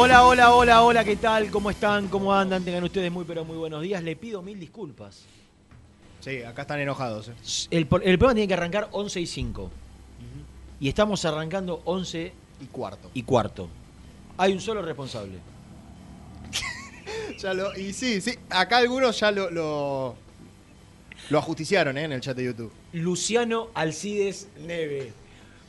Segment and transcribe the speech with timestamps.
[0.00, 1.50] Hola, hola, hola, hola, ¿qué tal?
[1.50, 2.06] ¿Cómo están?
[2.06, 2.64] ¿Cómo andan?
[2.64, 4.00] Tengan ustedes muy, pero muy buenos días.
[4.02, 5.24] Le pido mil disculpas.
[6.20, 7.28] Sí, acá están enojados.
[7.28, 7.32] eh.
[7.70, 7.86] El, el
[8.18, 9.70] programa tiene que arrancar 11 y 5.
[10.80, 13.10] Y estamos arrancando 11 Y cuarto.
[13.12, 13.68] y cuarto.
[14.36, 15.38] Hay un solo responsable.
[17.38, 20.14] Ya lo- y sí, sí, acá algunos ya lo, lo,
[21.30, 22.72] lo ajusticiaron eh, en el chat de YouTube.
[22.92, 25.12] Luciano Alcides Neve.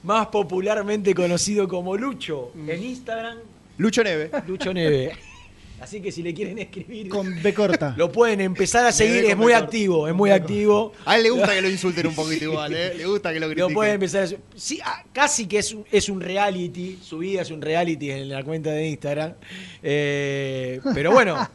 [0.04, 2.52] Más popularmente conocido como Lucho.
[2.68, 3.38] En Instagram,
[3.80, 4.30] Lucho Neve.
[4.48, 5.12] Lucho Neve.
[5.82, 7.94] Así que si le quieren escribir, Con B corta.
[7.98, 9.24] lo pueden empezar a seguir.
[9.24, 10.92] Es muy activo, es muy activo.
[11.06, 12.94] A él le gusta que lo insulten un poquito igual, ¿eh?
[12.96, 13.70] Le gusta que lo critiquen.
[13.70, 17.42] Lo pueden empezar a sí, ah, casi que es un, es un reality, su vida
[17.44, 19.36] es un reality en la cuenta de Instagram.
[19.82, 21.50] Eh, pero bueno,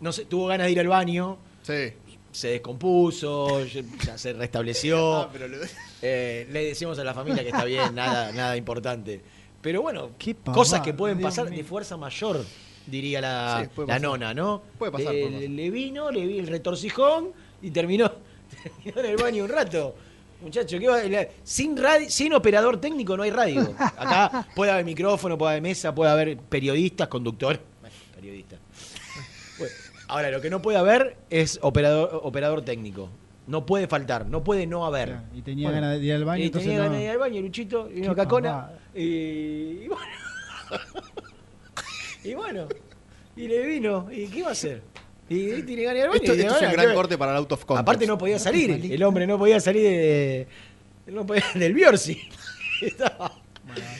[0.00, 1.92] no sé, tuvo ganas de ir al baño, Sí.
[2.32, 3.64] se descompuso,
[4.04, 5.14] ya se restableció.
[5.22, 5.58] Ah, pero lo-
[6.02, 9.20] Eh, le decimos a la familia que está bien, nada, nada importante.
[9.62, 10.10] Pero bueno,
[10.52, 11.58] cosas que pueden Dios pasar mío.
[11.58, 12.44] de fuerza mayor,
[12.86, 14.60] diría la, Sí, la nona, ¿no?
[14.78, 15.50] Puede pasar, Eh, puede pasar.
[15.50, 17.30] Le vino, le vi el retorcijón
[17.62, 18.10] y terminó,
[18.84, 19.94] terminó en el baño un rato.
[20.42, 20.98] Muchacho, ¿qué va?
[21.44, 23.72] Sin, radi- sin operador técnico no hay radio.
[23.78, 27.60] Acá puede haber micrófono, puede haber mesa, puede haber periodistas, conductores.
[27.80, 28.58] Bueno, periodistas.
[29.58, 29.72] Bueno,
[30.08, 33.08] ahora, lo que no puede haber es operador, operador técnico.
[33.46, 35.16] No puede faltar, no puede no haber.
[35.34, 37.10] Y tenía Bueno, ganas de ir al baño, y entonces tenía no- ganas de ir
[37.10, 38.70] al baño, Luchito, y vino Qué Cacona.
[38.94, 40.06] Y, y bueno.
[42.24, 42.68] y bueno.
[43.36, 44.08] Y le vino.
[44.12, 44.82] ¿Y qué va a hacer?
[45.28, 46.20] Y, y tiene ganas de ir al baño.
[46.22, 47.82] Esto, y tiene esto es un gran ¿qué- corte para el out of context.
[47.82, 48.70] Aparte no podía salir.
[48.92, 50.46] El hombre no podía salir de,
[51.06, 52.20] no podía- del Biorsi.
[52.82, 53.32] Estaba-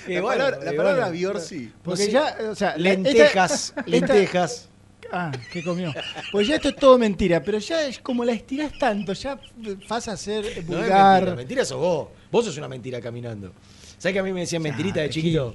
[0.08, 1.12] La bueno, palabra, la y palabra bueno.
[1.12, 1.72] Biorsi.
[1.82, 4.68] Porque No sé, ya, o sea, lentejas, esta- esta- lentejas.
[5.12, 5.92] Ah, ¿qué comió?
[6.32, 9.38] Pues ya esto es todo mentira, pero ya es como la estirás tanto, ya
[9.86, 11.14] pasa a ser No es vulgar.
[11.20, 12.08] mentira, mentira sos vos.
[12.30, 13.52] Vos sos una mentira caminando.
[13.98, 15.54] ¿Sabes que a mí me decían mentirita de chiquito?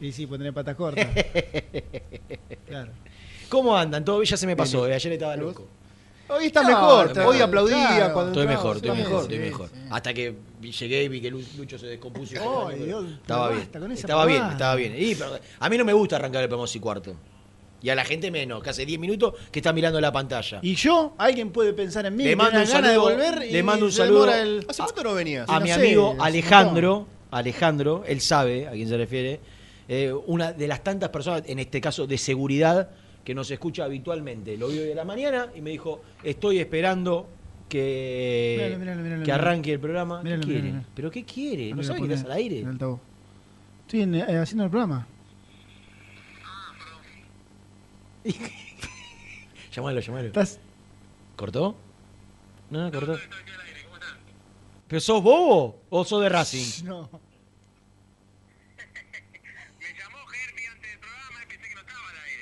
[0.00, 1.06] Y sí, pues tener patas cortas.
[2.68, 2.92] claro.
[3.48, 4.04] ¿Cómo andan?
[4.04, 4.86] Todo ya se me pasó.
[4.88, 5.66] eh, Ayer estaba loco.
[6.28, 7.06] Hoy está No, mejor.
[7.08, 8.12] está- Hoy aplaudía claro.
[8.14, 9.68] cuando Estoy entraba, mejor, estoy mejor, sí, estoy sí, mejor.
[9.68, 9.80] sí.
[9.90, 12.34] Hasta que llegué y vi que Lu- Lucho se descompuso.
[12.68, 13.62] pero Dios, estaba bien.
[13.94, 14.94] Estaba bien, estaba bien.
[14.98, 17.14] Y, pero a mí no me gusta arrancar el programa y cuarto.
[17.82, 20.58] Y a la gente menos, que hace 10 minutos que está mirando la pantalla.
[20.62, 23.52] Y yo, alguien puede pensar en mí, Le mando un ganas de saludo- volver y
[23.52, 25.48] le mando un saludo el- ¿Hace cuánto no venías?
[25.48, 29.40] a no mi sé, amigo Alejandro, Alejandro, él sabe a quién se refiere,
[29.88, 32.88] eh, una de las tantas personas, en este caso de seguridad,
[33.22, 34.56] que nos escucha habitualmente.
[34.56, 37.28] Lo vio hoy de la mañana y me dijo, estoy esperando
[37.68, 39.42] que, Míralo, míralo, míralo, que míralo.
[39.42, 40.22] arranque el programa.
[40.22, 40.76] Míralo, ¿Qué míralo, quiere?
[40.76, 40.92] míralo.
[40.94, 41.74] ¿Pero qué quiere?
[41.74, 42.58] ¿No sabe que estás al aire?
[42.60, 43.00] en el altavoz.
[43.86, 45.06] Estoy en- eh, haciendo el programa.
[49.72, 50.26] llamalo, llamalo.
[50.26, 50.58] Estás.
[51.36, 51.76] ¿Cortó?
[52.70, 53.18] No, no, cortó.
[54.88, 56.84] ¿Pero sos bobo o sos de Racing?
[56.84, 57.10] No.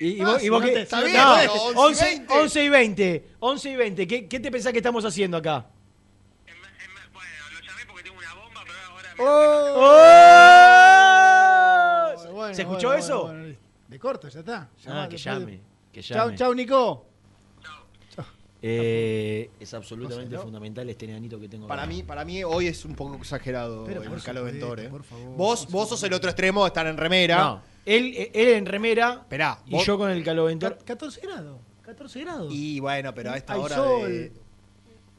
[0.01, 2.17] Y, y vos, y vos no qué- te- Está no, bien, no, bueno, 11 y
[2.19, 2.35] 11, 20.
[2.35, 3.25] 11 y 20.
[3.41, 4.07] 11 y 20.
[4.07, 5.67] ¿Qué, qué te pensás que estamos haciendo acá?
[11.25, 12.33] ¡Oh!
[12.33, 13.23] Bueno, ¿Se escuchó bueno, eso?
[13.25, 13.57] bueno, bueno,
[13.89, 14.69] De corto, ya está.
[14.89, 15.61] Ah, que llame.
[15.95, 16.37] Que Chau, llame.
[16.37, 17.07] chau, Nico.
[18.67, 20.43] Eh, es absolutamente No sé, ¿no?
[20.45, 21.91] fundamental este nenito que tengo Para acá.
[21.93, 24.89] mí, para mí hoy es un poco exagerado Pero el Calo ¿eh?
[24.91, 27.37] por favor, vos, vos sos el otro extremo de estar en remera.
[27.45, 30.79] No, él, él en remera Esperá, y vos- yo con el caloventor.
[30.79, 31.59] Ca- 14 grados.
[31.83, 32.53] 14 grados.
[32.55, 34.09] Y bueno, pero a esta Hay hora sol.
[34.11, 34.33] de...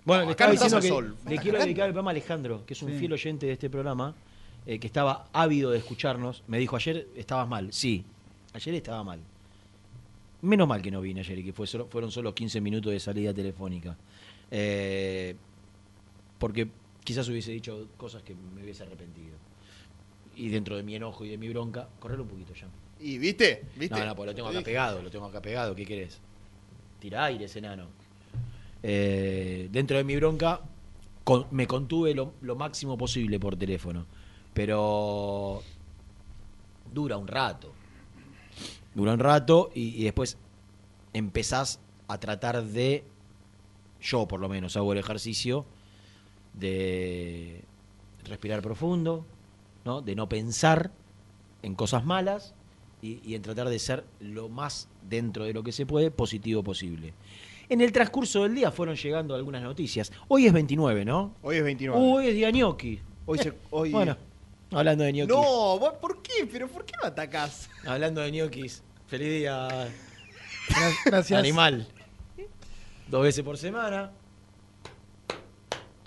[0.05, 1.59] Bueno, No, le estaba diciendo que sol, le quiero cagando.
[1.65, 2.97] dedicar el programa a Alejandro, que es un Sí.
[2.97, 4.15] fiel oyente de este programa,
[4.65, 6.43] eh, que estaba ávido de escucharnos.
[6.47, 7.71] Me dijo, ayer estabas mal.
[7.71, 8.03] Sí,
[8.53, 9.19] ayer estaba mal.
[10.45, 12.99] Menos mal que no vine ayer y que fue solo- fueron solo 15 minutos de
[12.99, 13.95] salida telefónica.
[14.51, 15.35] Eh,
[16.37, 16.67] porque
[17.03, 19.35] quizás hubiese dicho cosas que me hubiese arrepentido.
[20.35, 22.67] Y dentro de mi enojo y de mi bronca, correrlo un poquito ya.
[22.99, 23.63] ¿Y viste?
[23.75, 23.95] ¿Viste?
[23.99, 26.19] No, no, pues lo tengo Te acá pegado, lo tengo acá pegado, ¿qué querés?
[26.99, 27.87] Tira aire, ese enano.
[28.83, 30.61] Eh, dentro de mi bronca,
[31.23, 34.05] con- me contuve lo, lo máximo posible por teléfono.
[34.53, 35.63] Pero
[36.93, 37.73] dura un rato.
[38.95, 40.37] Dura un rato y, y después
[41.13, 43.03] empezás a tratar de,
[44.01, 45.65] yo por lo menos hago el ejercicio
[46.53, 47.61] de
[48.25, 49.25] respirar profundo,
[49.83, 50.01] ¿no?
[50.01, 50.91] de no pensar
[51.61, 52.53] en cosas malas
[53.01, 56.63] y, y en tratar de ser lo más dentro de lo que se puede positivo
[56.63, 57.13] posible.
[57.67, 60.11] En el transcurso del día fueron llegando algunas noticias.
[60.27, 61.33] Hoy es 29, ¿no?
[61.41, 61.99] Hoy es 29.
[61.99, 62.99] Hoy es día gnocchi.
[63.25, 64.15] Hoy se- hoy- Bueno,
[64.79, 65.31] hablando de gnocchi.
[65.33, 66.47] No, vos, ¿por qué?
[66.51, 67.69] ¿Pero por qué lo atacás?
[67.85, 68.83] Hablando de gnocchis.
[69.07, 69.67] Feliz día,
[70.69, 71.39] Gra- Gracias.
[71.39, 71.87] animal.
[73.07, 74.11] Dos veces por semana.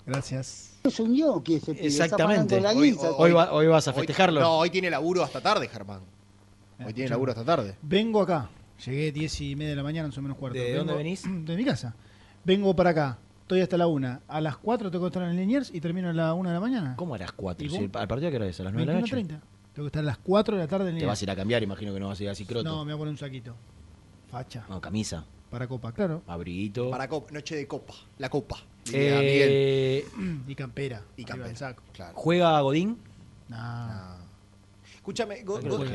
[0.05, 0.77] Gracias.
[0.83, 1.87] Es un ñoqui ese pibe.
[1.87, 2.55] Exactamente.
[2.57, 3.11] Pagando la Hoy- guisa.
[3.11, 4.39] Hoy, va- hoy vas a Hoy- festejarlo.
[4.41, 5.99] no, hoy tiene laburo hasta tarde, Germán.
[5.99, 6.05] Hoy
[6.77, 7.09] tiene escuchame.
[7.09, 7.75] laburo hasta tarde.
[7.81, 8.49] Vengo acá.
[8.85, 10.57] Llegué 10 y media de la mañana, más o menos cuarto.
[10.57, 11.23] ¿De Vengo- dónde venís?
[11.45, 11.93] De mi casa.
[12.43, 13.17] Vengo para acá.
[13.49, 14.19] Estoy hasta la 1.
[14.27, 16.59] A las 4 tengo que estar en Liniers y termino a la 1 de la
[16.61, 16.93] mañana.
[16.95, 17.65] ¿Cómo a las 4?
[17.65, 18.59] ¿Y Si ¿Al partido qué hora es?
[18.59, 19.15] ¿A las 9 de la noche?
[19.15, 19.27] 21.30.
[19.27, 19.41] Tengo
[19.73, 21.07] que estar a las 4 de la tarde en Te Liniers.
[21.07, 22.63] vas a ir a cambiar, imagino que no vas a ir así croto.
[22.69, 23.55] No, me voy a poner un saquito.
[24.29, 24.65] Facha.
[24.69, 26.21] No, camisa, Para copa, claro.
[26.27, 26.91] abriguito.
[26.91, 27.95] Para copa, noche de copa.
[28.19, 28.57] La copa.
[28.93, 30.05] Eh,
[30.47, 31.01] Y campera.
[31.17, 31.55] Y campera.
[31.55, 31.81] saco.
[31.91, 32.13] Claro.
[32.15, 32.99] ¿Juega Godín?
[33.47, 33.55] No.
[33.57, 34.17] Ah.
[34.95, 35.89] Escúchame, Go- ¿A qué Go- hora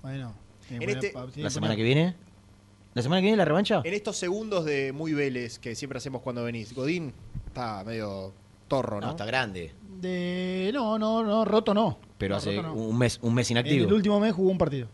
[0.00, 0.34] Bueno.
[0.70, 2.16] En este- ¿La semana que viene?
[2.94, 3.82] ¿La semana que viene la revancha?
[3.84, 7.12] en estos segundos de muy Vélez que siempre hacemos cuando venís, Godín
[7.46, 8.32] está medio
[8.68, 9.06] torro, ¿no?
[9.06, 9.72] No, está grande.
[10.00, 10.70] De...
[10.72, 11.98] No, no, no, roto no.
[12.18, 12.74] Pero No, hace roto no.
[12.74, 13.86] un mes, un mes En inactivo.
[13.86, 14.86] el último mes jugó un partido.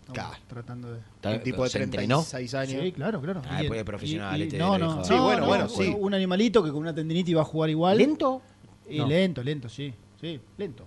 [0.00, 0.44] Estamos Claro.
[0.48, 0.98] Tratando de...
[1.00, 2.16] Está- Un tipo de ¿Se entrenó?
[2.22, 2.82] 36 años.
[2.82, 3.42] Sí, claro, claro.
[3.48, 5.70] Ah, Y- después de profesional, y- y- este no, no, Sí, bueno, no, bueno, un-
[5.70, 5.94] sí.
[5.98, 7.98] Un animalito que con una tendinitis va a jugar igual.
[7.98, 8.42] ¿Lento?
[8.88, 9.06] Y No.
[9.06, 9.92] lento, lento, sí.
[10.20, 10.84] Sí, lento.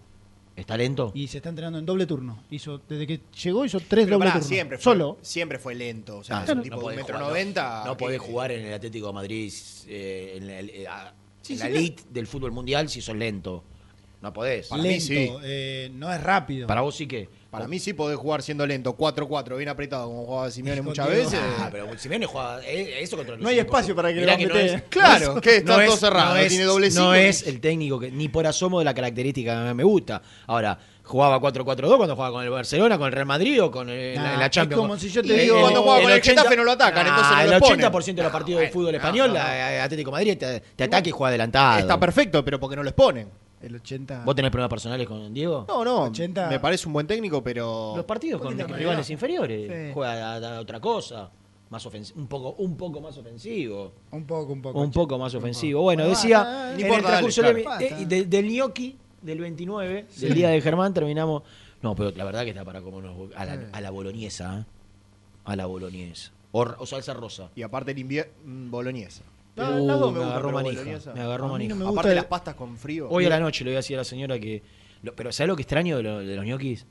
[0.55, 1.11] ¿Está lento?
[1.13, 2.39] Y se está entrenando en doble turno.
[2.49, 4.47] Hizo, desde que llegó hizo tres Pero doble pará, turnos.
[4.47, 5.17] siempre fue, Solo.
[5.21, 6.17] Siempre fue lento.
[6.19, 7.79] O sea, Ah, es un no tipo de un podés metro jugar, noventa.
[7.79, 9.53] No, no podés que- jugar en el Atlético de Madrid,
[9.87, 11.79] eh, en la, eh, a- Sí, en sí, la claro.
[11.79, 13.63] elite del fútbol mundial si sos lento.
[14.21, 14.67] No podés.
[14.69, 15.29] Para mí lento, sí.
[15.43, 16.67] eh, no es rápido.
[16.67, 17.27] Para vos sí que.
[17.55, 18.95] Para mí sí podés jugar siendo lento.
[18.97, 21.39] 4-4, bien apretado como jugaba Simeone muchas veces.
[21.59, 24.37] Ah, pero Simeone juega eh, eso contra los No hay espacio para que Mirá lo
[24.39, 26.93] que no es- Claro, que está no todo es- cerrado, no es- tiene doble No
[26.93, 27.13] cinco.
[27.15, 30.21] es el técnico que ni por asomo de la característica que me gusta.
[30.47, 34.15] Ahora, jugaba 4-4-2 cuando jugaba con el Barcelona, con el Real Madrid o con el-
[34.15, 34.81] Nah, la, la es Champions.
[34.81, 37.07] como si yo te El- digo- Cuando juega con el 80 Getafe no lo atacan,
[37.07, 37.79] entonces no Ah, lo el ponen.
[37.85, 41.29] 80% de los partidos de fútbol español, la- Atlético Madrid te, te ataca y juega
[41.29, 41.79] adelantado.
[41.79, 43.27] Está perfecto, pero porque no lo exponen.
[43.65, 44.23] El 80.
[44.25, 45.65] ¿Vos tenés problemas personales con Diego?
[45.67, 46.03] No, no.
[46.03, 46.49] 80.
[46.49, 47.93] Me parece un buen técnico, pero.
[47.95, 49.87] Los partidos con rivales inferiores.
[49.87, 49.91] Sí.
[49.93, 51.31] Juega a, a otra cosa.
[51.71, 53.91] Más ofens- un, poco, un poco más ofensivo.
[54.11, 54.79] Un poco, un poco.
[54.79, 55.79] Un poco más ofensivo.
[55.79, 55.83] poco.
[55.85, 57.79] Bueno, Bueno, decía, en el transcurso dale, de- claro.
[57.97, 60.25] de- de- del gnocchi del 29, Sí.
[60.27, 61.41] del día de Germán, terminamos.
[61.81, 64.59] No, pero la verdad que está para como unos- a, la, a la boloñesa.
[64.59, 64.65] ¿eh?
[65.43, 66.31] A la boloñesa.
[66.51, 67.49] O, o salsa rosa.
[67.55, 68.31] Y aparte el invierno.
[68.69, 69.23] Boloñesa.
[69.57, 70.79] Uh, las dos me agarró manija.
[70.81, 71.13] boloñesa.
[71.13, 71.69] Me agarró manija.
[71.69, 73.07] no me gusta Aparte el- las pastas con frío.
[73.09, 74.61] Hoy a la noche le voy a decir a la señora que.
[75.03, 76.85] lo- pero ¿sabes lo que extraño de, lo- de los ñoquis?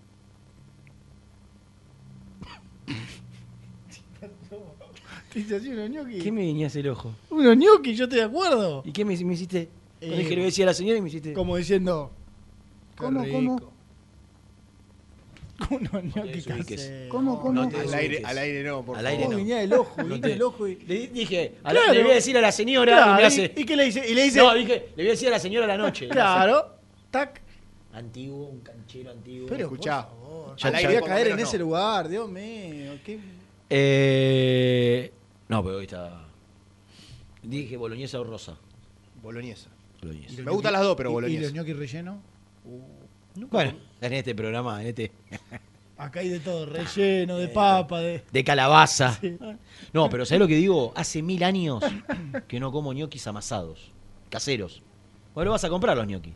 [5.32, 6.22] Te hice así unos ñoquis.
[6.22, 7.12] ¿Qué me guiñás el ojo?
[7.30, 8.82] Unos ñoquis, yo estoy de acuerdo.
[8.84, 9.68] ¿Y qué me, me hiciste?
[10.00, 11.32] Eh, dije le voy a decir a la señora y me hiciste.
[11.32, 12.12] Como diciendo.
[12.96, 13.36] ¿Cómo, rico.
[13.36, 13.73] cómo?
[15.70, 16.80] Unos ñoquis desubiques.
[16.82, 17.08] caseros.
[17.10, 17.52] ¿Cómo, cómo?
[17.52, 19.18] No te Al aire, al aire no, por Al favor.
[19.20, 19.36] aire no.
[19.38, 20.76] guiñás el ojo, No te- el ojo y.
[20.76, 21.94] Le dije, a la- Claro.
[21.94, 23.52] le voy a decir a la señora y me ¿y- hace.
[23.56, 24.04] ¿y qué le dice?
[24.08, 24.38] Y le dice.
[24.38, 26.08] No, dije, le voy a decir a la señora a la noche.
[26.08, 26.74] Claro.
[27.10, 27.40] Tac.
[27.92, 29.46] Antiguo, un canchero antiguo.
[29.48, 30.08] Pero Escuchá.
[30.08, 32.92] por favor, Ya- ya- voy a caer en ese lugar, Dios mío.
[33.04, 33.20] qué-
[33.70, 35.12] Eh,
[35.48, 36.24] no, pero hoy está.
[37.42, 38.56] Dije boloñesa o rosa.
[39.22, 39.68] Boloñesa.
[40.02, 41.42] ¿Y los Me gustan las dos, pero ¿Y- ¿Y boloñesa.
[41.42, 41.76] los ñoquis
[43.34, 45.12] Bueno, en este programa, en este.
[45.96, 48.24] Acá hay de todo, relleno, de papa, de...
[48.32, 49.18] De calabaza.
[49.92, 50.92] No, pero ¿sabés lo que digo?
[50.96, 51.84] Hace mil años
[52.48, 53.92] que no como ñoquis amasados,
[54.28, 54.82] caseros.
[55.34, 56.32] Bueno, vas a comprar los ñoquis.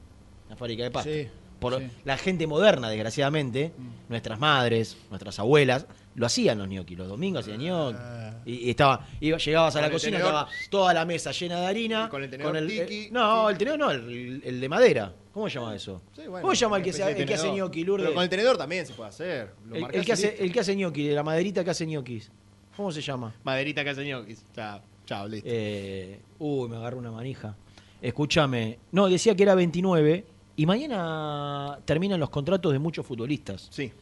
[0.49, 1.11] La fábrica de pasta.
[1.11, 1.27] Sí,
[1.59, 1.91] Por sí.
[2.05, 3.73] la gente moderna, desgraciadamente,
[4.09, 6.97] nuestras madres, nuestras abuelas, lo hacían los ñoquis.
[6.99, 8.01] Los domingos hacían ñoquis.
[8.45, 10.35] Y, y estaba, iba- llegabas a la el cocina, tenedor.
[10.35, 12.05] estaba toda la mesa llena de harina.
[12.07, 15.13] Y con el tenedor tiki, eh, no, el tenedor no, el, el de madera.
[15.33, 16.03] ¿Cómo se llama eso?
[16.17, 18.07] Sí, bueno, ¿Cómo se llama el que, el hace ñoqui, Lourdes?
[18.07, 19.53] Pero con el tenedor también se puede hacer.
[19.69, 22.31] Lo El, el que hace, el que hace ñoqui, de la maderita que hace ñoquis.
[22.77, 23.35] ¿Cómo se llama?
[23.45, 24.45] Maderita que hace ñoquis.
[24.55, 25.49] Chao, chao, listo.
[25.51, 27.55] Eh, uy, me agarró una manija.
[28.03, 28.79] Escúchame.
[28.93, 30.25] No, decía que era 29
[30.57, 33.69] y mañana terminan los contratos de muchos futbolistas.
[33.71, 33.93] Sí.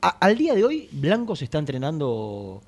[0.00, 2.60] A- al día de hoy, Blanco se está entrenando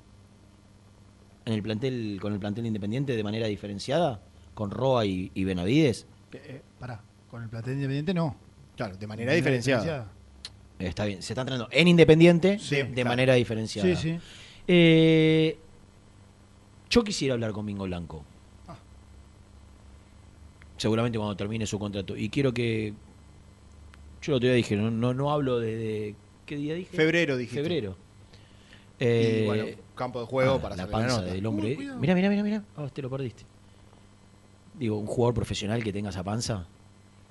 [1.45, 4.21] en el plantel, con el plantel independiente de manera diferenciada,
[4.53, 6.05] con Roa y, y Benavides.
[6.33, 8.35] Eh, eh, pará, con el plantel independiente no.
[8.75, 10.11] Claro, de manera diferenciada.
[10.77, 13.09] Está bien, se está entrenando en Independiente Sí, de claro.
[13.09, 13.93] manera diferenciada.
[13.95, 14.19] Sí, sí.
[14.67, 15.59] Eh,
[16.89, 18.23] yo quisiera hablar con Mingo Blanco.
[18.67, 18.77] Ah.
[20.77, 22.15] Seguramente cuando termine su contrato.
[22.15, 22.93] Y quiero que.
[24.21, 26.15] Yo otro día dije, no, no, no hablo de, de-
[26.49, 26.97] ¿Qué día dije?
[26.97, 27.61] Febrero, dijiste.
[27.61, 27.95] Febrero.
[28.99, 29.65] Y Eh, bueno,
[29.95, 31.31] campo de juego ah, para la panza nota.
[31.31, 31.67] del hombre.
[31.67, 31.99] Uy, cuidado.
[31.99, 32.63] mira, mira, mira, mira.
[32.75, 33.43] Ah, te lo perdiste.
[34.73, 36.65] Digo, un jugador profesional que tenga esa panza.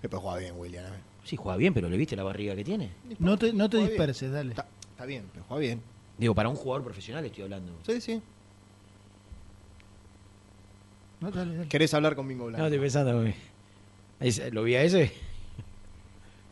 [0.00, 0.84] Después juega bien, William.
[0.86, 0.98] ¿eh?
[1.24, 2.90] Sí, juega bien, pero ¿le viste la barriga que tiene?
[3.18, 3.88] No te, no te bien.
[3.88, 4.50] disperses, dale.
[4.50, 5.82] Está, está bien, pero juega bien.
[6.16, 7.72] Digo, para un jugador profesional estoy hablando.
[7.84, 8.22] Sí, sí.
[11.20, 11.68] No, dale, dale.
[11.68, 12.60] ¿Querés hablar con Mingo Blanco?
[12.60, 13.24] No, estoy pensando.
[14.52, 15.12] ¿Lo vi a ese?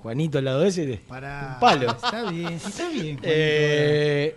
[0.07, 1.01] Juanito al lado de ese.
[1.09, 1.55] Pará.
[1.55, 1.91] Un palo.
[1.91, 3.17] Está bien, está bien.
[3.19, 4.37] Juanito, Eh,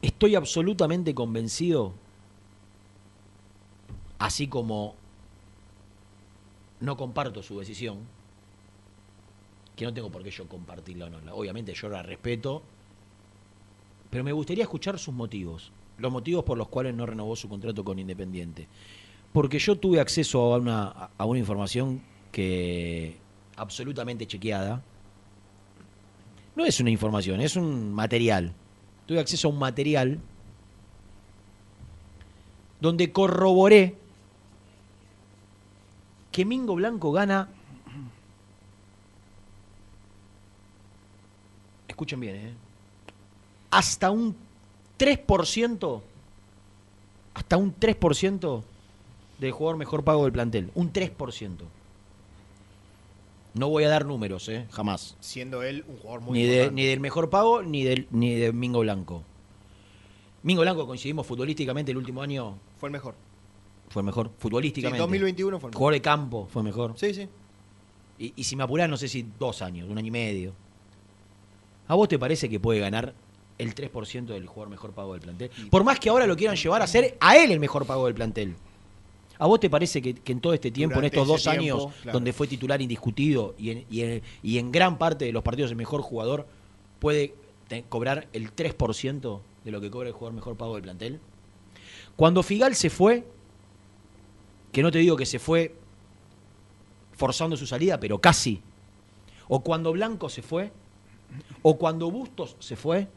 [0.00, 1.92] estoy absolutamente convencido,
[4.18, 4.94] así como
[6.80, 7.98] no comparto su decisión,
[9.76, 11.34] que no tengo por qué yo compartirla o no.
[11.34, 12.62] Obviamente yo la respeto,
[14.08, 17.84] pero me gustaría escuchar sus motivos, los motivos por los cuales no renovó su contrato
[17.84, 18.68] con Independiente.
[19.34, 23.16] Porque yo tuve acceso a una, a una información que
[23.56, 24.82] absolutamente chequeada,
[26.56, 28.52] no es una información, es un material.
[29.06, 30.18] Tuve acceso a un material
[32.80, 33.96] donde corroboré
[36.32, 37.48] que Mingo Blanco gana.
[41.86, 42.54] Escuchen bien, ¿eh?
[43.70, 44.34] Hasta un
[44.98, 46.02] 3%.
[47.34, 48.62] Hasta un 3%
[49.38, 50.70] del jugador mejor pago del plantel.
[50.74, 51.56] Un 3%.
[53.54, 54.66] No voy a dar números, ¿eh?
[54.70, 56.74] Jamás Siendo él un jugador muy ni, de- importante.
[56.82, 59.22] ni del mejor pago ni del ni de Mingo Blanco.
[60.42, 63.14] Mingo Blanco coincidimos futbolísticamente el último año Fue el mejor.
[63.90, 64.98] fue el mejor Sí, futbolísticamente.
[64.98, 65.78] 2021 fue el mejor.
[65.78, 66.94] Jugador de campo fue mejor.
[66.96, 67.28] Sí, sí.
[68.18, 70.52] Y, y si me apurás, no sé si dos años, un año y medio.
[71.88, 73.14] ¿A vos te parece que puede ganar
[73.58, 75.50] el 3% del jugador mejor pago del plantel?
[75.70, 78.14] Por más que ahora lo quieran llevar a ser a él el mejor pago del
[78.14, 78.54] plantel.
[79.38, 81.60] ¿A vos te parece que, que en todo este tiempo, Durante en estos dos tiempo,
[81.86, 82.16] años, claro.
[82.18, 85.70] donde fue titular indiscutido y en, y en- y en gran parte de los partidos
[85.70, 86.46] el mejor jugador,
[87.00, 87.34] puede
[87.68, 91.20] te- cobrar el 3% de lo que cobra el jugador mejor pago del plantel?
[92.16, 93.24] Cuando Figal se fue,
[94.70, 95.74] que no te digo que se fue
[97.16, 98.60] forzando su salida, pero casi.
[99.48, 100.70] O cuando Blanco se fue,
[101.62, 103.08] o cuando Bustos se fue,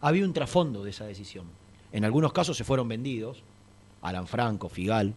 [0.00, 1.46] había un trasfondo de esa decisión.
[1.92, 3.42] En algunos casos se fueron vendidos,
[4.04, 5.14] Alan Franco, Figal.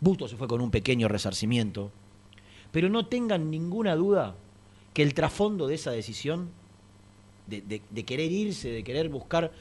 [0.00, 1.90] Bustos se fue con un pequeño resarcimiento.
[2.70, 4.34] Pero no tengan ninguna duda
[4.94, 6.50] que el trasfondo de esa decisión,
[7.46, 9.52] de, de- de querer irse, de querer buscar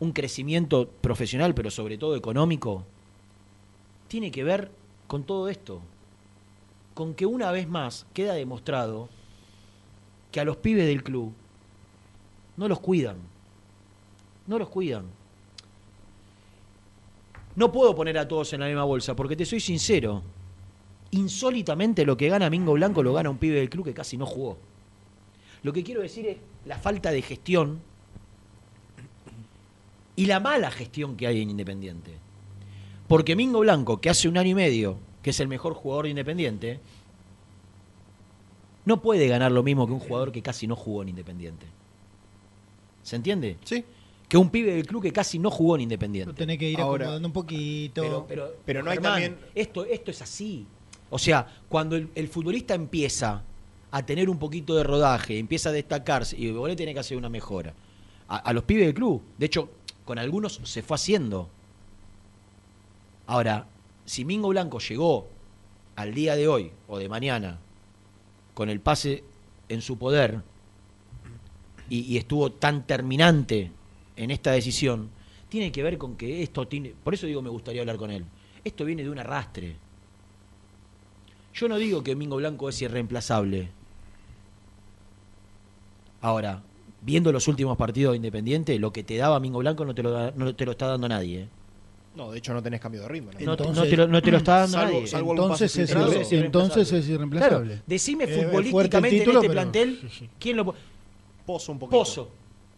[0.00, 2.84] un crecimiento profesional, pero sobre todo económico,
[4.08, 4.70] tiene que ver
[5.06, 5.80] con todo esto.
[6.94, 9.08] Con que una vez más queda demostrado
[10.32, 11.32] que a los pibes del club
[12.56, 13.16] no los cuidan.
[14.46, 15.04] No los cuidan.
[17.56, 20.22] No puedo poner a todos en la misma bolsa, porque te soy sincero.
[21.10, 24.26] Insólitamente lo que gana Mingo Blanco lo gana un pibe del club que casi no
[24.26, 24.58] jugó.
[25.62, 27.80] Lo que quiero decir es la falta de gestión
[30.16, 32.12] y la mala gestión que hay en Independiente.
[33.06, 36.10] Porque Mingo Blanco, que hace un año y medio, que es el mejor jugador de
[36.10, 36.80] Independiente,
[38.84, 41.66] no puede ganar lo mismo que un jugador que casi no jugó en Independiente.
[43.02, 43.56] ¿Se entiende?
[43.64, 43.84] Sí.
[44.34, 46.32] Que un pibe del club que casi no jugó en Independiente.
[46.32, 48.02] Lo tenés que ir Ahora- acomodando un poquito.
[48.02, 50.66] Pero, pero, Pero no hay Germán, también- Esto, esto es así.
[51.08, 53.44] O sea, cuando el, el futbolista empieza
[53.92, 57.16] a tener un poquito de rodaje, empieza a destacarse, y vos le tenés que hacer
[57.16, 57.74] una mejora.
[58.26, 59.22] A, a los pibes del club.
[59.38, 59.68] De hecho,
[60.04, 61.48] con algunos se fue haciendo.
[63.28, 63.68] Ahora,
[64.04, 65.28] si Mingo Blanco llegó
[65.94, 67.60] al día de hoy o de mañana
[68.52, 69.22] con el pase
[69.68, 70.42] en su poder
[71.88, 73.70] y, y estuvo tan terminante
[74.16, 75.10] en esta decisión,
[75.48, 76.94] tiene que ver con que esto tiene.
[77.02, 78.24] Por eso digo, me gustaría hablar con él.
[78.64, 79.76] Esto viene de un arrastre.
[81.54, 83.68] Yo no digo que Mingo Blanco es irreemplazable.
[86.20, 86.62] Ahora,
[87.02, 90.10] viendo los últimos partidos de Independiente, lo que te daba Mingo Blanco no te lo,
[90.10, 91.42] da- no te lo está dando nadie.
[91.42, 91.48] ¿eh?
[92.16, 93.30] No, de hecho no tenés cambio de ritmo.
[93.32, 93.38] ¿no?
[93.44, 95.06] No, te- no Entonces- te lo, no te lo está dando Salvo- nadie.
[95.08, 97.82] salvo algún Entonces es, Es entonces es Claro, irreemplazable.
[97.86, 100.10] decime Eh, futbolísticamente título, en este pero- plantel.
[100.38, 100.74] ¿quién lo po-
[101.44, 101.98] Pozo un poquito.
[101.98, 102.28] Pozo.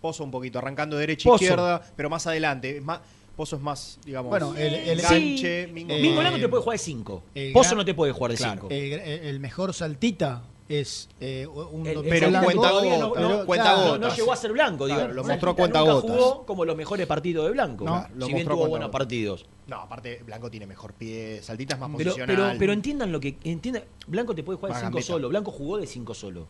[0.06, 1.42] Pozo un poquito, arrancando derecha Pozo.
[1.42, 2.76] izquierda, pero más adelante.
[2.76, 3.00] Es más,
[3.36, 4.30] Pozo es más, digamos.
[4.30, 5.66] Bueno, el- el- enganche.
[5.66, 7.22] Sí, Mingo- eh, Mingo te puede jugar de 5.
[7.34, 8.52] el Pozo gran- no te puede jugar de Claro.
[8.62, 8.68] 5.
[8.70, 13.64] El, el mejor saltita es eh, un pero blanco, cuenta todavía gota, no- no, cuenta
[13.64, 14.10] claro, No, gotas.
[14.10, 14.98] no llegó a ser blanco, digo.
[14.98, 16.10] Claro, lo Saltita mostró nunca cuentagotas.
[16.10, 17.84] jugó como los mejores partidos de Blanco.
[17.84, 19.44] No, lo si bien tuvo buenos partidos.
[19.66, 21.40] No, aparte, Blanco tiene mejor pie.
[21.42, 22.36] Saltita es más Pero, posicional.
[22.48, 23.36] pero, pero entiendan lo que.
[23.44, 25.06] Entiendan, Blanco te puede jugar de Más 5 gambeta.
[25.06, 25.28] solo.
[25.28, 26.46] Blanco jugó de 5 solo.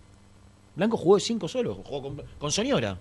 [0.76, 1.74] Blanco jugó de 5 solo.
[1.84, 2.98] Jugó con, con Soñora.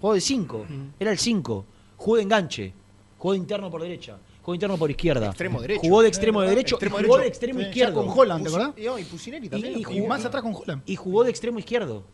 [0.00, 0.66] Jugó de 5.
[1.00, 1.64] Era el 5.
[1.96, 2.72] Jugó de enganche.
[3.18, 4.18] Jugó de interno por derecha.
[4.42, 5.26] Jugó de interno por izquierda.
[5.28, 5.80] Extremo derecho.
[5.82, 6.74] Jugó de extremo de derecho.
[6.76, 7.22] Extremo y jugó derecho.
[7.22, 7.94] de extremo Sí, izquierdo.
[8.06, 8.70] con Holland, ¿te acordás?
[8.76, 9.72] y, no, y Pusineri también.
[9.74, 10.08] Y- y lo Y jugó.
[10.08, 10.82] más atrás con Holland.
[10.86, 12.04] Y jugó de extremo izquierdo.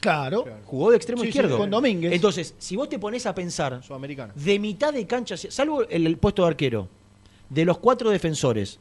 [0.00, 0.44] Claro.
[0.64, 1.58] Jugó de extremo Sí, sí, izquierdo.
[1.58, 2.12] con Domínguez.
[2.12, 4.32] Entonces, si vos te pones a pensar Sudamericano.
[4.34, 6.88] de mitad de cancha, salvo el, el puesto de arquero,
[7.48, 8.80] de los cuatro defensores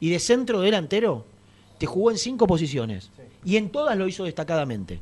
[0.00, 1.24] y de centro delantero,
[1.78, 3.10] te jugó en cinco posiciones.
[3.44, 5.00] Y en todas lo hizo destacadamente.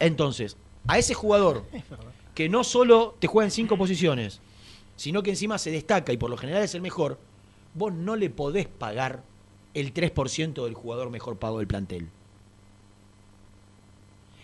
[0.00, 0.56] Entonces,
[0.88, 1.64] a ese jugador
[2.34, 4.40] que no solo te juega en cinco posiciones,
[4.96, 7.18] sino que encima se destaca y por lo general es el mejor,
[7.74, 9.22] vos no le podés pagar
[9.74, 12.08] el 3% del jugador mejor pago del plantel.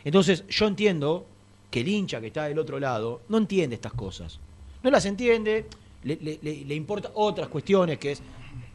[0.04, 1.26] Entonces, yo entiendo
[1.70, 4.38] que el hincha que está del otro lado no entiende estas cosas.
[4.82, 5.66] No las entiende,
[6.02, 8.22] le, le- le- importa otras cuestiones, que es,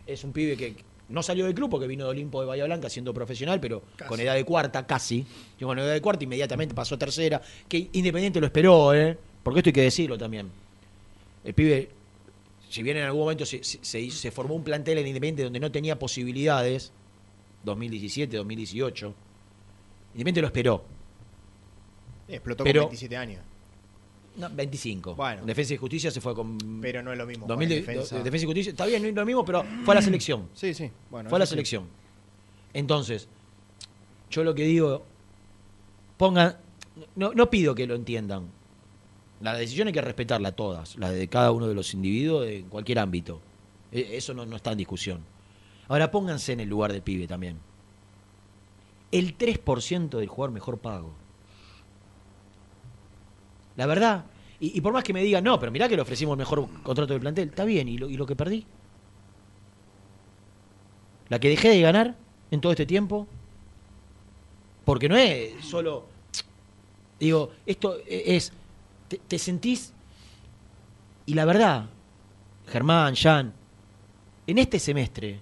[0.08, 0.76] es un pibe que
[1.10, 4.20] no salió del club porque vino de Olimpo de Bahía Blanca siendo profesional, pero con
[4.20, 5.26] edad de cuarta, casi.
[5.58, 9.18] Llegó con edad de cuarta, inmediatamente pasó a tercera, que Independiente lo esperó, ¿eh?
[9.44, 10.50] porque esto hay que decirlo también.
[11.46, 11.90] El pibe,
[12.70, 15.44] si bien en algún momento se, se- se hizo- se formó un plantel en Independiente
[15.44, 16.92] donde no tenía posibilidades,
[17.64, 19.14] 2017, 2018,
[20.14, 20.84] Independiente lo esperó.
[22.28, 23.40] Explotó Pero- con 27 años.
[24.38, 25.16] No, 25.
[25.16, 25.46] Bueno.
[25.46, 26.58] Defensa y Justicia se fue con.
[26.82, 27.46] Pero no es lo mismo.
[27.48, 28.16] 2000 jugar de- en defensa.
[28.18, 28.70] de- defensa y Justicia.
[28.72, 30.48] Está bien, no es lo mismo, pero fue a la selección.
[30.54, 30.92] Sí, sí.
[31.10, 31.52] Bueno, fue a la sí.
[31.52, 31.86] selección.
[32.74, 33.28] Entonces,
[34.30, 35.04] yo lo que digo,
[36.18, 36.58] pongan.
[37.16, 38.48] No, no pido que lo entiendan.
[39.42, 43.00] La decisión hay que respetarla todas, la de cada uno de los individuos en cualquier
[43.00, 43.40] ámbito.
[43.92, 45.22] E- Eso no, no está en discusión.
[45.88, 47.58] Ahora pónganse en el lugar del pibe también.
[49.12, 51.14] El 3% del jugador mejor pago.
[53.78, 54.26] La verdad.
[54.60, 56.68] Y, y por más que me digan, no, pero mirá que le ofrecimos el mejor
[56.84, 57.50] contrato del plantel.
[57.50, 58.66] Está bien, ¿y lo, y lo que perdí?
[61.30, 62.16] La que dejé de ganar
[62.52, 63.28] en todo este tiempo.
[64.84, 66.06] Porque no es solo.
[67.20, 68.52] Digo, esto es.
[69.08, 69.94] Te, te sentís.
[71.26, 71.86] Y la verdad,
[72.68, 73.54] Germán, Jan,
[74.48, 75.42] en este semestre,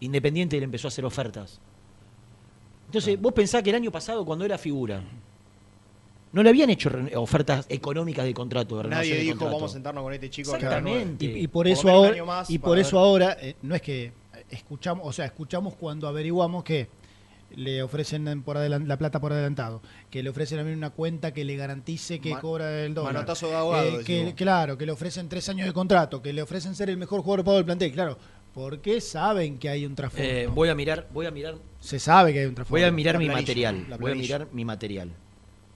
[0.00, 1.60] Independiente le empezó a hacer ofertas.
[2.86, 5.02] Entonces, vos pensás que el año pasado, cuando era figura,
[6.36, 8.82] no le habían hecho ofertas económicas de contrato.
[8.82, 9.54] De Nadie dijo, contrato.
[9.56, 10.54] vamos a sentarnos con este chico.
[10.54, 10.98] a que haga nueve".
[11.00, 11.38] Exactamente.
[11.40, 12.80] Y, y por eso ahora, y por ver.
[12.86, 14.12] eso ahora eh, no es que
[14.50, 16.88] escuchamos, o sea, escuchamos cuando averiguamos que
[17.56, 21.56] le ofrecen por la plata por adelantado, que le ofrecen también una cuenta que le
[21.56, 23.14] garantice que Ma- cobra el dólar.
[23.14, 26.42] manotazo de abogado, Eh, que, claro, que le ofrecen tres años de contrato, que le
[26.42, 28.18] ofrecen ser el mejor jugador pago del plantel, claro,
[28.52, 30.28] porque saben que hay un trasfondo.
[30.28, 32.78] Eh, voy a mirar, voy a mirar, Se sabe que hay un trasfondo.
[32.80, 33.98] voy a mirar La mi planilla, material.
[34.00, 35.10] Voy a mirar mi material.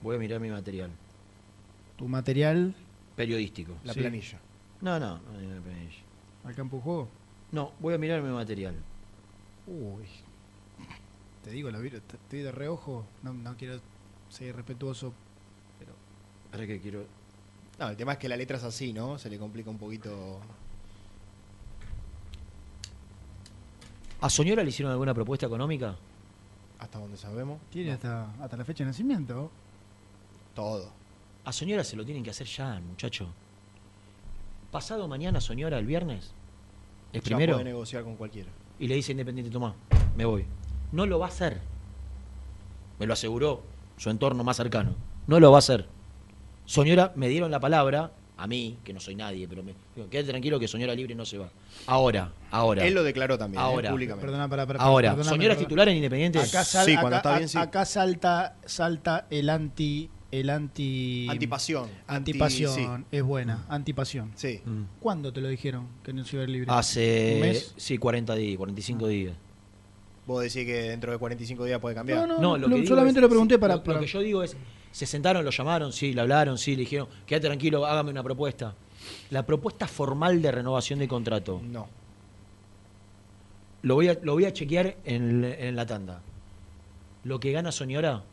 [0.01, 0.89] Voy a mirar mi material
[1.97, 2.73] Tu material
[3.15, 3.73] periodístico.
[3.83, 3.99] La Sí.
[3.99, 4.39] planilla.
[4.81, 6.01] No, no, no, no, no, planilla.
[6.43, 7.07] al campo de juego.
[7.51, 8.75] No, voy a mirar mi material.
[9.67, 10.05] Uy.
[11.43, 13.79] Te digo, la vi- estoy de reojo, no, no quiero
[14.29, 15.13] ser respetuoso,
[15.77, 15.91] pero
[16.51, 17.05] Ahora que quiero.
[17.79, 19.17] No, el tema es que la letra es así, ¿no?
[19.19, 20.39] Se le complica un poquito.
[24.21, 25.95] ¿A Soñora le hicieron alguna propuesta económica?
[26.79, 27.59] Hasta donde sabemos.
[27.71, 29.51] tiene hasta, hasta la fecha de nacimiento.
[30.55, 30.91] Todo.
[31.45, 33.27] A Soñora se lo tienen que hacer ya, muchacho.
[34.71, 36.31] Pasado mañana, Soñora, el viernes,
[37.13, 38.49] el Ya primero, puede negociar con cualquiera.
[38.79, 39.75] y le dice Independiente, toma,
[40.15, 40.45] me voy.
[40.91, 41.59] No lo va a hacer.
[42.99, 43.63] Me lo aseguró
[43.97, 44.95] su entorno más cercano.
[45.27, 45.87] No lo va a hacer.
[46.65, 50.29] Soñora, me dieron la palabra, a mí, que no soy nadie, pero me digo, quédate
[50.29, 51.49] tranquilo que Soñora libre no se va.
[51.87, 52.85] Ahora, ahora.
[52.85, 53.65] Él lo declaró también, ¿eh?
[53.65, 53.89] Ahora.
[53.91, 54.25] públicamente.
[54.25, 55.57] Perdona, para, para, ahora, ¿Soñora es perdona.
[55.67, 56.39] titular en Independiente?
[56.39, 57.57] Acá, sal- Sí, acá- cuando está bien, sí.
[57.57, 61.27] acá salta, salta el anti el anti...
[61.29, 61.83] Antipasión.
[62.07, 64.31] Anti- Antipasión, es buena, antipasión.
[64.35, 64.61] Sí.
[64.65, 64.83] Mm.
[64.99, 66.67] ¿Cuándo te lo dijeron que no se iba a ir libre?
[66.71, 67.33] Hace.
[67.35, 67.73] ¿Un mes?
[67.77, 69.33] Sí, 40 días, 45 días.
[70.25, 72.19] Vos decís que dentro de 45 días puede cambiar.
[72.19, 73.75] No, no, No, lo solamente es- lo pregunté sí, para...
[73.75, 74.55] Lo, para- lo que yo digo es:
[74.91, 78.75] se sentaron, lo llamaron, sí, le hablaron, sí, le dijeron, quédate tranquilo, hágame una propuesta.
[79.31, 81.59] La propuesta formal de renovación de contrato.
[81.63, 81.87] No.
[83.83, 86.21] Lo voy a, lo voy a chequear en, en la tanda.
[87.23, 88.23] Lo que gana Soñora,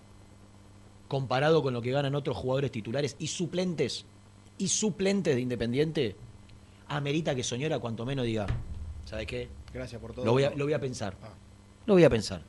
[1.09, 4.05] comparado con lo que ganan otros jugadores titulares y suplentes,
[4.59, 6.17] y suplentes de Independiente,
[6.89, 8.47] amerita que Soñora cuanto menos diga,
[9.05, 9.49] ¿sabes qué?
[9.73, 10.25] Gracias por todo.
[10.25, 11.17] Lo voy a, lo voy a pensar.
[11.23, 11.29] Ah.
[11.87, 12.43] Lo voy a pensar.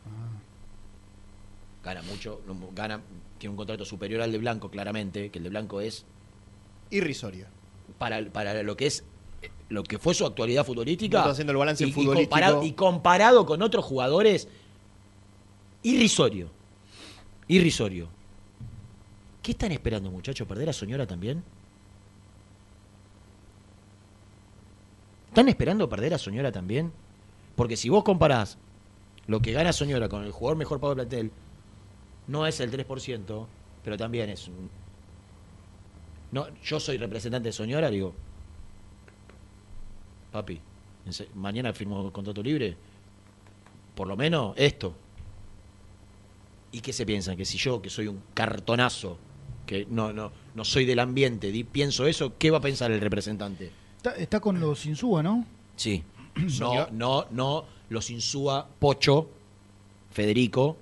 [1.84, 2.42] Gana mucho,
[2.76, 3.02] gana,
[3.38, 6.06] tiene un contrato superior al de Blanco, claramente, que el de Blanco es
[6.92, 7.46] Irrisorio.
[7.98, 9.04] para, para lo que es
[9.42, 11.24] eh, lo que fue su actualidad futbolística.
[11.24, 12.30] No haciendo el balance y, y futbolístico.
[12.30, 14.50] comparado, y comparado con otros jugadores,
[15.84, 16.50] irrisorio.
[17.48, 18.10] Irrisorio.
[19.50, 20.48] ¿Qué están esperando, muchachos?
[20.48, 21.44] ¿Perder a Soñora también?
[25.30, 26.92] ¿Están esperando perder a Soñora también?
[27.56, 28.60] Porque si vos comparás
[29.26, 31.32] lo que gana Soñora con el jugador mejor pago del plantel,
[32.28, 33.48] no es el 3%,
[33.84, 34.70] pero también es un...
[36.32, 38.14] No, yo soy representante de Soñora, digo,
[40.32, 40.62] papi,
[41.34, 42.78] mañana firmo contrato libre,
[43.96, 44.94] por lo menos esto.
[46.72, 47.36] ¿Y qué se piensan?
[47.36, 49.18] Que si yo, que soy un cartonazo,
[49.70, 53.00] que no, no, no soy del ambiente, di- pienso eso, ¿qué va a pensar el
[53.00, 53.72] representante?
[53.98, 55.46] Está, está con los Insúa, ¿no?
[55.76, 56.04] Sí.
[56.60, 59.30] No, no, no los insúa Pocho,
[60.12, 60.78] Federico,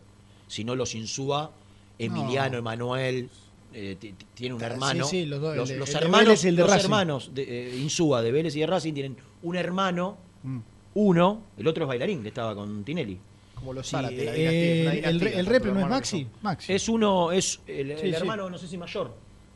[0.48, 1.52] sino los insúa
[2.00, 2.58] Emiliano, No.
[2.60, 3.30] Emanuel.
[3.74, 5.06] eh, ti- ti- tiene un Ah, sí, hermano.
[5.06, 7.44] sí, los dos, los, el de- los el de hermanos, el de los hermanos de
[7.44, 10.60] eh, Insúa, de Vélez y de Racing, tienen un hermano, Mm.
[10.96, 13.20] uno, el otro es bailarín, que estaba con Tinelli.
[13.58, 16.28] Como los Sí, Zárate, la eh, dinastía, una el, dinastía, el no es Maxi.
[16.42, 16.74] Maxi.
[16.74, 18.14] Es uno, es el, el Sí, sí.
[18.16, 19.14] hermano, no sé si mayor,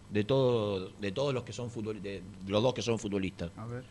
[0.09, 3.51] de todo, de todos los que son futbol, de los dos que son futbolistas.
[3.57, 3.83] A ver.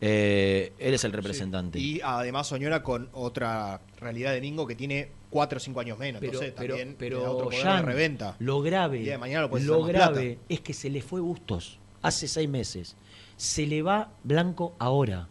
[0.00, 1.78] Eh, él es el representante.
[1.78, 6.20] Y además Soñora con otra realidad de Ningo que tiene 4 o 5 años menos.
[6.20, 8.36] pero, Entonces pero, también pero, le da otro poder de reventa.
[8.40, 10.44] lo grave, El día de mañana lo grave plata.
[10.48, 12.96] es que se le fue Bustos hace seis meses.
[13.36, 15.28] Se le va Blanco ahora.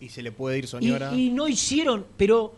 [0.00, 1.12] Y se le puede ir Y, Soñora.
[1.14, 2.54] y no hicieron, pero,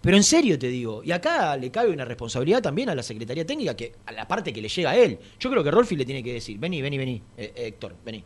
[0.00, 3.44] pero en serio te digo, y acá le cabe una responsabilidad también a la Secretaría
[3.44, 5.18] Técnica, que a la parte que le llega a él.
[5.40, 8.22] Yo creo que Rolfi le tiene que decir, vení, vení, vení, eh, eh, Héctor, vení.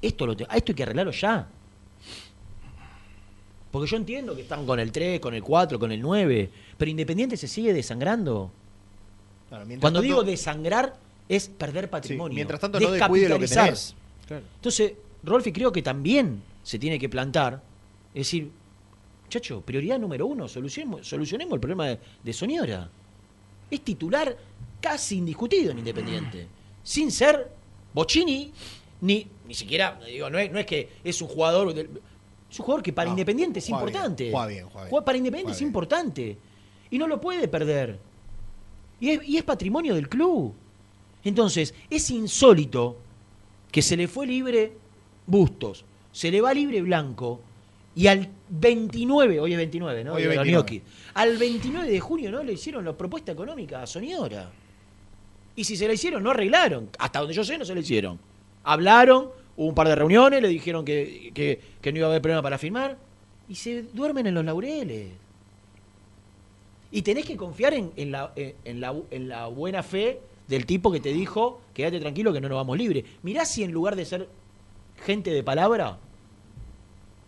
[0.00, 1.48] Esto, lo te- a esto hay que arreglarlo ya.
[3.70, 6.90] Porque yo entiendo que están con el 3, con el 4, con el 9, pero
[6.90, 8.50] Independiente se sigue desangrando.
[9.48, 10.96] Claro, Cuando tanto- digo desangrar,
[11.28, 12.34] es perder sí, patrimonio.
[12.34, 13.94] mientras tanto no descuide lo que tenés.
[14.26, 14.42] Claro.
[14.56, 14.92] Entonces,
[15.22, 17.62] Rolfi creo que también se tiene que plantar,
[18.14, 18.50] es decir,
[19.30, 22.90] chacho, prioridad número uno, solucionemos, solucionemos el problema de, de Soñora.
[23.70, 24.36] Es titular
[24.80, 26.46] casi indiscutido en Independiente,
[26.82, 27.50] sin ser
[27.94, 28.52] Bocini,
[29.00, 31.88] ni, ni siquiera, digo, no es, no es que es un jugador, del-
[32.50, 34.30] es un jugador que para No, Independiente es bien, importante.
[34.30, 35.04] juega bien, juega bien.
[35.04, 36.36] Para Independiente Juega es importante.
[36.90, 37.98] Y no lo puede perder.
[38.98, 40.52] Y es, y es patrimonio del club.
[41.22, 42.96] Entonces, es insólito
[43.70, 44.72] que se le fue libre
[45.26, 47.40] Bustos, se le va libre Blanco,
[47.94, 50.12] y al 29, hoy es 29, ¿no?
[50.14, 50.62] Hoy es De los 29.
[50.80, 50.82] gnocchi.
[51.14, 54.50] Al 29 de junio no le hicieron la propuesta económica a Soñora.
[55.56, 56.88] Y si se la hicieron, no arreglaron.
[56.98, 58.18] Hasta donde yo sé, no se la hicieron.
[58.64, 62.22] Hablaron, hubo un par de reuniones, le dijeron que, que- que no iba a haber
[62.22, 62.96] problema para firmar,
[63.48, 65.08] y se duermen en los laureles.
[66.92, 70.66] Y tenés que confiar en, en la, en- en la, en la buena fe del
[70.66, 73.04] tipo que te dijo, quédate tranquilo que no nos vamos libre.
[73.22, 74.28] Mirá si en lugar de ser
[75.04, 75.98] gente de palabra,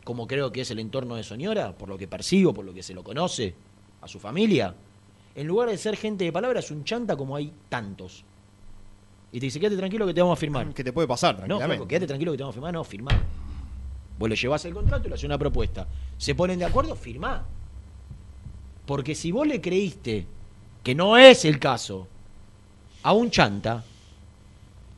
[0.04, 2.82] como creo que es el entorno de Soñora, por lo que percibo, por lo que
[2.82, 3.54] se lo conoce,
[4.00, 4.74] a su familia,
[5.34, 8.24] en lugar de ser gente de palabra es un chanta como hay tantos.
[9.30, 10.74] Y te dice, quédate tranquilo que te vamos a firmar.
[10.74, 11.76] Que te puede pasar, No, tranquilamente.
[11.76, 13.12] flaco, quédate tranquilo que te vamos a firmar, no, firmá.
[14.18, 15.86] Vos le llevás el contrato y le haces una propuesta.
[16.18, 16.94] ¿Se ponen de acuerdo?
[16.96, 17.44] Firmá.
[18.86, 20.26] Porque si vos le creíste
[20.82, 22.06] que no es el caso
[23.04, 23.84] a un chanta,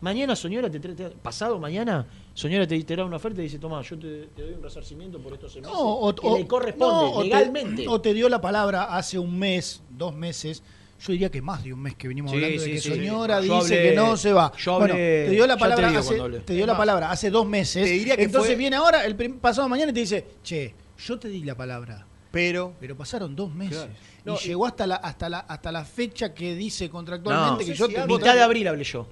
[0.01, 3.81] mañana Soñora te, te- pasado mañana, Soñora te, te da una oferta y dice, toma,
[3.83, 6.95] yo te, te doy un resarcimiento por estos meses No, o, que o- le corresponde
[7.05, 7.85] no, o te- legalmente.
[7.89, 10.63] o te dio la palabra hace un mes, dos meses.
[11.01, 12.89] Yo diría que más de un mes que venimos Sí, hablando de sí, que sí.
[12.89, 12.95] Yo
[13.41, 14.53] dice hablé- que no se va.
[14.57, 17.31] yo bueno, hablé- te dio la te palabra digo hace, te dio la palabra hace
[17.31, 17.85] dos meses.
[17.85, 21.19] te diría que entonces fue- viene ahora, el pasado mañana y te dice, che, yo
[21.19, 22.07] te di la palabra.
[22.33, 23.77] Pero Pero pasaron dos meses.
[23.77, 23.93] Claro.
[23.93, 27.71] Y No, y- llegó hasta la, hasta la, hasta la fecha que dice contractualmente No,
[27.71, 29.07] que yo si te mitad de abril hablé yo.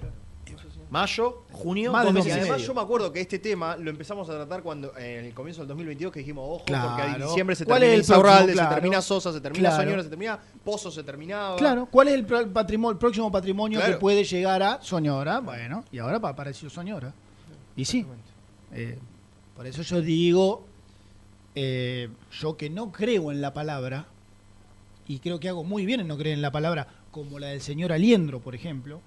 [0.93, 4.33] Mayo, junio, Más dos Y además yo me acuerdo que este tema lo empezamos a
[4.33, 7.79] tratar cuando en el comienzo del 2022 que dijimos, ojo, porque en diciembre se ¿Cuál
[7.79, 8.47] termina es el próximo?
[8.47, 8.75] se Claro.
[8.75, 9.83] termina Sosa, se termina Claro.
[9.83, 11.55] Soñora, se termina Pozo, se terminaba.
[11.57, 13.95] Claro, ¿cuál es el, pro- patrimonio, el próximo patrimonio Claro.
[13.95, 15.39] que puede llegar a Soñora?
[15.39, 17.11] Bueno, y ahora apareció Soñora.
[17.75, 18.05] Y sí,
[18.71, 18.99] eh,
[19.55, 20.63] por eso yo digo,
[21.55, 22.07] eh,
[22.39, 24.05] yo que no creo en la palabra,
[25.07, 27.61] y creo que hago muy bien en no creer en la palabra, como la del
[27.61, 29.01] señor Aliendro, por ejemplo,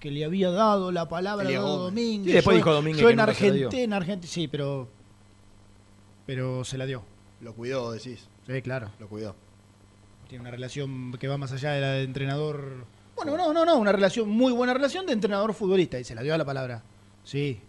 [0.00, 1.52] que le había dado la palabra a.
[1.60, 2.26] Domínguez.
[2.26, 3.20] Sí, después yo, dijo Domínguez yo que en.
[3.20, 4.88] Argentina, en Argentina, sí, pero,
[6.26, 7.02] pero se la dio.
[7.40, 8.28] Lo cuidó, decís.
[8.46, 8.90] Sí, claro.
[8.98, 9.34] Lo cuidó.
[10.28, 12.84] Tiene una relación que va más allá de la de entrenador.
[13.14, 15.98] Bueno, no, no, no, una relación, muy buena relación de entrenador-futbolista.
[15.98, 16.82] Y se la dio a la palabra.
[17.24, 17.60] Sí.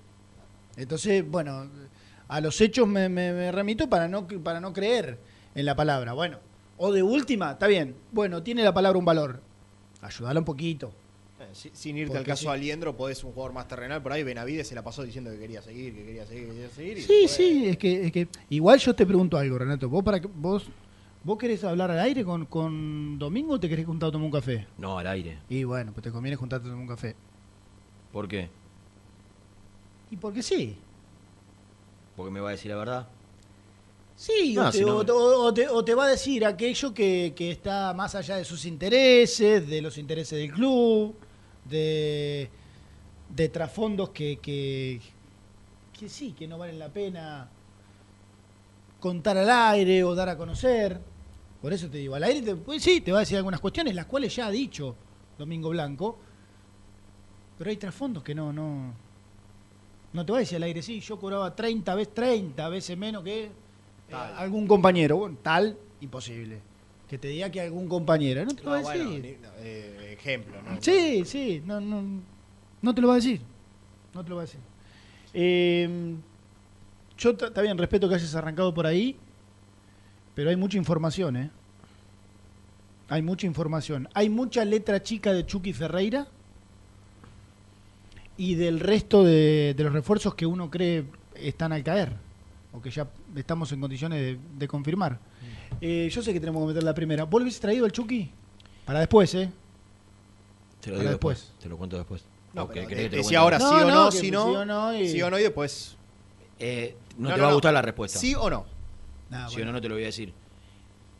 [0.75, 1.67] Entonces, bueno,
[2.27, 5.19] a los hechos me, me- me remito para no, para no creer
[5.55, 6.13] en la palabra.
[6.13, 6.39] Bueno,
[6.77, 7.95] o de última, está bien.
[8.11, 9.41] Bueno, tiene la palabra un valor.
[10.01, 10.91] Ayúdala un poquito.
[11.57, 12.47] Si- sin irte Porque al caso sí.
[12.49, 14.03] Aliendro, podés un jugador más terrenal.
[14.03, 16.69] Por ahí Benavides se la pasó diciendo que quería seguir, que quería seguir, que quería
[16.69, 16.97] seguir.
[17.01, 19.89] Sí, después- sí, es que, es que igual yo te pregunto algo, Renato.
[19.89, 20.67] ¿Vos para que, vos,
[21.23, 24.31] vos querés hablar al aire con, con Domingo o te querés juntar a tomar un
[24.31, 24.67] café?
[24.77, 25.39] No, al aire.
[25.49, 27.15] Y bueno, pues te conviene juntarte a tomar un café.
[28.11, 28.49] ¿Por qué?
[30.11, 30.77] Y porque sí.
[32.15, 33.07] Porque me va a decir la verdad.
[34.15, 36.45] Sí, No, o, te, si no- o te- o te- o te va a decir
[36.45, 41.15] aquello que, que está más allá de sus intereses, de los intereses del club,
[41.69, 42.49] de,
[43.29, 45.01] de trasfondos que, que,
[45.97, 47.49] que sí, que no valen la pena
[48.99, 50.99] contar al aire o dar a conocer.
[51.61, 53.95] Por eso te digo, al aire te, pues sí, te va a decir algunas cuestiones,
[53.95, 54.95] las cuales ya ha dicho
[55.37, 56.17] Domingo Blanco,
[57.57, 58.93] pero hay trasfondos que no, no,
[60.13, 63.23] no te va a decir al aire, sí, yo cobraba 30 veces, 30 veces menos
[63.23, 63.51] que eh,
[64.13, 65.17] algún compañero.
[65.17, 66.61] Bueno, tal, imposible.
[67.09, 69.39] Que te diga que algún compañero, no te lo No, va a decir.
[69.41, 70.81] no, eh, ejemplo, ¿no?
[70.81, 72.03] Sí, sí, no, no,
[72.81, 73.41] no te lo va a decir.
[74.13, 74.59] No te lo va a decir.
[75.33, 76.15] Eh,
[77.17, 79.15] yo está bien, respeto que hayas arrancado por ahí,
[80.35, 81.49] pero hay mucha información, ¿eh?
[83.09, 84.09] Hay mucha información.
[84.13, 86.27] Hay mucha letra chica de Chucky Ferreira
[88.35, 92.13] y del resto de, de los refuerzos que uno cree están al caer
[92.73, 95.19] o que ya estamos en condiciones de, de confirmar.
[95.81, 97.23] Eh, yo sé que tenemos que meter la primera.
[97.25, 98.29] ¿Vos lo hubiese traído el Chucky?
[98.85, 99.49] Para después, ¿eh?
[100.81, 101.37] Te lo digo después.
[101.39, 101.59] después.
[101.61, 102.23] Te lo cuento después.
[102.53, 103.55] No, Ok, pero ¿querés que de- te lo decía cuente?
[103.63, 105.95] ahora sí o no, si sí no, o no y- sí o no y después.
[106.59, 108.17] Eh, no, No, te no, va a gustar la respuesta.
[108.19, 108.65] ¿Sí o no?
[109.29, 110.33] Nah, Sí o no, no te lo voy a decir.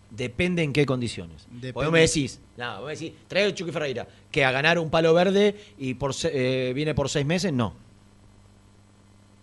[0.10, 1.46] Depende en qué condiciones.
[1.52, 1.74] Depende.
[1.74, 4.90] Vos me decís, no, vos me decís, trae el Chucky Ferreira, que a ganar un
[4.90, 7.74] palo verde y por se- eh, viene por seis meses, no.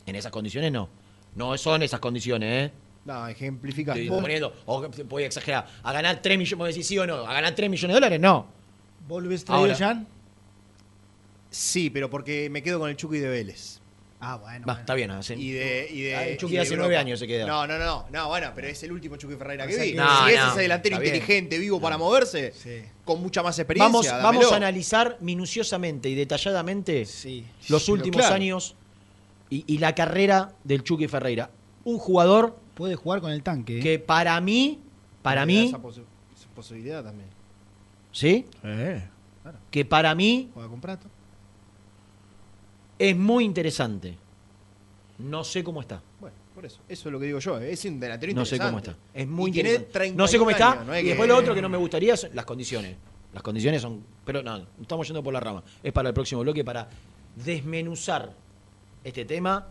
[0.06, 0.88] En esas condiciones, no.
[1.34, 2.72] No son esas condiciones, ¿eh?
[3.04, 3.92] No, ejemplifica.
[3.92, 7.16] Estoy poniendo, o voy a exagerar, a ganar 3 millones, vos decís sí o no,
[7.26, 8.46] a ganar 3 millones de dólares, no.
[9.06, 9.76] ¿Vos lo hubiese traído, Ahora.
[9.76, 10.06] Jan?
[11.50, 13.80] Sí, pero porque me quedo con el Chucky de Vélez.
[14.20, 14.60] Ah, bueno.
[14.60, 14.80] Va, bueno.
[14.80, 16.86] está bien, hacen- Y de, y de, Ah, el Chucky y de hace Europa.
[16.88, 17.46] nueve años se queda.
[17.46, 19.90] No, no, no, no, bueno, pero es el último Chucky Ferreira que vi.
[19.92, 21.14] que- No, si no, es ese delantero está bien.
[21.14, 22.82] inteligente, vivo para moverse, Sí.
[23.04, 23.86] con mucha más experiencia.
[23.86, 24.24] Vamos, dámelo.
[24.40, 27.44] vamos a analizar minuciosamente y detalladamente Sí.
[27.68, 28.34] los Pero últimos claro.
[28.36, 28.74] años
[29.50, 31.50] y, y la carrera del Chucky Ferreira.
[31.84, 33.78] Un jugador Puede jugar con el tanque.
[33.78, 33.82] ¿eh?
[33.82, 34.80] que para mí,
[35.22, 36.02] para mí, Esa, posi-
[36.36, 37.28] esa posibilidad también.
[38.12, 38.46] ¿sí?
[38.62, 39.08] Eh,
[39.70, 41.06] Que para mí juega con Prato.
[42.98, 44.16] es muy interesante.
[45.18, 46.00] No sé cómo está.
[46.20, 46.80] Bueno, por eso.
[46.88, 47.58] Eso es lo que digo yo.
[47.60, 48.88] Es un delantero No sé interesante.
[48.90, 49.18] cómo está.
[49.20, 49.92] Es muy Y tiene interesante.
[49.92, 50.72] 31 No sé cómo está.
[50.72, 52.96] años, no es y que- después lo otro que no me gustaría son las condiciones.
[53.32, 54.04] Las condiciones son.
[54.24, 55.62] Pero no estamos yendo por la rama.
[55.82, 56.88] Es para el próximo bloque para
[57.36, 58.32] desmenuzar
[59.02, 59.68] este tema,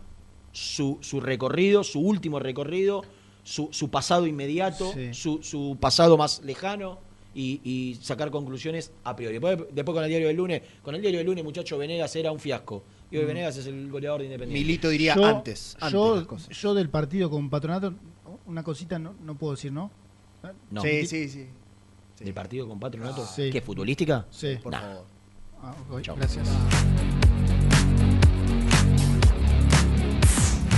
[0.54, 3.04] su, su recorrido, su último recorrido,
[3.42, 5.12] su, su pasado inmediato, Sí.
[5.12, 6.98] su, su pasado más lejano.
[7.36, 9.40] Y, y sacar conclusiones a priori.
[9.40, 12.30] Después, después con el diario del lunes, con el diario del lunes, muchacho, Venegas era
[12.30, 12.84] un fiasco.
[13.10, 13.18] Y Mm.
[13.18, 14.64] hoy Venegas es el goleador de Independiente.
[14.64, 15.74] Milito diría Yo- antes.
[15.80, 16.48] Antes yo, las cosas.
[16.56, 17.92] yo del partido con Patronato,
[18.46, 19.90] una cosita no, no puedo decir, ¿no?
[20.70, 20.80] No.
[20.80, 21.48] Sí, sí, sí.
[22.14, 22.24] Sí.
[22.24, 23.26] ¿Del partido con Patronato?
[23.26, 23.50] Sí.
[23.50, 24.26] ¿Qué, futbolística?
[24.30, 24.56] Sí.
[24.62, 24.80] Por Nah.
[24.80, 25.04] favor.
[25.60, 25.74] Ah,
[26.16, 26.46] gracias.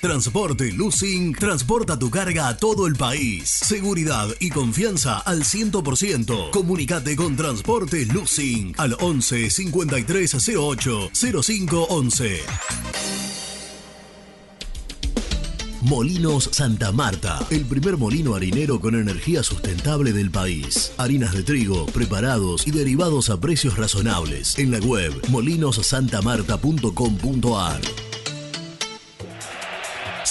[0.00, 3.48] Transporte Lucing transporta tu carga a todo el país.
[3.48, 6.50] Seguridad y confianza al 100%.
[6.50, 11.10] Comunicate con Transporte Lucing al 11 5308
[11.42, 12.40] 0511.
[15.82, 20.92] Molinos Santa Marta, el primer molino harinero con energía sustentable del país.
[20.98, 24.58] Harinas de trigo, preparados y derivados a precios razonables.
[24.58, 28.05] En la web molinosantamarta.com.ar.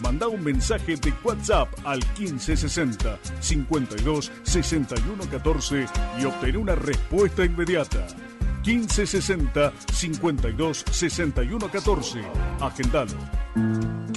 [0.00, 5.86] Manda un mensaje de WhatsApp al 1560 52 61 14
[6.20, 8.06] y obtén una respuesta inmediata.
[8.64, 12.24] 1560 52 61 14.
[12.60, 13.12] Agendalo.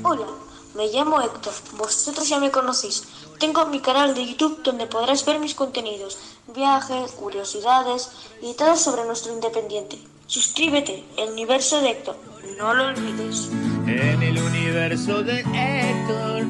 [0.04, 0.28] Hola,
[0.76, 1.54] me llamo Héctor.
[1.78, 3.04] Vosotros ya me conocéis.
[3.40, 6.18] Tengo mi canal de YouTube donde podrás ver mis contenidos,
[6.56, 8.10] viajes, curiosidades
[8.42, 10.00] y todo sobre nuestro independiente.
[10.26, 12.18] Suscríbete, el universo de Héctor.
[12.58, 13.51] No lo olvides.
[13.86, 16.45] En el universo de Héctor.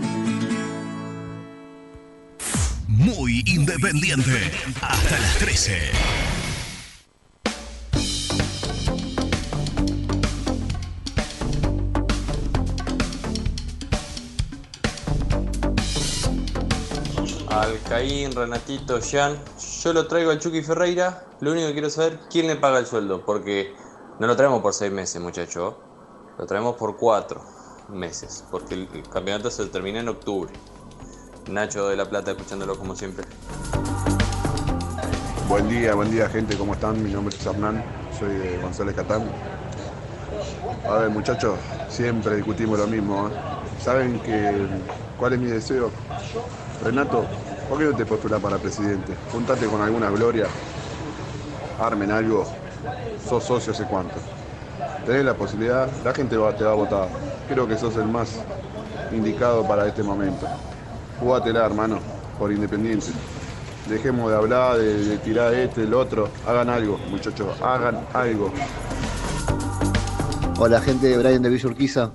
[2.87, 4.51] Muy independiente.
[4.81, 5.91] Hasta las 13.
[17.49, 19.37] Alcaín, Renatito, Jean,
[19.83, 21.25] yo lo traigo al Chucky Ferreira.
[21.41, 23.73] Lo único que quiero saber quién le paga el sueldo, porque
[24.21, 25.86] no lo traemos por seis meses, muchacho.
[26.37, 27.41] Lo traemos por cuatro
[27.89, 30.53] meses, porque el campeonato se termina en octubre.
[31.49, 33.25] Nacho de la Plata, escuchándolo como siempre.
[35.49, 37.01] Buen día, buen día gente, ¿cómo están?
[37.03, 37.83] Mi nombre es Hernán,
[38.19, 39.23] soy de González Catán.
[40.87, 41.57] A ver muchachos,
[41.89, 43.29] siempre discutimos lo mismo.
[43.29, 43.31] ¿eh?
[43.83, 44.67] ¿Saben que,
[45.17, 45.89] cuál es mi deseo?
[46.83, 47.25] Renato,
[47.67, 49.15] ¿por qué no te postulas para presidente?
[49.31, 50.45] Juntate con alguna gloria,
[51.79, 52.45] armen algo,
[53.27, 54.36] sos socio hace cuánto.
[55.07, 57.07] Tenés la posibilidad, la gente va- te va a votar.
[57.47, 58.41] Creo que sos el más
[59.13, 60.45] indicado para este momento.
[61.19, 61.99] Jugátela, hermano,
[62.37, 63.07] por Independiente.
[63.89, 66.27] Dejemos de hablar, de, tirar este, el otro.
[66.45, 68.51] Hagan algo, muchachos, hagan algo.
[70.59, 72.11] Hola gente de Brian de Villa Urquiza.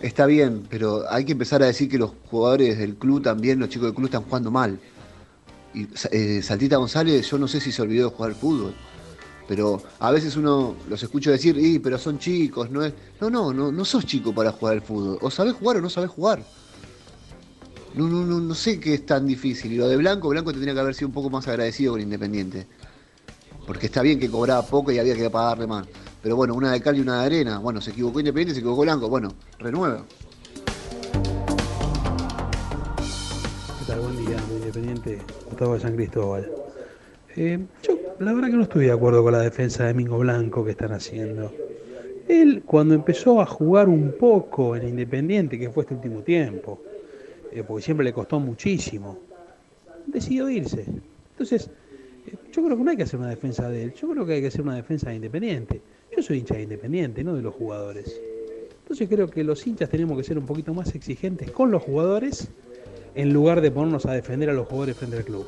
[0.00, 3.68] Está bien, pero hay que empezar a decir que los jugadores del club también, los
[3.68, 4.80] chicos del club están jugando mal.
[5.74, 8.74] Y eh, Saltita González, yo no sé si se olvidó de jugar fútbol.
[9.48, 12.92] Pero a veces uno los escucha decir, y pero son chicos, no es.
[13.20, 15.18] No, no, no, no sos chico para jugar al fútbol.
[15.20, 16.44] O sabés jugar o no sabés jugar.
[17.94, 19.72] No, no, no, no sé qué es tan difícil.
[19.72, 22.66] Y lo de Blanco, Blanco tendría que haber sido un poco más agradecido con Independiente.
[23.66, 25.86] Porque está bien que cobraba poco y había que pagarle más.
[26.22, 27.58] Pero bueno, una de cal y una de arena.
[27.58, 29.08] Bueno, se equivocó Independiente, se equivocó Blanco.
[29.08, 30.04] Bueno, renueva.
[33.78, 34.00] ¿Qué tal?
[34.00, 35.22] Buen día, independiente.
[35.50, 36.50] Gustavo de San Cristóbal.
[37.36, 40.64] Eh, yo, la verdad que no estoy de acuerdo con la defensa de Mingo Blanco
[40.64, 41.52] que están haciendo.
[42.28, 46.80] Él, cuando empezó a jugar un poco en Independiente, que fue este último tiempo,
[47.50, 49.18] eh, porque siempre le costó muchísimo,
[50.06, 50.86] decidió irse.
[51.32, 51.68] Entonces,
[52.26, 54.34] eh, yo creo que no hay que hacer una defensa de él, yo creo que
[54.34, 55.80] hay que hacer una defensa de Independiente.
[56.14, 58.20] Yo soy hincha de Independiente, no de los jugadores.
[58.82, 62.48] Entonces creo que los hinchas tenemos que ser un poquito más exigentes con los jugadores
[63.14, 65.46] en lugar de ponernos a defender a los jugadores frente al club.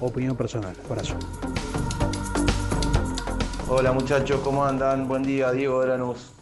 [0.00, 1.16] Opinión personal, abrazo.
[3.66, 5.08] Hola muchachos, ¿cómo andan?
[5.08, 6.32] Buen día, Diego de Lanús.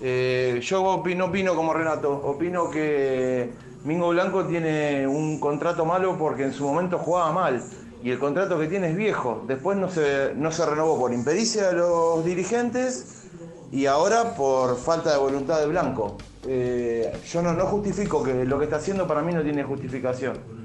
[0.00, 3.50] Eh, yo opino, opino como Renato, opino que
[3.84, 7.62] Mingo Blanco tiene un contrato malo porque en su momento jugaba mal
[8.02, 9.44] y el contrato que tiene es viejo.
[9.46, 13.26] Después no se, no se renovó por impericia de los dirigentes
[13.70, 16.16] y ahora por falta de voluntad de Blanco.
[16.46, 20.57] Eh, yo no, no justifico que lo que está haciendo para mí no tiene justificación.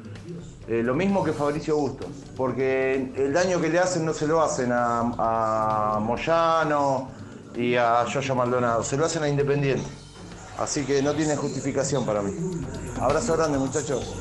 [0.74, 4.41] Eh, lo mismo que Fabricio Bustos, porque el daño que le hacen no se lo
[4.41, 7.11] hacen a, a Moyano
[7.55, 9.86] y a Yoyo Maldonado, se lo hacen a Independiente.
[10.57, 12.32] Así que no tiene justificación para mí.
[12.99, 14.15] Abrazo grande, muchachos.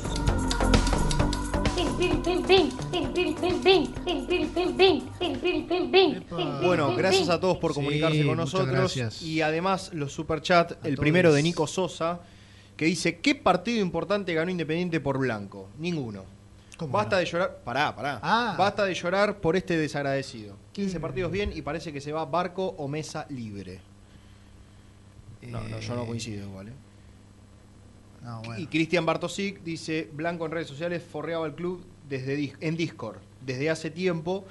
[6.63, 8.69] Bueno, gracias a todos por Sí, comunicarse con nosotros.
[8.71, 9.21] gracias.
[9.23, 10.99] Y además los superchats, el todos.
[10.99, 12.19] primero de Nico Sosa,
[12.77, 15.69] que dice, ¿qué partido importante ganó Independiente por Blanco?
[15.79, 16.32] Ninguno.
[16.87, 18.19] Basta de llorar, pará, pará.
[18.21, 18.55] Ah.
[18.57, 20.55] Basta de llorar por este desagradecido.
[20.73, 23.79] 15 partidos bien y parece que se va Barco o Mesa libre.
[25.41, 26.69] No, no, yo no coincido igual.
[26.69, 26.73] ¿eh?
[28.23, 28.61] No, bueno.
[28.61, 33.69] Y Cristian Bartosik dice, Blanco en redes sociales forreaba el club desde en Discord, desde
[33.69, 34.45] hace tiempo,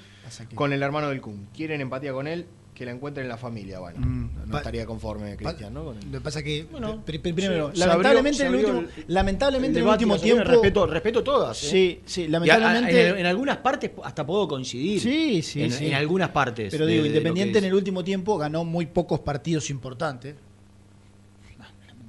[0.55, 1.49] con el hermano del Kun.
[1.55, 3.81] Quieren empatía con él, que la encuentren en la familia.
[3.81, 5.85] Bueno, Mm, no estaría conforme Cristian, ¿no?
[5.85, 5.97] Con.
[5.97, 9.79] Lo que pasa es que, Bueno, pri- pri- primero, lamentablemente, abrió- en el último, lamentablemente
[9.79, 10.45] el en el último tiempo.
[10.45, 11.62] Respeto, respeto todas.
[11.64, 11.66] ¿eh?
[11.68, 13.09] Sí, sí, a- lamentablemente.
[13.11, 15.01] en, en algunas partes hasta puedo coincidir.
[15.01, 15.87] Sí, sí, en, sí.
[15.87, 16.70] en algunas partes.
[16.70, 20.35] Pero de- digo, de Independiente en el último tiempo ganó muy pocos partidos importantes.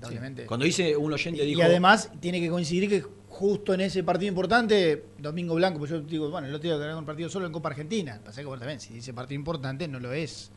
[0.01, 0.45] Lamentablemente.
[0.45, 1.59] Cuando dice un oyente dijo.
[1.59, 3.03] Y además tiene que coincidir que
[3.43, 6.99] justo en ese partido importante, Domingo Blanco, pues yo digo, bueno, el otro día ganó
[6.99, 8.21] un partido solo en Copa Argentina.
[8.23, 10.49] Pasa que bueno, también, si dice partido importante, no lo es.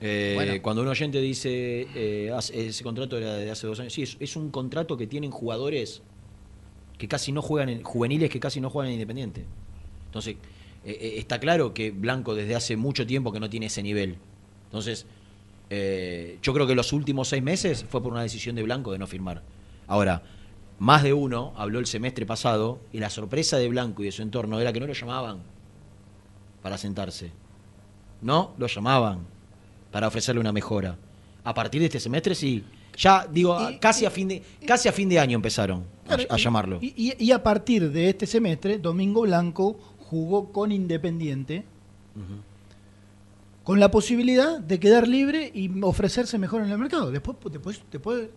[0.00, 0.52] Eh, Bueno.
[0.62, 4.16] Cuando un oyente dice eh, hace- ese contrato era de hace dos años, sí, es,
[4.20, 6.02] es un contrato que tienen jugadores
[6.98, 9.44] que casi no juegan en juveniles que casi no juegan en Independiente.
[10.06, 10.36] Entonces,
[10.84, 14.18] eh, eh, está claro que Blanco desde hace mucho tiempo que no tiene ese nivel.
[14.66, 15.04] Entonces,
[15.68, 18.98] eh, yo creo que los últimos seis meses fue por una decisión de Blanco de
[19.00, 19.42] no firmar.
[19.88, 20.22] Ahora,
[20.78, 24.22] más de uno habló el semestre pasado y la sorpresa de Blanco y de su
[24.22, 25.38] entorno era que no lo llamaban
[26.62, 27.30] para sentarse.
[28.22, 29.20] No lo llamaban
[29.92, 30.96] para ofrecerle una mejora.
[31.44, 32.64] A partir de este semestre sí.
[32.96, 36.78] Ya digo, casi a fin de casi a fin de año empezaron a, llamarlo.
[36.80, 41.64] Y, a partir de este semestre, Domingo Blanco jugó con Independiente
[43.64, 47.10] con la posibilidad de quedar libre y ofrecerse mejor en el mercado.
[47.10, 48.30] Después, después te puede,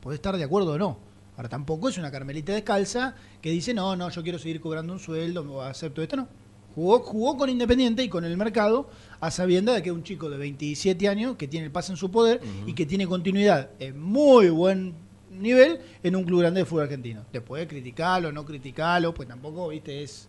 [0.00, 1.11] puede estar de acuerdo o no.
[1.36, 4.98] Ahora tampoco es una carmelita descalza que dice, no, no, yo quiero seguir cobrando un
[4.98, 6.28] sueldo, o acepto esto, no.
[6.74, 8.88] Jugó, jugó con Independiente y con el mercado
[9.20, 11.96] a sabienda de que es un chico de 27 años que tiene el pase en
[11.98, 14.94] su poder y que tiene continuidad en muy buen
[15.30, 17.24] nivel en un club grande de fútbol argentino.
[17.32, 20.28] Después criticarlo, no criticarlo, pues tampoco, viste, es,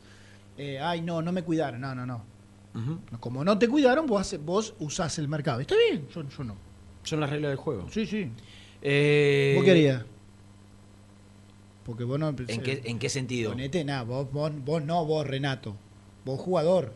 [0.58, 2.34] eh, ay, no, no me cuidaron, no, no, no.
[3.20, 5.60] Como no te cuidaron, vos, vos usás el mercado.
[5.60, 6.56] Está bien, yo, yo no.
[7.04, 7.88] Son las reglas del juego.
[7.92, 8.30] Sí, sí.
[8.82, 10.04] Eh, ¿Vos querías?
[11.86, 12.30] Porque vos no...
[12.30, 13.52] ¿En qué, en qué sentido?
[13.52, 15.76] Ponete, nada, vos, vos, vos no, vos Renato.
[16.26, 16.94] Vos jugador.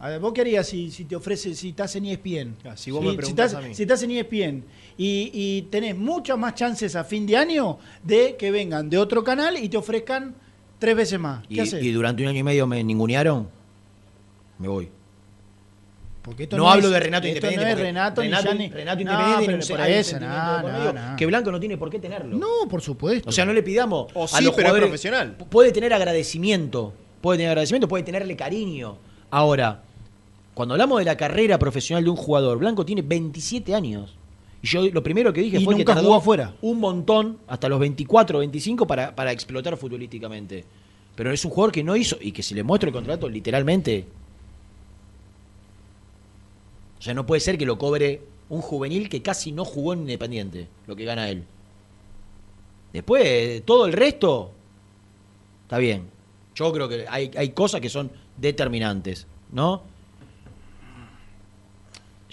[0.00, 2.56] A ver, ¿vos qué harías si, si te ofrece, si estás en ESPN?
[2.64, 3.74] Ah, si vos me preguntás estás, a mí.
[3.74, 4.64] si estás en ESPN
[4.96, 9.24] y, y tenés muchas más chances a fin de año de que vengan de otro
[9.24, 10.34] canal y te ofrezcan
[10.78, 11.44] tres veces más.
[11.48, 11.82] ¿Qué Y, haces?
[11.82, 13.48] y durante un año y medio me ningunearon,
[14.58, 14.88] me voy.
[16.28, 17.64] Porque esto no, no hablo es- de Renato esto Independiente.
[17.64, 18.28] no es porque Renato ni
[18.68, 18.76] Renato.
[18.76, 21.16] Renato No, Independiente pero por eso, no, no.
[21.16, 22.36] Que Blanco no tiene por qué tenerlo.
[22.36, 23.28] No, por supuesto.
[23.28, 25.36] O sea, no le pidamos O a sí, los pero es jugadores- profesional.
[25.48, 28.98] Puede tener agradecimiento, puede tener agradecimiento, puede tenerle cariño.
[29.30, 29.82] Ahora,
[30.54, 34.14] cuando hablamos de la carrera profesional de un jugador, Blanco tiene 27 años.
[34.60, 36.52] Y yo lo primero que dije Y fue que nunca tardó jugó afuera.
[36.62, 40.64] un montón, hasta los 24 o 25, para, para explotar futbolísticamente.
[41.14, 44.04] Pero es un jugador que no hizo, y que si le muestro el contrato, literalmente.
[46.98, 50.00] O sea, no puede ser que lo cobre un juvenil que casi no jugó en
[50.00, 51.44] Independiente, lo que gana él.
[52.92, 54.50] Después, todo el resto,
[55.62, 56.08] está bien.
[56.54, 59.82] Yo creo que hay, hay cosas que son determinantes, ¿no?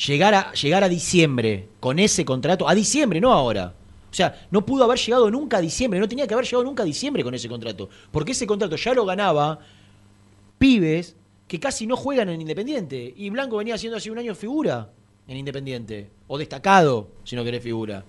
[0.08, 3.74] Llegar a, llegar a diciembre con ese contrato, a diciembre, no ahora.
[4.12, 6.84] O sea, no pudo haber llegado nunca a diciembre, no tenía que haber llegado nunca
[6.84, 7.90] a diciembre con ese contrato.
[8.12, 9.60] Porque ese contrato ya lo ganaba
[10.58, 11.16] pibes
[11.48, 13.14] que casi no juegan en Independiente.
[13.16, 14.90] Y Blanco venía haciendo hace un año figura
[15.28, 16.10] en Independiente.
[16.28, 18.04] O destacado, si no querés figura.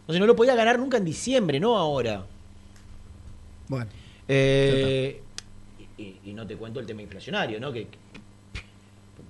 [0.00, 2.24] Entonces no lo podía ganar nunca en diciembre, no ahora.
[3.68, 3.90] Bueno.
[4.28, 5.22] Eh,
[5.98, 7.72] y, y- y no te cuento el tema inflacionario, ¿no?
[7.72, 7.86] Que,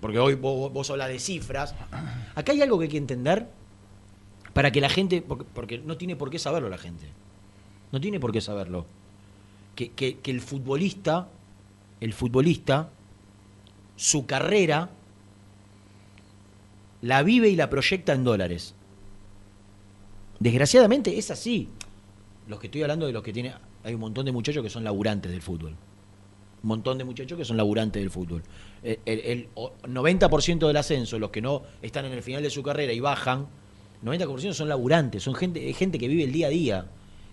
[0.00, 1.74] porque hoy vos, vos hablas de cifras.
[2.34, 3.46] Acá hay algo que hay que entender
[4.52, 7.06] para que la gente, porque, porque no tiene por qué saberlo la gente.
[7.92, 8.84] No tiene por qué saberlo.
[9.74, 11.28] Que, que- que el futbolista,
[12.00, 12.90] el futbolista,
[13.96, 14.90] su carrera
[17.02, 18.74] la vive y la proyecta en dólares.
[20.38, 21.68] Desgraciadamente es así.
[22.48, 23.54] Los que estoy hablando de los que tiene.
[23.84, 25.70] Hay un montón de muchachos que son laburantes del fútbol.
[26.62, 28.42] Un montón de muchachos que son laburantes del fútbol.
[28.82, 32.50] El, el- el o- 90% del ascenso, los que no están en el final de
[32.50, 33.46] su carrera y bajan,
[34.04, 36.86] 90% son laburantes, son gente, gente que vive el día a día,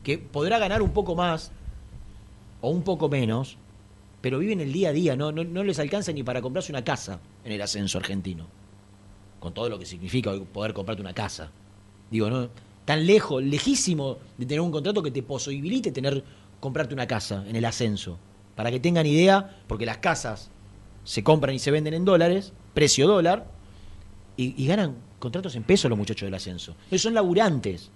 [0.03, 1.51] que podrá ganar un poco más
[2.61, 3.57] o un poco menos,
[4.23, 7.19] pero viven el día a día, no, no, les alcanza ni para comprarse una casa
[7.43, 8.47] en el ascenso argentino.
[9.41, 11.51] Con todo lo que significa poder comprarte una casa.
[12.09, 12.47] Digo, no,
[12.85, 16.23] tan lejos, lejísimo de tener un contrato que te posibilite tener,
[16.61, 18.17] comprarte una casa en el ascenso.
[18.55, 20.49] Para que tengan idea, porque las casas
[21.03, 23.51] se compran y se venden en dólares, precio dólar,
[24.37, 26.77] y, y ganan contratos en pesos los muchachos del ascenso.
[26.89, 27.91] Ellos son laburantes.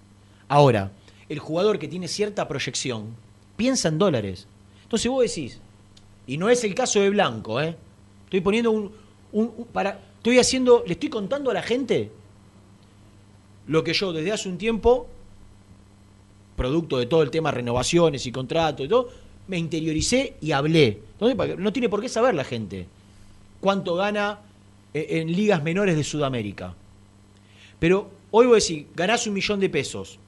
[0.46, 0.92] Ahora,
[1.30, 3.16] el jugador que tiene cierta proyección
[3.56, 4.46] piensa en dólares.
[4.82, 5.62] Entonces vos decís,
[6.28, 7.74] y no es el caso de Blanco, ¿eh?
[8.24, 12.12] Estoy poniendo un, para, estoy haciendo, le estoy contando a la gente
[13.66, 15.08] lo que yo desde hace un tiempo,
[16.54, 19.08] producto de todo el tema renovaciones y contratos y todo,
[19.46, 21.00] me interioricé y hablé.
[21.18, 22.86] No tiene por qué saber la gente
[23.60, 24.40] cuánto gana
[24.92, 26.74] eh, en ligas menores de Sudamérica.
[27.78, 30.18] Pero hoy voy a decir, ganás un millón de pesos.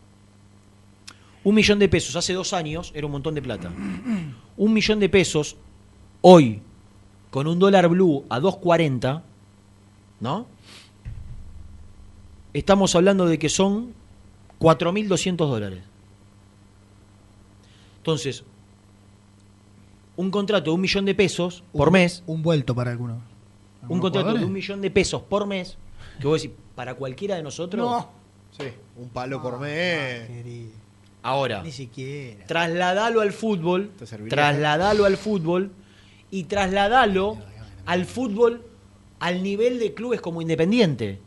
[1.45, 3.71] Un millón de pesos hace dos años era un montón de plata.
[4.57, 5.57] Un millón de pesos
[6.23, 6.61] hoy,
[7.31, 9.23] con un dólar blue a 2.40,
[10.21, 10.47] ¿no?
[12.53, 13.95] Estamos hablando de que son
[14.59, 15.83] 4.200 dólares.
[17.99, 18.43] Entonces,
[20.16, 23.16] un contrato de un millón de pesos por Un- mes, Un vuelto para algunos.
[23.16, 23.23] un
[23.83, 25.77] ¿Algunos contrato de un millón de pesos por mes,
[26.21, 28.09] que vos decís, para cualquiera de nosotros, No.
[28.59, 28.64] Sí,
[28.97, 30.29] un palo por mes.
[31.23, 32.45] ahora, Ni siquiera.
[32.47, 33.93] trasladalo al fútbol,
[34.29, 35.71] trasladalo al fútbol
[36.31, 37.39] y trasladalo
[37.87, 38.62] al fútbol
[39.18, 41.18] al nivel de clubes como Independiente.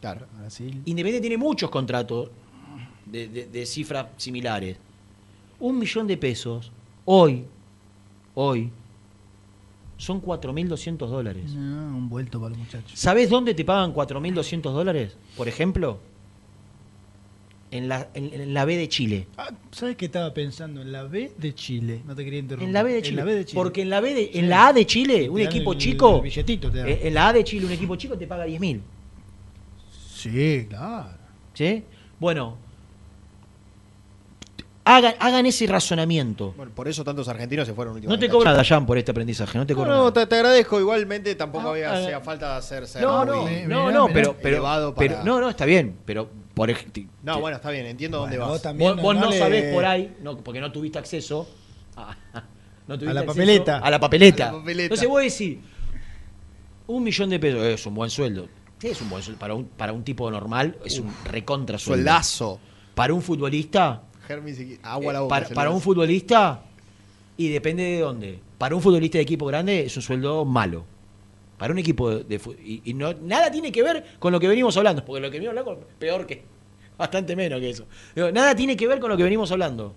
[0.00, 0.26] Claro.
[0.38, 0.80] Brasil.
[0.84, 2.30] Independiente tiene muchos contratos
[3.06, 4.76] de, de- de cifras similares.
[5.58, 6.72] Un millón de pesos,
[7.04, 7.44] hoy,
[8.34, 8.70] hoy,
[9.98, 11.52] son 4.200 dólares.
[11.52, 12.92] No, un vuelto para los muchachos.
[12.98, 15.16] ¿Sabés dónde te pagan 4.200 dólares?
[15.36, 15.98] Por ejemplo,
[17.72, 19.26] en la, en, en la B de Chile.
[19.36, 20.82] Ah, ¿Sabes qué estaba pensando?
[20.82, 22.02] En la B de Chile.
[22.06, 22.66] No te quería interrumpir.
[22.68, 23.10] En la B de Chile.
[23.10, 23.54] En la B de Chile.
[23.60, 24.38] Porque en la, B de, Sí.
[24.38, 26.16] en la A de Chile, Te un equipo el- chico.
[26.16, 26.88] el billetito te dan.
[26.88, 28.80] eh, En la A de Chile, un equipo chico te paga 10.000.
[30.14, 31.10] Sí, claro.
[31.54, 31.84] ¿Sí?
[32.18, 32.56] Bueno,
[34.84, 36.52] hagan, hagan ese razonamiento.
[36.56, 38.26] Bueno, por eso tantos argentinos se fueron No últimamente.
[38.26, 39.56] te cobro nada, Jan, por este aprendizaje.
[39.58, 40.12] No te No, cobro no, nada.
[40.12, 40.80] te, te agradezco.
[40.80, 44.56] Igualmente tampoco Ah, había ah, hacía falta hacer ser No, no, no, no, pero, pero,
[44.56, 46.70] elevado pero- para- no, no, está bien, pero por
[47.22, 48.62] No, bueno, está bien, entiendo dónde Bueno, vas.
[48.62, 51.48] también Vos, vos no sabés por ahí, no, porque no tuviste acceso
[51.96, 52.16] a,
[52.86, 53.78] no tuviste A la acceso papeleta.
[53.78, 54.48] A la papeleta.
[54.48, 54.82] A la papeleta.
[54.82, 55.58] Entonces vos decís,
[56.86, 58.48] un millón de pesos es un buen sueldo.
[58.78, 59.38] Sí, es un buen sueldo.
[59.38, 62.04] Para un, para un tipo normal es un recontra sueldo.
[62.04, 62.60] Sueldazo.
[62.94, 64.02] Para un futbolista,
[64.82, 65.48] agua la boca.
[65.54, 66.62] para, un futbolista,
[67.36, 68.38] y depende de dónde.
[68.58, 70.84] Para un futbolista de equipo grande es un sueldo malo.
[71.60, 74.74] Para un equipo de, y, y no, nada tiene que ver con lo que venimos
[74.78, 76.42] hablando, porque lo que venimos hablando es peor que,
[76.98, 77.84] bastante menos que eso.
[78.16, 79.92] Digo, nada tiene que ver con lo que venimos hablando.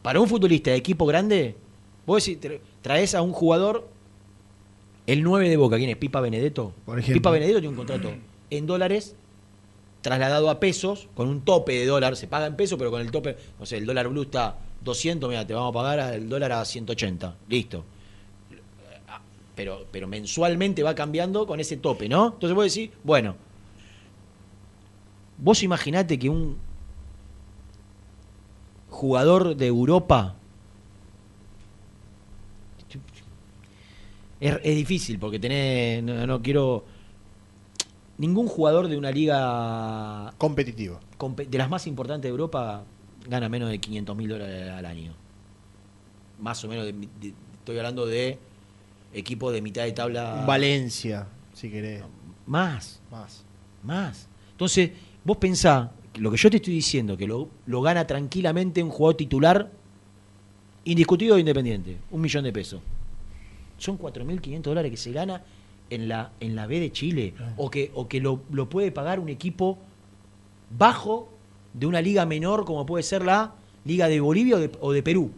[0.00, 1.56] Para un futbolista de equipo grande,
[2.06, 3.86] vos decís, tra- traes a un jugador,
[5.06, 5.96] el 9 de Boca, ¿quién es?
[5.96, 6.72] Pipa Benedetto.
[6.86, 7.14] Por ejemplo.
[7.20, 8.10] Pipa Benedetto tiene un contrato
[8.50, 9.14] en dólares
[10.00, 13.10] trasladado a pesos, con un tope de dólar, se paga en pesos, pero con el
[13.10, 16.52] tope, no sé, el dólar blue está 200, mira, te vamos a pagar el dólar
[16.52, 17.84] a 180, listo.
[19.58, 22.26] Pero, pero mensualmente va cambiando con ese tope, ¿no?
[22.34, 23.34] Entonces vos decís, bueno,
[25.36, 26.56] vos imaginate que un
[28.88, 30.36] jugador de Europa
[34.40, 36.84] es, es difícil porque tenés, no, no quiero
[38.18, 41.00] ningún jugador de una liga Competitivo.
[41.18, 42.84] compe- de las más importantes de Europa
[43.28, 45.14] gana menos de 500 mil dólares al año.
[46.38, 48.38] Más o menos, de- de- estoy hablando de
[49.12, 50.44] equipos de mitad de tabla.
[50.46, 52.02] Valencia, si querés.
[52.46, 53.44] Más, Más.
[53.82, 54.28] más.
[54.52, 54.90] Entonces,
[55.24, 59.16] vos pensá, lo que yo te estoy diciendo, que lo, lo gana tranquilamente un jugador
[59.16, 59.70] titular
[60.84, 62.80] indiscutido de Independiente, un millón de pesos.
[63.76, 65.42] Son 4.500 dólares que se gana
[65.90, 69.20] en la, en la B de Chile, o que, o que lo, lo puede pagar
[69.20, 69.78] un equipo
[70.76, 71.30] bajo
[71.72, 73.54] de una liga menor como puede ser la
[73.84, 75.30] Liga de Bolivia o de, o de Perú,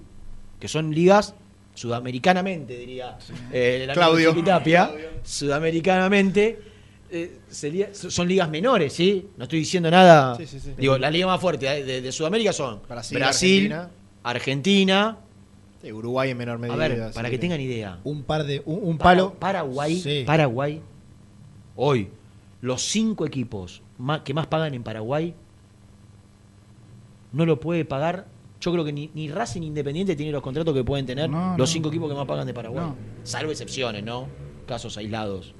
[0.58, 1.34] que son ligas
[1.74, 3.16] sudamericanamente, diría
[3.52, 4.30] eh, Claudio.
[4.30, 4.90] Chiquitapia,
[5.22, 6.60] sudamericanamente
[7.10, 9.28] eh, sería- son ligas menores, ¿sí?
[9.36, 10.36] No estoy diciendo nada.
[10.36, 10.72] Sí, sí, sí.
[10.76, 13.74] Digo, las ligas más fuertes de, de- de Sudamérica son Brasil, Brasil,
[14.22, 15.16] Argentina.
[15.82, 16.74] Uruguay en menor medida.
[16.74, 17.98] A ver, para que tengan idea.
[18.04, 18.62] Un par de.
[18.66, 19.34] Un, un Para- palo.
[19.34, 20.24] Paraguay.
[20.26, 20.82] Paraguay,
[21.74, 22.08] hoy,
[22.60, 25.34] los cinco equipos más- que más pagan en Paraguay
[27.32, 28.26] no lo puede pagar.
[28.60, 31.70] Yo creo que ni, ni Racing Independiente tiene los contratos que pueden tener No, los
[31.70, 32.92] cinco equipos que más pagan de Paraguay.
[33.22, 34.28] Salvo excepciones, ¿no?
[34.66, 35.54] Casos aislados.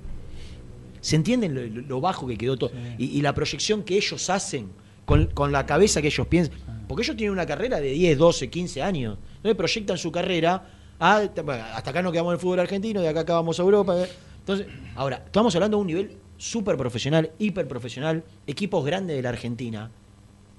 [1.00, 2.70] ¿Se entienden lo, bajo que quedó todo?
[2.98, 4.68] Y, y la proyección que ellos hacen
[5.06, 6.58] con, con la cabeza que ellos piensan.
[6.86, 9.18] Porque ellos tienen una carrera de 10, 12, 15 años.
[9.36, 10.62] Entonces proyectan su carrera
[10.98, 13.96] a, bueno, hasta acá no quedamos en el fútbol argentino, de acá acabamos a Europa.
[14.40, 19.30] Entonces, ahora, estamos hablando de un nivel súper profesional, hiper profesional, equipos grandes de la
[19.30, 19.90] Argentina,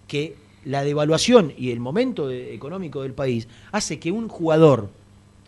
[0.07, 0.35] que
[0.65, 4.89] la devaluación y el momento de- económico del país hace que un jugador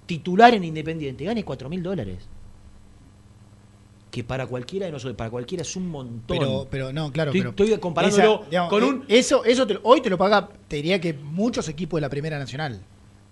[0.05, 2.27] titular en Independiente gane 4 mil dólares.
[4.11, 6.37] que para cualquiera de nosotros, para cualquiera es un montón.
[6.37, 7.31] Pero, pero no, claro.
[7.31, 9.05] Estoy, pero estoy comparándolo esa, digamos, con eh, un.
[9.07, 12.37] Eso, eso te- hoy te lo paga, te diría que muchos equipos de la Primera
[12.37, 12.79] Nacional.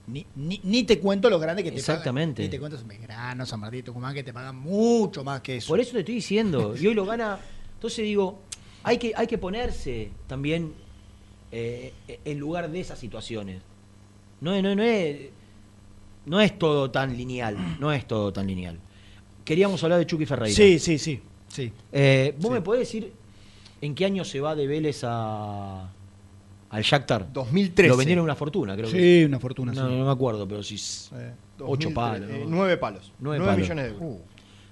[0.08, 2.42] Ni, ni, ni te cuento lo grande que te Exactamente.
[2.42, 2.46] pagan.
[2.48, 5.68] Ni te cuento Belgrano, San Martín, Tucumán, que te pagan mucho más que eso.
[5.68, 6.74] Por eso te estoy diciendo.
[6.76, 7.38] Y hoy lo gana.
[7.76, 8.40] Entonces digo,
[8.82, 10.74] hay que, hay que ponerse también
[11.52, 11.94] eh,
[12.26, 13.62] en lugar de esas situaciones.
[14.40, 15.30] No, es- no, no es.
[16.26, 17.78] No es todo tan lineal.
[17.80, 18.78] No es todo tan lineal.
[19.44, 20.56] Queríamos hablar de Chucky Ferreira.
[20.56, 21.20] Sí, sí, sí.
[21.48, 21.72] sí.
[21.92, 22.54] Eh, ¿Vos Sí.
[22.54, 23.12] me podés decir
[23.82, 25.90] en qué año se va de Vélez a,
[26.70, 27.34] al Shakhtar?
[27.34, 27.90] 2013.
[27.90, 29.26] Lo vendieron una fortuna, creo Sí, que.
[29.26, 29.96] una fortuna, No, sí.
[29.96, 32.30] no me acuerdo, pero si ocho 2013, palos.
[32.30, 32.50] eh, ¿no?
[32.56, 33.12] nueve palos.
[33.20, 33.62] Nueve Nueve palos.
[33.70, 34.22] millones de euros.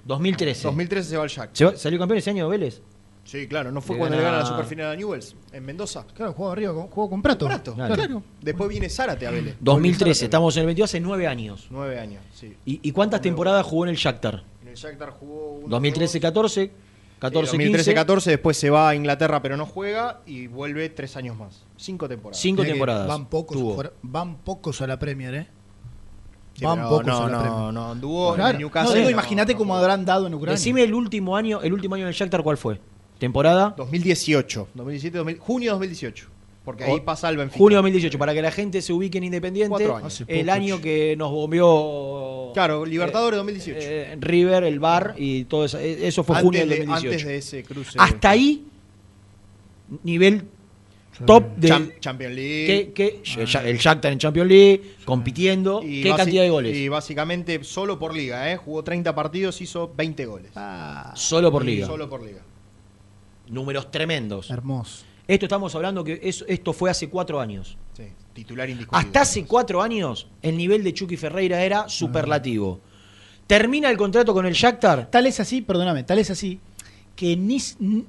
[0.06, 0.64] 2013.
[0.68, 1.50] 2013 se va al Jack.
[1.54, 2.82] ¿Se va- ¿Salió campeón ese año Vélez?
[3.30, 6.04] Sí, claro, ¿no fue Le cuando le gana- gana la superfinal a Newells en Mendoza?
[6.16, 7.46] Claro, jugó arriba, con- jugó con Prato.
[7.46, 7.94] Prato, Claro.
[7.94, 8.24] claro.
[8.42, 9.56] Después viene Zárate a Vélez.
[9.60, 11.68] 2013, estamos en el 22, hace nueve años.
[11.70, 12.56] Nueve años, sí.
[12.66, 14.44] ¿Y, y cuántas temporadas jugó en el Shakhtar?
[14.64, 16.72] En el Shakhtar jugó 2013-14,
[17.22, 17.94] 14-15.
[17.94, 21.64] 2013-14, después se va a Inglaterra pero no juega y vuelve tres años más.
[21.78, 22.42] Cinco temporadas.
[22.42, 23.08] Cinco temporadas.
[23.08, 23.76] Van pocos, tuvo.
[23.76, 25.48] fuera- van pocos a la Premier, ¿eh?
[26.56, 27.74] Sí, van pocos no, a la no, Premier.
[27.74, 28.58] no, anduvo en Claro.
[28.58, 30.58] Newcastle, No, digo, no, imagínate cómo habrán dado en Ucrania.
[30.58, 32.82] Decime el último año, el último año en el Shakhtar, ¿cuál fue?
[33.20, 33.74] ¿Temporada?
[33.78, 36.28] 2018, 2017, 2000 junio 2018.
[36.66, 37.58] Porque ahí O- pasa el Benfica.
[37.58, 39.86] Junio 2018, para que la gente se ubique en Independiente.
[39.86, 40.24] Años.
[40.28, 42.52] El año que nos bombeó.
[42.54, 43.80] Claro, Libertadores 2018.
[43.82, 45.80] eh, River, el Bar y todo eso.
[45.80, 47.14] eh, Eso fue junio del antes, de, 2018.
[47.14, 47.98] antes de ese cruce.
[47.98, 48.66] Hasta ahí,
[50.04, 50.44] nivel
[51.26, 51.68] top de.
[51.70, 52.92] Cham- Champions League.
[52.94, 55.82] que, que- el Shakhtar en Champions League, compitiendo.
[55.84, 56.76] Y ¿Qué cantidad de goles?
[56.78, 58.58] Y básicamente solo por liga, ¿eh?
[58.58, 60.52] Jugó 30 partidos, hizo 20 goles.
[61.16, 61.88] Solo por Y liga.
[61.88, 62.42] Solo por liga.
[63.50, 64.50] Números tremendos.
[64.50, 65.04] Hermoso.
[65.28, 67.78] Esto estamos hablando que eso- esto fue hace cuatro años.
[67.94, 69.08] Sí, titular indiscutible.
[69.08, 72.80] Hasta hace cuatro años, el nivel de Chucky Ferreira era superlativo.
[73.48, 75.10] Termina el contrato con el Shakhtar.
[75.10, 76.60] Tal es así, perdóname, tal es así
[77.16, 77.58] que ni,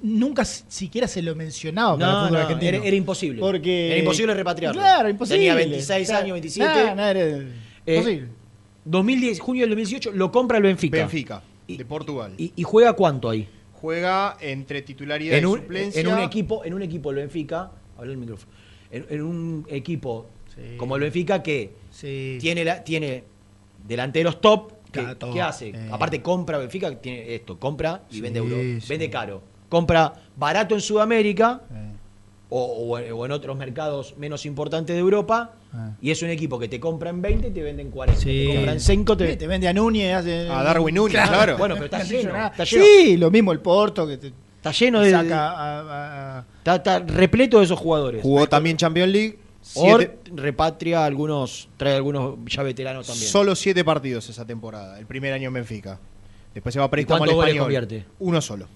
[0.03, 2.69] nunca siquiera se lo mencionaba para el fútbol no, argentino.
[2.77, 3.41] era, era imposible.
[3.41, 3.89] Porque...
[3.91, 4.81] Era imposible repatriarlo.
[4.81, 5.39] Claro, imposible.
[5.39, 6.25] Tenía 26 Claro.
[6.25, 6.85] años, 27.
[6.85, 7.21] Nah, nah, era
[7.87, 8.29] Eh, imposible.
[8.85, 10.97] 2010, junio del 2018, lo compra el Benfica.
[10.99, 12.35] Benfica, de Portugal.
[12.39, 13.49] ¿Y, y juega cuánto ahí?
[13.81, 16.01] Juega entre titularidad En y un, suplencia.
[16.01, 18.53] en un equipo, en un equipo el Benfica, habla el micrófono.
[18.91, 20.27] En, en un equipo
[20.77, 22.37] como el Benfica que Sí.
[22.41, 23.25] tiene la, tiene
[23.87, 25.17] delanteros top que.
[25.33, 25.69] ¿qué hace?
[25.71, 25.89] Eh.
[25.91, 28.57] Aparte compra Benfica tiene esto, compra y Sí, vende euro,
[28.89, 29.43] vende caro.
[29.69, 31.93] Compra barato en Sudamérica Eh.
[32.51, 35.93] O, o en- o en otros mercados menos importantes de Europa Ah.
[36.03, 38.21] y es un equipo que te compra en 20 y te venden 40.
[38.21, 38.47] Sí.
[38.49, 40.15] Te compran 5 Sí, te, te vende a Núñez.
[40.17, 41.57] hace- A Darwin Núñez, claro.
[41.57, 42.49] Bueno, pero está No lleno, nada.
[42.49, 42.85] está lleno.
[42.85, 46.75] Sí, lo mismo el Porto que te Está lleno de saca a- a- a- está,
[46.77, 48.21] está repleto de esos jugadores.
[48.23, 49.39] Jugó también Champions League.
[49.75, 53.29] Or siete- repatria algunos, trae algunos ya veteranos también.
[53.31, 54.99] solo siete partidos esa temporada.
[54.99, 55.99] El primer año en Benfica.
[56.53, 57.59] Después se va a ¿Y préstamo al español.
[57.59, 58.05] convierte?
[58.19, 58.67] Uno solo.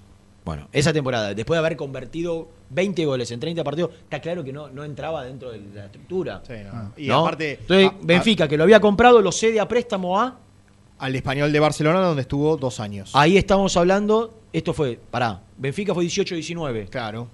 [0.45, 4.53] Bueno, esa temporada, después de haber convertido 20 goles en 30 partidos, está claro que
[4.53, 6.43] no, no entraba dentro de la estructura.
[6.47, 6.93] Sí, no.
[6.99, 7.21] Y ¿no?
[7.21, 10.39] aparte, Entonces, a- a- Benfica, que lo había comprado, lo cede a préstamo a.
[10.99, 13.11] al español de Barcelona, donde estuvo dos años.
[13.15, 14.39] Ahí estamos hablando.
[14.53, 16.89] Esto fue, pará, Benfica fue 18-19.
[16.91, 17.29] Claro.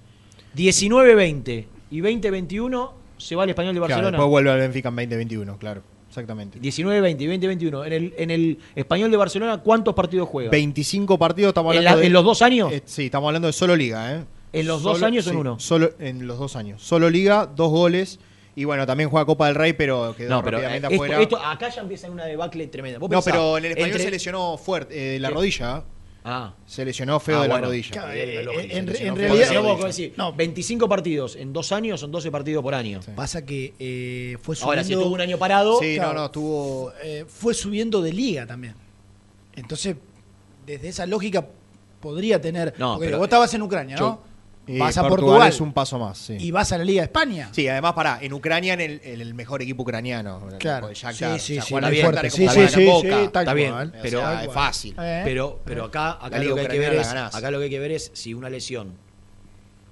[0.55, 4.11] 19-20 y 20-21 se va al español de Claro, Barcelona.
[4.17, 5.81] después vuelve al Benfica en 2021, claro.
[6.11, 6.59] Exactamente.
[6.59, 7.85] 19-20 y 20-21.
[7.87, 10.49] En el, en el español de Barcelona, ¿cuántos partidos juega?
[10.51, 12.07] 25 partidos, estamos ¿En, hablando la- de...
[12.07, 12.71] en los dos años?
[12.73, 14.23] Eh, sí, estamos hablando de solo liga, ¿eh?
[14.53, 15.59] ¿En los dos años o en uno?
[15.59, 16.83] Solo en los dos años.
[16.83, 18.19] Solo liga, dos goles.
[18.53, 21.21] Y bueno, también juega Copa del Rey, pero quedó no, pero eh, rápidamente esto, afuera.
[21.21, 22.99] esto- acá ya empieza una debacle tremenda.
[22.99, 25.85] Vos no, pero en el español entre- se lesionó fuerte, eh, la rodilla.
[26.23, 26.53] Ah.
[26.67, 27.61] Se lesionó feo Ah, de bueno.
[27.61, 27.89] la rodilla.
[27.91, 32.11] Claro, Eh, lógico, en- realidad- no, vos no, decís, 25 partidos en dos años son
[32.11, 32.99] 12 partidos por año.
[33.15, 34.69] Pasa que eh, fue subiendo.
[34.71, 35.79] Ahora, si estuvo un año parado.
[35.79, 36.13] Sí, Claro.
[36.13, 36.93] no, no, estuvo...
[37.03, 38.75] eh, fue subiendo de liga también.
[39.55, 39.95] Entonces,
[40.65, 41.47] desde esa lógica
[41.99, 42.75] podría tener.
[42.77, 44.21] No, porque pero- vos estabas en Ucrania, ¿no?
[44.79, 45.49] Vas a Portugal Portugal.
[45.49, 46.37] es un paso más, sí.
[46.39, 47.49] Y vas a la Liga de España.
[47.51, 50.47] Sí, además, pará, en Ucrania en el, en el mejor equipo ucraniano.
[50.59, 50.91] Claro.
[50.93, 52.29] Shakhtar, Sí, sí, sí, fuerte.
[52.29, 53.31] Sí, sí, Boca.
[53.31, 53.93] tal Está bien, cual.
[53.97, 54.95] O pero, sea, es fácil.
[54.99, 55.21] Eh.
[55.23, 57.69] pero, pero acá, acá, Liga lo que hay que ver es, acá lo que hay
[57.69, 58.93] que ver es si una lesión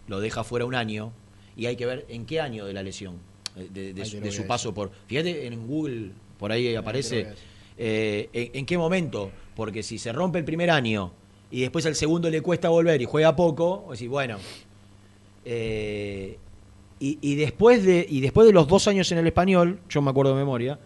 [0.07, 1.13] lo deja fuera un año
[1.55, 3.17] y hay que ver en qué año de la lesión,
[3.55, 4.91] eh, de, su, de paso por...
[5.07, 7.33] Fíjate en Google, por ahí aparece,
[7.77, 11.11] eh, en, en qué momento, porque si se rompe el primer año
[11.51, 14.37] y después al segundo le cuesta volver y juega poco, o decir, bueno...
[15.45, 16.37] eh,
[16.99, 20.09] y, y después de, y después de los dos años en el español, yo me
[20.11, 20.79] acuerdo de memoria,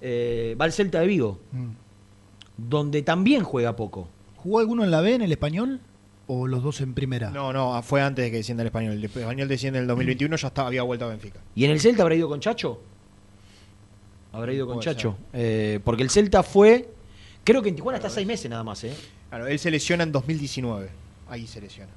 [0.00, 1.70] eh, va al Celta de Vigo, Mm.
[2.58, 4.08] donde también juega poco.
[4.36, 5.80] ¿Jugó alguno en la B en el español?
[6.26, 7.30] ¿O los dos en primera?
[7.30, 8.92] No, no, fue antes de que descienda el español.
[8.94, 11.40] El español desciende en el 2021, ya estaba, había vuelto a Benfica.
[11.54, 12.80] ¿Y en el Celta habrá ido con Chacho?
[14.32, 15.16] Habrá ido con Puede Chacho.
[15.32, 16.88] Eh, porque el Celta fue.
[17.44, 18.94] Creo que en Tijuana está seis meses nada más, ¿eh?
[19.28, 20.88] Claro, él se lesiona en 2019.
[21.28, 21.92] Ahí se lesiona.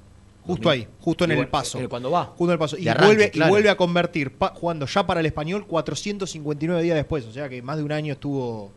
[0.48, 0.70] Justo 2000.
[0.84, 1.88] ahí, justo en Y el bueno, paso.
[1.88, 2.24] cuando va.
[2.24, 2.76] Justo en el paso.
[2.76, 3.48] De Y, arranque, vuelve, claro.
[3.48, 7.24] y vuelve a convertir, pa- jugando ya para el español, 459 días después.
[7.26, 8.72] O sea que más de un año estuvo.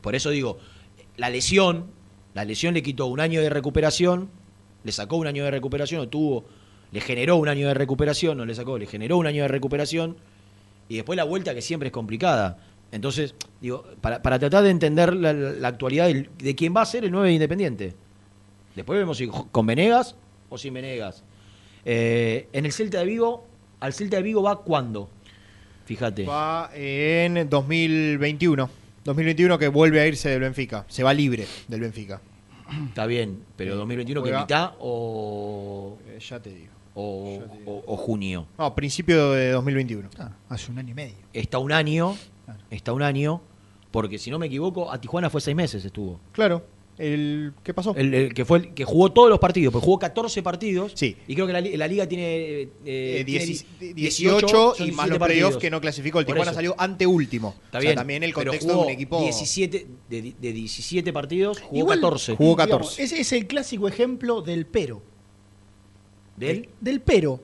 [0.00, 0.58] Por eso digo,
[1.16, 1.86] la lesión,
[2.34, 4.28] la lesión le quitó un año de recuperación,
[4.84, 6.44] le sacó un año de recuperación, o tuvo,
[6.92, 10.16] le generó un año de recuperación, no le sacó, le generó un año de recuperación,
[10.88, 12.58] y después la vuelta que siempre es complicada.
[12.92, 17.04] Entonces, digo, para, para tratar de entender la, actualidad del- de quién va a ser
[17.04, 17.94] el 9 de Independiente.
[18.74, 20.16] Después vemos si con Venegas
[20.50, 21.24] o sin Venegas.
[21.84, 23.46] Eh, en el Celta de Vigo,
[23.80, 25.08] al Celta de Vigo va cuándo?
[25.86, 26.24] Fíjate.
[26.26, 28.68] Va en 2021.
[29.04, 30.84] 2021 que vuelve a irse del Benfica.
[30.88, 32.20] Se va libre del Benfica.
[32.88, 36.72] Está bien, pero 2021 que mitad o Eh, ya te digo.
[36.94, 38.46] o, o- o junio.
[38.58, 40.08] No, principio de 2021.
[40.48, 41.16] hace un año y medio.
[41.32, 42.14] Está un año,
[42.70, 43.40] está un año,
[43.90, 46.20] porque si no me equivoco, a Tijuana fue seis meses estuvo.
[46.32, 46.64] Claro.
[47.00, 47.94] El, ¿Qué pasó?
[47.96, 50.92] El, el que fue el que jugó todos los partidos, pues jugó 14 partidos.
[50.94, 51.16] Sí.
[51.26, 54.86] Y creo que la, li- la liga tiene, eh, Eh, tiene 10 di- 18 son
[54.86, 56.20] y más 17 los playoffs que no clasificó.
[56.20, 57.54] El Tijuana salió anteúltimo.
[57.64, 57.94] Está O sea, bien.
[57.96, 59.20] también el pero contexto jugó de un equipo.
[59.22, 62.36] 17, de, de 17 partidos, jugó Igual, 14.
[62.36, 63.02] Jugó digamos, 14.
[63.02, 65.00] ese es el clásico ejemplo del pero.
[66.36, 66.68] ¿Del?
[66.80, 67.40] Del pero.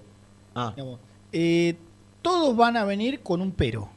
[0.54, 1.00] Ah, digamos.
[1.32, 1.76] Eh,
[2.22, 3.90] todos van a venir con un pero.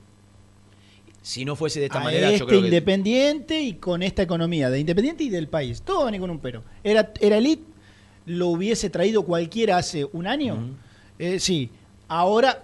[1.21, 2.67] Si no fuese de esta a manera, este yo creo que.
[2.67, 5.81] Independiente y con esta economía de Independiente y del país.
[5.81, 6.63] Todos van a venir con un pero.
[6.83, 7.63] ¿Era, era elite?
[8.25, 10.77] ¿Lo hubiese traído cualquiera hace un año?
[11.17, 11.69] Eh, sí.
[12.07, 12.63] Ahora,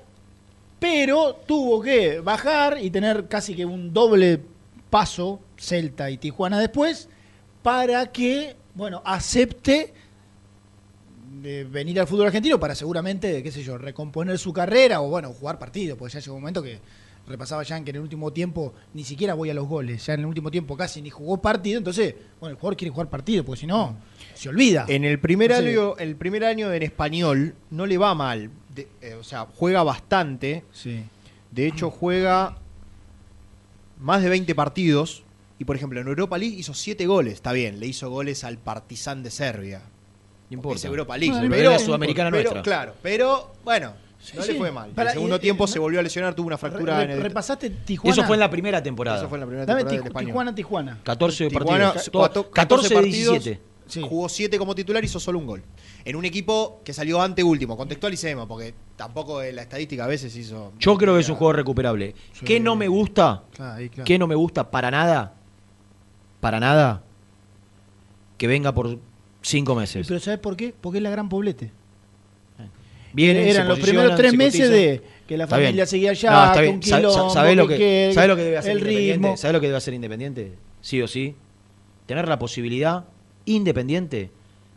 [0.80, 4.42] pero tuvo que bajar y tener casi que un doble
[4.90, 7.10] paso, Celta y Tijuana después,
[7.64, 9.94] para que, bueno, acepte
[11.42, 15.34] de venir al fútbol argentino para seguramente, qué sé yo, recomponer su carrera o, bueno,
[15.34, 16.80] jugar partido, porque ya llegó un momento que
[17.28, 20.20] repasaba ya que en el último tiempo ni siquiera voy a los goles, ya en
[20.22, 23.62] el último tiempo casi ni jugó partido, entonces, bueno, el jugador quiere jugar partido, porque
[23.62, 23.98] si no,
[24.36, 24.86] se olvida.
[24.88, 25.70] En el primer No sé.
[25.70, 28.50] año, el primer año en español no le va mal.
[28.76, 30.64] De- eh, o sea, juega bastante.
[30.72, 31.04] Sí.
[31.52, 32.58] De hecho, juega
[34.00, 35.24] más de 20 partidos.
[35.58, 37.34] Y por ejemplo, en Europa League hizo 7 goles.
[37.36, 39.82] Está bien, le hizo goles al Partizan de Serbia.
[40.50, 40.78] No importa.
[40.78, 41.32] Es Europa League.
[41.34, 42.62] Bueno, pero, pero es sudamericana pero- nuestra.
[42.62, 43.94] Claro, pero bueno,
[44.34, 44.54] no sí.
[44.54, 44.92] le fue mal.
[44.92, 47.04] Para- en el segundo y- tiempo y- se volvió a lesionar, tuvo una fractura Re-
[47.04, 47.22] en el.
[47.22, 48.14] repasaste Tijuana.
[48.14, 49.18] Eso fue en la primera temporada.
[49.18, 50.28] Eso fue en la primera Dame temporada Tiju- español.
[50.30, 51.00] Tijuana, Tijuana.
[51.04, 52.10] 14 Tijuana, partidos.
[52.12, 53.62] cuatro- To- 14 de partidos, 17.
[54.10, 55.62] Jugó 7 como titular y hizo solo un gol.
[56.06, 57.78] En un equipo que salió ante último.
[57.78, 60.74] Contextualicemos, porque tampoco eh, la estadística a veces hizo.
[60.80, 62.16] Yo creo que es un juego recuperable.
[62.44, 63.44] ¿Qué no me gusta?
[63.56, 64.06] Claro, ahí, claro.
[64.06, 65.36] ¿Qué no me gusta para nada?
[66.40, 67.04] Para nada.
[68.38, 68.98] Que venga por
[69.42, 70.08] cinco meses.
[70.08, 70.74] Pero ¿sabes por qué?
[70.82, 71.72] Porque es la gran poblete.
[73.16, 76.62] Vienen, Eran los primeros tres se meses de que la familia seguía allá, No, está
[76.62, 76.74] bien.
[76.74, 79.14] con quilombo, ¿Sabés lo que- que, sabés lo que debe hacer el Independiente?
[79.14, 79.38] ritmo.
[79.38, 80.52] ¿Sabés lo que debe hacer Independiente?
[80.82, 81.34] Sí o sí.
[82.06, 83.06] Tener la posibilidad
[83.46, 84.30] independiente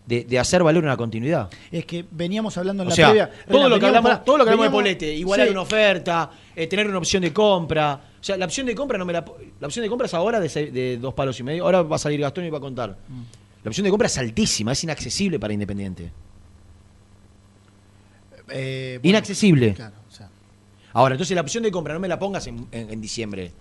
[0.06, 1.50] de, de hacer valer una continuidad.
[1.70, 3.30] Es que veníamos hablando en O la sea, previa.
[3.50, 5.52] todo lo que hablamos, para- todo lo que hablamos de Polete, igualar sí.
[5.52, 8.00] una oferta, eh, tener una opción de compra.
[8.20, 9.24] O sea, la opción de compra no me la
[9.60, 11.64] la opción de compra es ahora de, seis- de dos palos y medio.
[11.64, 12.96] Ahora va a salir Gastón y va a contar.
[13.08, 13.22] Mm.
[13.64, 16.10] La opción de compra es altísima, es inaccesible para Independiente.
[18.50, 19.74] Eh, bueno, Inaccesible.
[19.74, 20.28] claro, o sea,
[20.92, 23.52] Ahora, entonces la opción de compra no me la pongas en, en- en diciembre.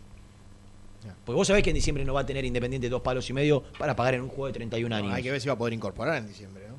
[1.25, 3.63] Porque vos sabés que en diciembre no va a tener Independiente dos palos y medio
[3.77, 5.13] para pagar en un juego de 31 años.
[5.13, 6.75] Hay que ver si va a poder incorporar en diciembre, ¿no?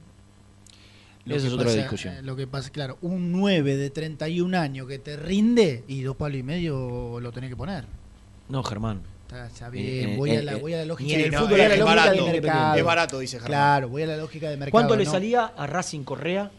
[1.25, 2.15] lo Esa es otra pasa- discusión.
[2.15, 6.17] eh, Lo que pasa, claro, un 9 de 31 años que te rinde y dos
[6.17, 7.85] palos y medio lo tenés que poner.
[8.49, 9.03] No, Germán.
[9.27, 11.59] Está, está Eh, bien, eh, voy, a la, voy a la lógica del el fútbol,
[11.59, 12.77] la es lógica barato, mercado.
[12.79, 13.51] es barato, dice Germán.
[13.51, 14.73] Claro, voy a la lógica del mercado.
[14.73, 15.11] ¿Cuánto le ¿no?
[15.11, 16.51] salía a Racing Correa?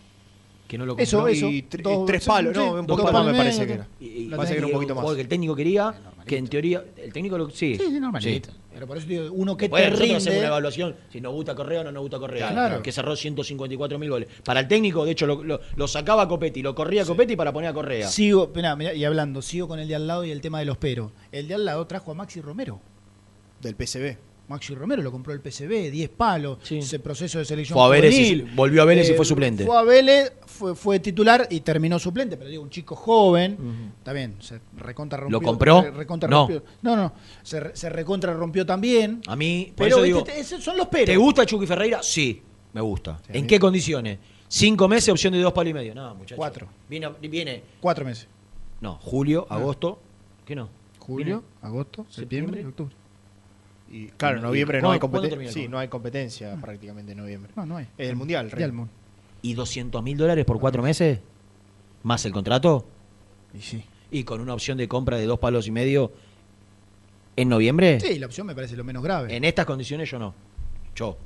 [0.70, 1.04] Que no lo compró.
[1.04, 1.48] Eso, eso.
[1.50, 3.88] Y tre- Dos- tres palos, sí, no, un poquito más me parece que era.
[4.00, 5.02] Y, y- Parece que era un poquito más.
[5.02, 5.94] juego que el técnico quería,
[6.28, 7.76] que en teoría, el técnico lo, sí.
[7.76, 8.52] Sí, sí, normalito.
[8.52, 8.58] Sí.
[8.72, 10.40] Pero por eso digo, uno que Después te nosotros hacemos rinde.
[10.42, 12.52] una evaluación si nos gusta Correa o no nos gusta Correa.
[12.52, 12.84] Claro.
[12.84, 14.30] Que cerró 154 mil goles.
[14.46, 17.36] Para el técnico, de hecho, lo, lo- lo sacaba a Copetti, lo corría a Copetti
[17.36, 18.08] para poner a Correa.
[18.08, 20.66] Sigo, mirá, mirá, y hablando, sigo con el de al lado y el tema de
[20.66, 21.12] los pero.
[21.32, 22.80] El de al lado trajo a Maxi Romero.
[23.60, 24.18] Del PCB.
[24.50, 27.78] Maxi Romero lo compró el PCB, 10 palos, ese proceso de selección.
[27.78, 29.64] Fue a Vélez y- volvió a Vélez y fue suplente.
[29.66, 34.12] Fue a Vélez, fue, fue titular y terminó suplente, pero digo, un chico joven, está
[34.12, 35.40] bien, se recontra rompió.
[35.40, 35.82] ¿Lo compró?
[35.84, 36.40] re- recontra No.
[36.48, 36.64] rompió.
[36.82, 39.22] No, no, se, se recontra rompió también.
[39.28, 41.06] A mí, por Pero eso digo, esos son los peros.
[41.06, 42.02] ¿te gusta Chucky Ferreira?
[42.02, 42.42] Sí,
[42.74, 43.22] me gusta.
[43.30, 44.18] ¿En qué condiciones?
[44.48, 45.94] Cinco meses, opción de dos palos y medio.
[45.94, 46.38] No, muchachos.
[46.38, 46.68] Cuatro.
[46.90, 48.28] Viene, viene Cuatro meses.
[48.82, 49.58] no, julio, Ah.
[49.58, 50.00] agosto.
[50.44, 50.70] ¿Qué no?
[50.98, 52.66] Julio, agosto, septiembre, septiembre.
[52.68, 52.96] octubre.
[53.92, 55.52] Y claro, en ¿Y noviembre no hay competencia.
[55.52, 57.52] Sí, no hay competencia prácticamente en noviembre.
[57.56, 57.88] No, no hay.
[57.98, 58.92] Es el mundial, mundo.
[59.42, 61.20] ¿Y 200 mil dólares por cuatro meses?
[62.04, 62.86] ¿Más el contrato?
[63.58, 63.84] Y sí.
[64.12, 66.12] ¿Y con una opción de compra de dos palos y medio
[67.36, 68.00] en noviembre?
[68.00, 69.36] Sí, la opción me parece lo menos grave.
[69.36, 70.34] En estas condiciones yo no.
[70.96, 71.18] Yo.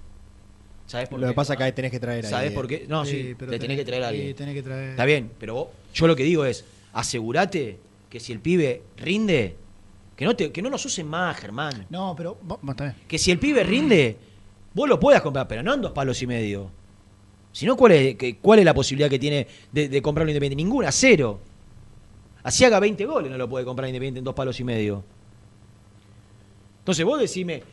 [0.85, 1.31] ¿Sabes por Lo qué?
[1.31, 2.53] que pasa es que ahí tenés que traer a ¿Sabes alguien.
[2.55, 2.85] por qué?
[2.87, 4.35] No, sí, Sí, pero te tenés que traer a sí, alguien.
[4.35, 7.77] tenés que traer- Está bien, pero vos- yo lo que digo es, asegúrate
[8.09, 9.55] que si el pibe rinde,
[10.15, 11.87] que no, te, que no nos usen más, Germán.
[11.89, 12.95] No, pero vos- bien.
[13.07, 14.17] Que si el pibe rinde,
[14.73, 16.69] vos lo puedas comprar, pero no en dos palos y medio.
[17.51, 20.63] Si no, ¿cuál es, que- ¿cuál es la posibilidad que tiene de, de comprarlo Independiente?
[20.63, 21.39] Ninguna, cero.
[22.43, 25.03] Así haga 20 goles, no lo puede comprar Independiente en dos palos y medio.
[26.79, 27.63] Entonces vos decime,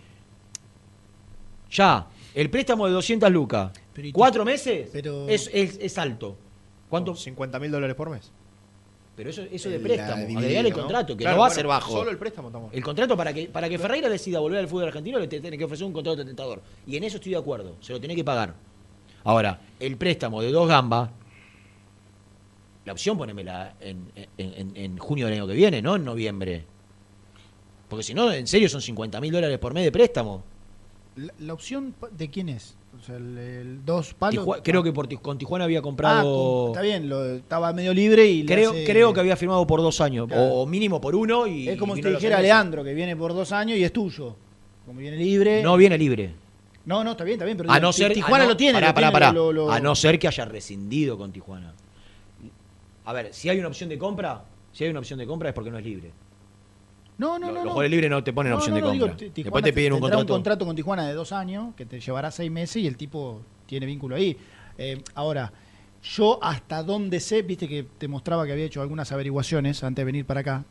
[1.71, 6.37] ya, el préstamo de 200 lucas, Pero cuatro meses, pero- es, es- es alto.
[6.89, 7.15] ¿Cuánto?
[7.15, 8.31] 50 mil dólares por mes.
[9.21, 10.79] Pero eso, eso de La préstamo, dividido, agregar el ¿no?
[10.79, 11.93] contrato, que Claro, no va a bueno, ser bajo.
[11.93, 12.73] Solo el préstamo estamos.
[12.73, 15.65] El contrato para que para que Ferreira decida volver al fútbol argentino le tiene que
[15.65, 16.63] ofrecer un contrato tentador.
[16.87, 18.55] Y en eso estoy de acuerdo, se lo tiene que pagar.
[19.25, 21.11] Ahora, el préstamo de dos gambas,
[22.87, 26.65] la opción ponémela en, en- en- en junio del año que viene, no en noviembre.
[27.89, 30.43] Porque si no, en serio son 50 mil dólares por mes de préstamo.
[31.17, 32.77] La, la opción pa- de quién es?
[32.99, 34.47] O sea, el, el dos palos.
[34.63, 36.63] Creo que por, con Tijuana había Ah, comprado...
[36.65, 39.81] con- está bien, lo, estaba medio libre y creo, hace- creo que había firmado por
[39.81, 40.43] dos años, Claro.
[40.43, 41.47] o, mínimo por uno.
[41.47, 42.41] Y, Es como y si te dijera.
[42.43, 44.35] Leandro, que viene por dos años y es tuyo.
[44.87, 45.63] Como viene libre.
[45.63, 46.33] No viene libre.
[46.85, 47.57] No, no, está bien, está bien.
[47.57, 48.75] Pero A no ser, Tijuana no- lo tiene.
[48.75, 49.33] pará, lo pará, tiene, pará.
[49.33, 51.73] lo- lo- A no ser que haya rescindido con Tijuana.
[53.05, 55.55] A ver, si hay una opción de compra, si hay una opción de compra es
[55.55, 56.11] porque no es libre.
[57.21, 57.65] No, no, Los- no.
[57.65, 59.15] los jugadores libres no te ponen No, opción no, de compra.
[59.19, 60.23] digo, Después te piden un contrato.
[60.23, 63.43] un contrato con Tijuana de dos años que te llevará seis meses y el tipo
[63.67, 64.39] tiene vínculo ahí.
[64.79, 65.53] Eh, ahora,
[66.03, 70.07] yo hasta donde sé, viste que te mostraba que había hecho algunas averiguaciones antes de
[70.07, 70.65] venir para acá.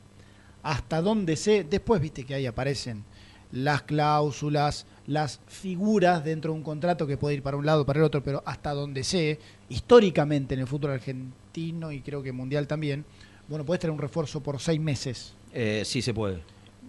[0.63, 3.03] Hasta donde sé, después viste que ahí aparecen
[3.51, 7.99] las cláusulas, las figuras dentro de un contrato que puede ir para un lado, para
[7.99, 9.39] el otro, pero hasta donde sé,
[9.69, 13.05] históricamente en el fútbol argentino y creo que mundial también,
[13.47, 15.33] bueno, puedes tener un refuerzo por seis meses.
[15.53, 16.39] Eh, sí se puede.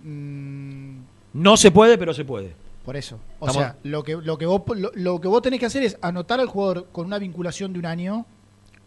[0.03, 0.99] Mm,
[1.35, 2.55] No se puede, pero se puede.
[2.85, 3.19] por eso.
[3.39, 5.83] O Estamos- sea, lo que, lo, que vos, lo, lo que vos tenés que hacer
[5.85, 8.27] es anotar al jugador con una vinculación de un año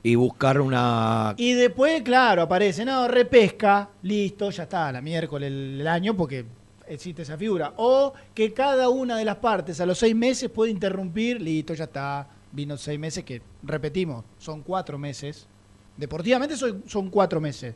[0.04, 1.36] Y buscar una.
[1.38, 6.44] y después, claro, aparece, no, repesca, listo, ya está, la miércoles el, el año porque
[6.88, 7.74] existe esa figura.
[7.78, 11.86] O que cada una de las partes a los seis meses puede interrumpir, listo, ya
[11.86, 15.48] está, vino seis meses, que repetimos, son cuatro meses.
[15.96, 17.74] Deportivamente son, son cuatro meses.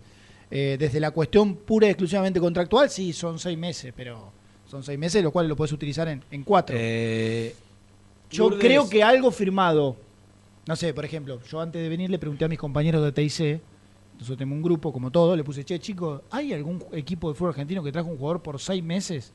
[0.50, 4.32] Eh, desde la cuestión pura y exclusivamente contractual, sí, son seis meses, pero
[4.66, 6.76] son seis meses, los cuales lo puedes utilizar en, en cuatro.
[6.80, 7.54] Eh,
[8.32, 9.95] Yo Lourdes- creo que algo firmado,
[10.66, 13.62] no sé, por ejemplo, yo antes de venir le pregunté a mis compañeros de TIC,
[14.16, 17.50] nosotros tenemos un grupo como todo, le puse, che, chicos, ¿hay algún equipo de fútbol
[17.50, 19.32] argentino que trajo un jugador por seis meses?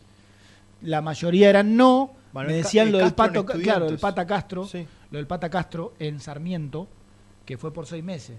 [0.82, 3.60] La mayoría eran no, Bueno, me decían el lo del Castro en Pato, Ca- claro,
[3.86, 4.00] el Estudiantes.
[4.00, 4.86] Pata Castro, Sí.
[5.10, 6.88] lo del Pata Castro en Sarmiento,
[7.46, 8.36] que fue por seis meses.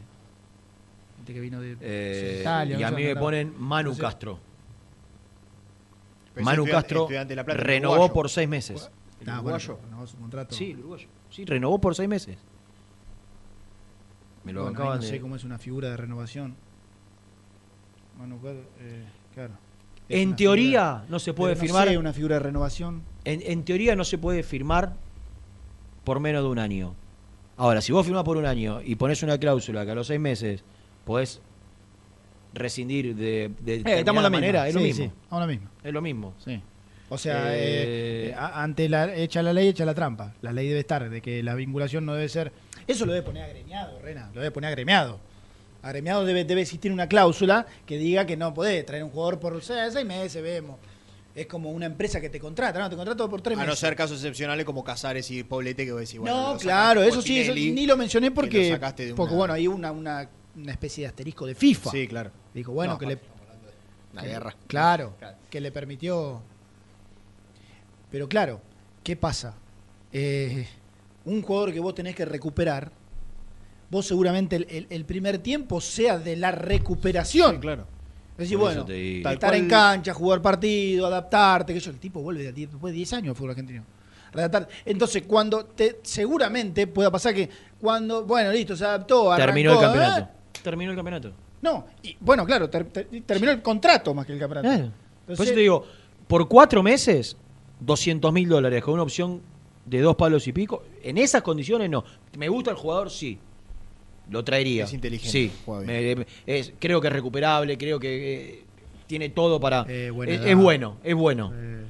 [1.25, 4.39] Que vino de eh, Italia, y a mí me ponen Manu Entonces, Castro.
[6.33, 8.13] Pero Manu estudiante- Castro estudiante de La Plata, el renovó uruguayo.
[8.13, 8.89] por seis meses.
[9.21, 9.79] El Ah, bueno, uruguayo.
[9.85, 10.55] renovó su contrato.
[10.55, 11.07] Sí, el uruguayo.
[11.29, 12.37] Sí, renovó por seis meses.
[14.43, 16.55] Me lo Bueno, ahí acaban no de- sé cómo es una figura de renovación.
[18.19, 19.53] Manu Castro, eh, claro.
[20.09, 21.87] Es En teoría figura- no se puede pero no firmar.
[21.87, 23.01] sé, una figura de renovación.
[23.23, 24.93] En, en teoría no se puede firmar
[26.03, 26.93] por menos de un año.
[27.55, 30.19] Ahora, si vos firmás por un año y pones una cláusula que a los seis
[30.19, 30.63] meses
[31.05, 31.41] podés
[32.53, 34.41] rescindir de, de Eh, estamos la misma.
[34.41, 35.05] manera, es lo Sí, mismo.
[35.05, 35.71] sí, estamos la misma.
[35.83, 36.33] Es lo mismo.
[36.43, 36.61] Sí.
[37.09, 40.33] O sea, Eh, eh, ante la echa la ley, echa la trampa.
[40.41, 42.51] La ley debe estar, de que la vinculación no debe ser.
[42.87, 45.19] Eso lo debe poner agremiado, Rena, lo debe poner agremiado.
[45.81, 49.61] Agremiado debe, debe existir una cláusula que diga que no podés traer un jugador por
[49.61, 50.77] seis, seis meses, vemos.
[51.35, 53.79] Es como una empresa que te contrata, no, te contrato por tres A no meses.
[53.79, 57.21] ser casos excepcionales como Casares y Poblete que vos decís, bueno, no, sacaste claro, eso
[57.23, 59.91] sí, eso ni lo mencioné que porque, lo sacaste de porque una- bueno, hay una,
[59.91, 61.91] una, una especie de asterisco de FIFA.
[61.91, 62.31] Sí, claro.
[62.53, 63.19] Dijo, bueno, No, que le...
[64.21, 64.55] guerra.
[64.67, 65.15] Claro,
[65.49, 66.41] que le permitió.
[68.11, 68.61] Pero claro,
[69.03, 69.55] ¿qué pasa?
[70.11, 70.67] Eh,
[71.25, 72.91] un jugador que vos tenés que recuperar,
[73.89, 77.59] vos seguramente el, el- el primer tiempo sea de la recuperación.
[77.59, 77.87] claro.
[78.33, 82.19] Es decir, Por bueno, eso estar en cancha, jugar partido, adaptarte, que yo, el tipo
[82.19, 83.83] vuelve de- después de 10 años al fútbol argentino.
[84.31, 84.67] Redactar.
[84.85, 87.47] Entonces, cuando te, seguramente pueda pasar que
[87.79, 90.27] cuando, bueno, listo, se adaptó, arrancó, Terminó el ¿eh?
[90.63, 91.31] Terminó el campeonato.
[91.61, 94.67] No, y, bueno, claro, ter- ter- terminó el contrato más que el campeonato.
[94.67, 94.83] Claro.
[94.91, 95.85] Por Entonces- eso te digo,
[96.27, 97.37] por cuatro meses,
[97.79, 99.41] 200 mil dólares con una opción
[99.85, 100.83] de dos palos y pico.
[101.03, 102.03] En esas condiciones no.
[102.37, 103.09] ¿Me gusta el jugador?
[103.11, 103.37] Sí.
[104.29, 104.85] Lo traería.
[104.85, 105.51] Es inteligente, Sí.
[105.85, 108.63] Me- es- creo que es recuperable, creo que eh,
[109.05, 109.85] tiene todo para...
[109.89, 110.11] Eh,
[110.45, 111.51] es bueno, es bueno.
[111.53, 111.83] Eh,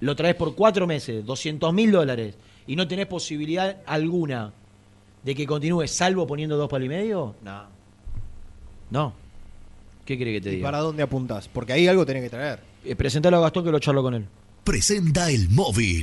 [0.00, 2.36] Lo traes por cuatro meses, 200 mil dólares,
[2.66, 4.52] y no tenés posibilidad alguna
[5.22, 7.71] de que continúe, salvo poniendo dos palos y medio, no.
[8.92, 9.12] No.
[10.04, 10.66] ¿Qué quiere que te ¿Y diga?
[10.68, 11.48] para dónde apuntás?
[11.48, 12.60] Porque ahí algo tenés que traer.
[12.84, 14.26] Eh, presentalo a Gastón que lo charlo con él.
[14.64, 16.02] Presenta el móvil.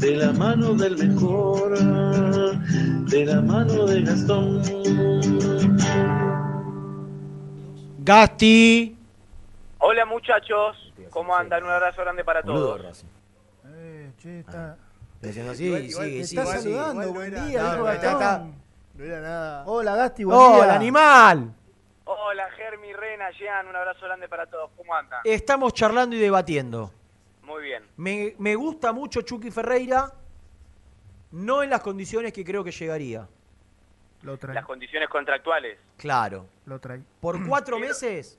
[0.00, 4.62] de la mano del mejor, de la mano de Gastón.
[7.98, 8.96] Gasti.
[9.78, 11.64] Hola muchachos, ¿cómo andan?
[11.64, 13.04] Un abrazo grande para todos.
[13.66, 14.76] Eh, che, está.
[15.20, 16.58] Diciendo así, Igual- sigue, igual sigue, está sigue.
[16.62, 18.44] saludando, Igual buen día, no, no, está-.
[18.94, 19.64] No era nada.
[19.66, 20.64] Hola, Gasti, buen ¡Oh, día.
[20.64, 21.54] el animal!
[22.04, 24.70] Hola Germi, Rena, Jean, un abrazo grande para todos.
[24.76, 25.20] ¿Cómo andan?
[25.24, 26.90] Estamos charlando y debatiendo.
[27.50, 27.82] Muy bien.
[27.96, 30.12] Me, me gusta mucho Chucky Ferreira,
[31.32, 33.28] no en las condiciones que creo que llegaría.
[34.22, 35.78] Lo trae, Las condiciones contractuales.
[35.96, 36.46] Claro.
[36.66, 37.00] lo trae.
[37.20, 38.38] Por cuatro ¿Qué- meses,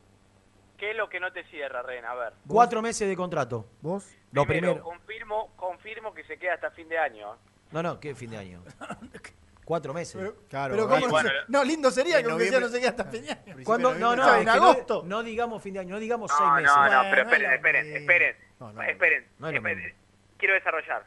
[0.77, 2.11] ¿Qué es lo que no te cierra, Rena?
[2.11, 2.33] A ver.
[2.47, 3.65] cuatro meses de contrato.
[3.81, 4.09] ¿Vos?
[4.31, 4.83] Lo Primero, primero.
[4.83, 7.35] Confirmo, confirmo que se queda hasta fin de año.
[7.71, 8.63] No, no, ¿qué fin de año?
[9.65, 10.33] Cuatro meses.
[10.49, 12.89] Claro, Pero ahí- ¿cómo bueno, no, no, lindo sería que aunque sea no se quede
[12.89, 13.55] hasta fin de año.
[13.63, 13.93] ¿Cuándo?
[13.93, 15.03] No, no, En no- agosto.
[15.05, 16.71] No, digamos fin de año, no digamos No, seis no, meses.
[16.75, 18.35] no, Bueno, pero esperen, esperen, esperen.
[18.59, 19.95] No, no, esperen, no esperen.
[20.37, 21.05] Quiero desarrollar.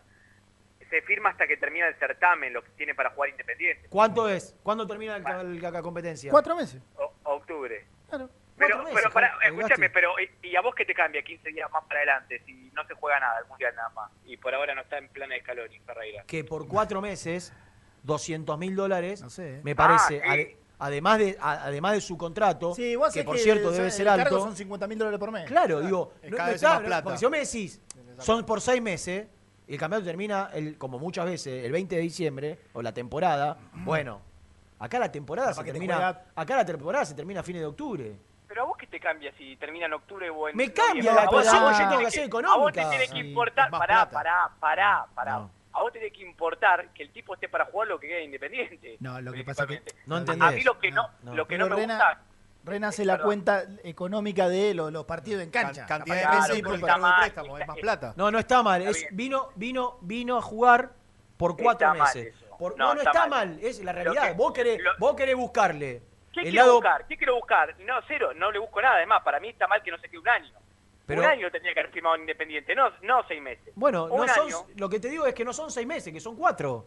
[0.88, 3.88] Se firma hasta que termina el certamen, lo que tiene para jugar Independiente.
[3.88, 4.54] ¿Cuánto es?
[4.62, 6.30] ¿cuándo termina la competencia?
[6.30, 6.80] Cuatro meses.
[6.96, 7.84] O- octubre.
[8.08, 8.30] Claro.
[8.56, 11.48] Pero, Cuatro pero meses, para, escúchame, pero ¿y, y a vos qué te cambia 15
[11.48, 14.12] días más para adelante si no se juega nada, el mundial nada más?
[14.26, 16.22] Y por ahora no está en plan de Scaloni, Ferreira.
[16.24, 17.52] Que por cuatro meses,
[18.04, 19.60] 200 mil dólares, No sé.
[19.64, 20.40] me parece, Ah, sí.
[20.40, 24.06] ade- además, de, a- además de su contrato, Sí, que por cierto sea, debe ser
[24.06, 24.46] el cargo alto.
[24.46, 25.46] son 50 mil dólares por mes.
[25.46, 27.02] Claro, digo, es no, cada no vez está- plata.
[27.04, 27.80] porque si vos me decís,
[28.18, 29.26] son por seis meses,
[29.66, 33.56] y el campeonato termina, el, como muchas veces, el 20 de diciembre, o la temporada,
[33.84, 34.20] bueno,
[34.78, 37.66] acá la temporada se te termina, juega- acá la temporada se termina a fines de
[37.66, 38.16] octubre.
[38.46, 41.22] Pero a vos qué te cambia si termina en octubre o en Me cambia la
[41.22, 42.90] A vos- ecuación a vos que te yo tengo que hacer A vos te económica.
[42.90, 45.48] tiene que importar, pará, pará, pará, pará.
[45.74, 45.80] No.
[45.80, 48.20] A vos te tiene que importar que el tipo esté para jugar lo que queda
[48.20, 48.96] independiente.
[49.00, 50.08] No, lo que pasa que- principalmente.
[50.08, 50.48] No entendés.
[50.48, 51.34] a mí lo que no, No.
[51.34, 52.20] lo que no me Rena- gusta
[52.64, 53.26] Rena hace la Perdón.
[53.26, 55.84] cuenta económica de lo- los partidos en cancha.
[55.84, 57.76] Can- cantidad de Claro, meses y por el está cargo de mal, préstamo, es más
[57.78, 58.14] plata.
[58.16, 58.82] No, no está mal.
[58.82, 60.92] Es- vino, vino, vino a jugar
[61.36, 62.34] por cuatro Está meses.
[62.58, 63.48] Por- No, no, no está está, mal.
[63.50, 63.58] mal.
[63.60, 64.28] es la realidad.
[64.28, 66.02] que- vos, querés, lo- vos querés buscarle
[66.32, 66.72] ¿Qué quiero lado.
[66.74, 67.06] buscar?
[67.06, 67.78] ¿Qué quiero buscar?
[67.80, 68.96] No, cero, no le busco nada.
[68.96, 70.54] Además, para mí está mal que no se quede un año.
[71.06, 73.72] Pero- un año tendría que haber firmado en Independiente, no, no seis meses.
[73.74, 74.66] Bueno, un no son, año.
[74.76, 76.86] lo que te digo es que no son seis meses, que son cuatro.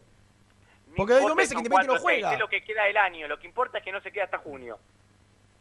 [0.95, 2.34] Porque hay dos meses que Independiente no o seis, juega.
[2.34, 3.28] Es lo que queda del año.
[3.28, 4.80] Lo que importa es que no se quede hasta junio.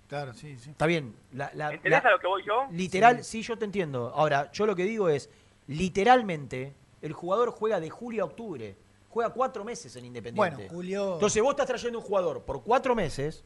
[0.09, 0.71] Claro, sí, sí.
[0.71, 1.15] Está bien.
[1.33, 2.67] La, la- ¿Entendés la- a lo que voy yo?
[2.71, 3.43] Literal, sí.
[3.43, 4.13] yo te entiendo.
[4.15, 5.29] Ahora, yo lo que digo es,
[5.67, 8.75] literalmente, el jugador juega de julio a octubre.
[9.11, 10.57] Juega cuatro meses en Independiente.
[10.57, 11.15] Bueno, Julio.
[11.15, 13.45] Entonces vos estás trayendo un jugador por cuatro meses,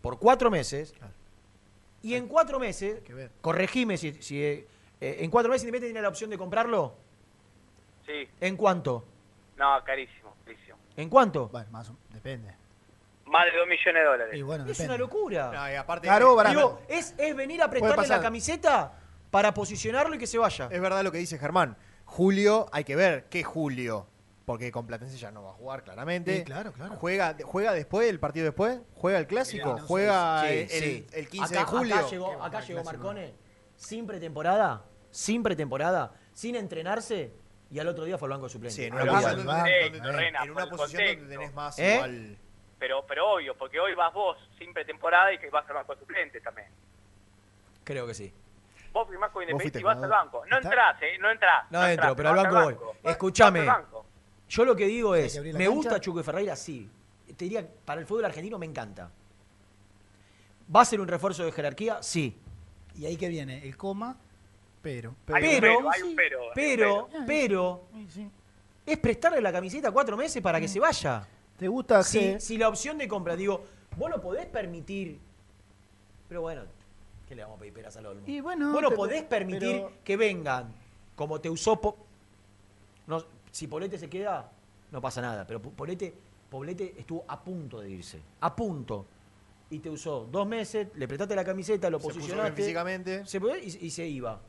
[0.00, 0.94] por cuatro meses,
[2.02, 3.30] y en cuatro meses, que ver.
[3.40, 4.66] corregime si, si, eh,
[5.00, 6.94] eh, en cuatro meses Independiente tiene la opción de comprarlo.
[8.06, 8.28] Sí.
[8.40, 9.04] ¿En cuánto?
[9.56, 10.76] No, carísimo, carísimo.
[10.96, 11.48] ¿En cuánto?
[11.48, 12.54] Bueno, más o- depende.
[13.26, 14.34] Más de dos millones de dólares.
[14.36, 14.94] Y bueno, Es depende.
[14.94, 15.50] una locura.
[15.52, 16.36] No, y aparte Claro.
[16.48, 18.98] Digo, es, es venir a prestarle la camiseta
[19.30, 20.68] para posicionarlo y que se vaya.
[20.70, 21.76] es verdad lo que dice Germán.
[22.04, 24.06] Julio, hay que ver qué Julio.
[24.44, 26.38] Porque con Platense ya no va a jugar, claramente.
[26.38, 26.96] Sí, claro, claro.
[26.96, 28.80] ¿Juega, ¿Juega después el partido después?
[28.96, 29.76] ¿Juega el clásico?
[29.78, 29.86] no.
[29.86, 31.06] ¿Juega Sí, el, sí.
[31.12, 31.94] el 15 Acá- de julio?
[31.96, 33.34] Acá llegó, acá llegó Marcone
[33.76, 37.32] sin pretemporada, sin pretemporada, sin entrenarse
[37.70, 38.74] y al otro día fue al banco de suplente.
[38.74, 39.36] Sí, en No una, olvidate.
[40.76, 41.94] posición donde, tenés más ¿Eh?
[41.94, 42.36] igual.
[42.80, 46.00] Pero, pero obvio, porque hoy vas vos sin pretemporada y que vas al banco de
[46.00, 46.66] suplente también.
[47.84, 48.34] Creo que sí.
[48.92, 50.44] Vos firmás con Independiente y vas al banco.
[50.46, 50.68] No ¿Está?
[50.68, 51.16] entrás, ¿eh?
[51.20, 51.64] No entrás.
[51.70, 52.74] No entro, entrás, pero al banco voy.
[53.02, 53.16] Vas-
[54.52, 55.68] Yo lo que digo es, que me cancha.
[55.68, 56.86] gusta Chuque Ferreira, sí.
[57.36, 59.10] Te diría, para el fútbol argentino me encanta.
[60.74, 62.02] ¿Va a ser un refuerzo de jerarquía?
[62.02, 62.36] Sí.
[62.98, 64.14] Y ahí que viene el coma,
[64.82, 65.14] pero.
[65.24, 65.90] Pero, pero, hay un pero.
[65.90, 67.08] hay un pero, pero.
[67.26, 68.30] pero, Sí, sí.
[68.84, 71.26] es prestarle la camiseta cuatro meses para que se vaya.
[71.56, 73.64] ¿Te gusta Si, que- si la opción de compra, digo,
[73.96, 75.18] vos no podés permitir.
[76.28, 76.62] Pero bueno,
[77.26, 78.22] ¿qué le vamos a pedir peras al olmo?
[78.26, 80.74] Y bueno, vos no podés permitir pero- que vengan
[81.16, 81.80] como te usó.
[81.80, 81.96] Po-
[83.06, 84.50] no, si Polete se queda,
[84.90, 85.46] no pasa nada.
[85.46, 86.12] Pero Po- Polete,
[86.50, 88.20] Poblete estuvo a punto de irse.
[88.40, 89.06] A punto.
[89.70, 92.56] Y te usó dos meses, le prestaste la camiseta, lo Se puso posicionaste.
[92.56, 93.24] físicamente.
[93.26, 94.40] se fue y, y se iba.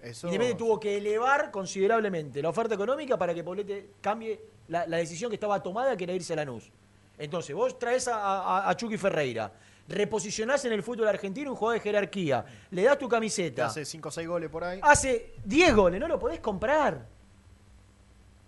[0.00, 4.96] Eso- Independiente tuvo que elevar considerablemente la oferta económica para que Poblete cambie la, la
[4.96, 6.70] decisión que estaba tomada, que era irse a Lanús.
[7.18, 9.52] Entonces, vos traes a, a, a Chucky Ferreira,
[9.86, 14.08] reposicionás en el fútbol argentino un jugador de jerarquía, le das tu camiseta, hace 5
[14.08, 14.80] o 6 goles por ahí.
[14.82, 17.06] hace 10 goles, no lo podés comprar.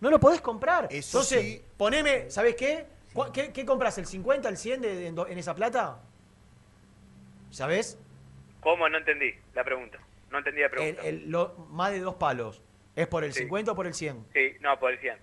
[0.01, 0.85] No lo podés comprar.
[0.91, 1.65] Eso Entonces, sí.
[1.77, 2.87] poneme, ¿sabés qué?
[3.13, 3.97] ¿Cu- ¿Qué, qué compras?
[3.99, 6.01] ¿El 50, el 100 de- de- en, en esa plata?
[7.51, 7.99] ¿Sabés?
[8.61, 8.89] ¿Cómo?
[8.89, 9.99] No entendí la pregunta.
[10.31, 11.03] No entendí la El, pregunta.
[11.03, 12.61] el- lo- más de dos palos.
[12.97, 13.41] ¿Es por el Sí.
[13.41, 14.27] 50 o por el 100?
[14.33, 15.17] Sí, no, por el 100.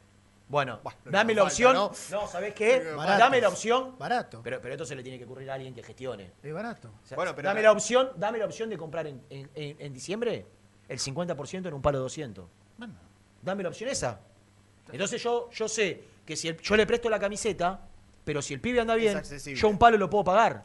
[0.47, 1.73] Bueno, no dame la falta, opción.
[1.73, 1.91] ¿no?
[2.11, 2.79] No, ¿sabés qué?
[2.93, 3.19] Baratos.
[3.19, 3.95] Dame la opción.
[3.97, 4.41] Barato.
[4.43, 6.31] Pero, pero esto se le tiene que ocurrir a alguien que gestione.
[6.43, 6.89] Es barato.
[7.03, 9.77] O sea, Bueno, pero- dame la opción, dame la opción de comprar en, en- en-
[9.79, 10.45] en diciembre
[10.89, 12.45] el 50% en un palo 200.
[12.77, 12.93] Bueno.
[13.41, 14.19] Dame la opción esa.
[14.91, 17.79] Entonces yo, yo sé que si el- yo le presto la camiseta,
[18.23, 19.59] pero si el pibe anda bien, accesible.
[19.59, 20.61] yo un palo lo puedo pagar.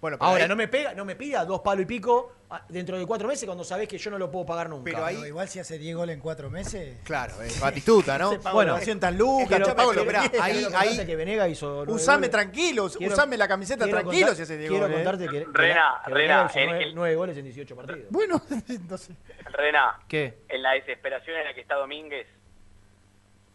[0.00, 2.64] Bueno, pero Ahora, ahí- no me pega, no me pida dos palos y pico ah,
[2.68, 4.84] dentro de cuatro meses cuando sabés que yo no lo puedo pagar nunca.
[4.84, 6.98] Pero ahí- igual si hace 10 goles en 4 meses.
[7.02, 8.30] Claro, es Batistuta, ¿no?
[8.52, 11.06] Bueno, la 200 lucas, lo quiero- esperá, quiero ahí, contarte ahí.
[11.06, 12.30] que Venega hizo nueve Usame goles.
[12.30, 14.96] tranquilo, Quiero- usame la camiseta quiero tranquilo contar- si hace 10 Quiero goles.
[15.04, 17.76] contarte que, que- Rena, que Rena, Venega hizo en nueve, el- nueve goles en 18
[17.76, 18.06] partidos.
[18.10, 19.16] Bueno, entonces.
[19.50, 20.38] Rená, ¿Qué?
[20.48, 22.28] en la desesperación en la que está Domínguez,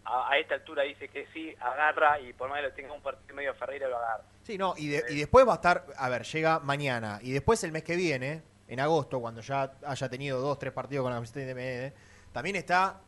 [0.05, 3.01] a, a esta altura dice que sí, agarra y por más que lo tenga un
[3.01, 4.23] partido medio Ferreira lo agarra.
[4.43, 7.63] Sí, no, y, de- y después va a estar, a ver, llega mañana, y después
[7.63, 11.17] el mes que viene, en agosto, cuando ya haya tenido dos, tres partidos con la
[11.17, 11.93] camiseta independiente,
[12.31, 12.99] también está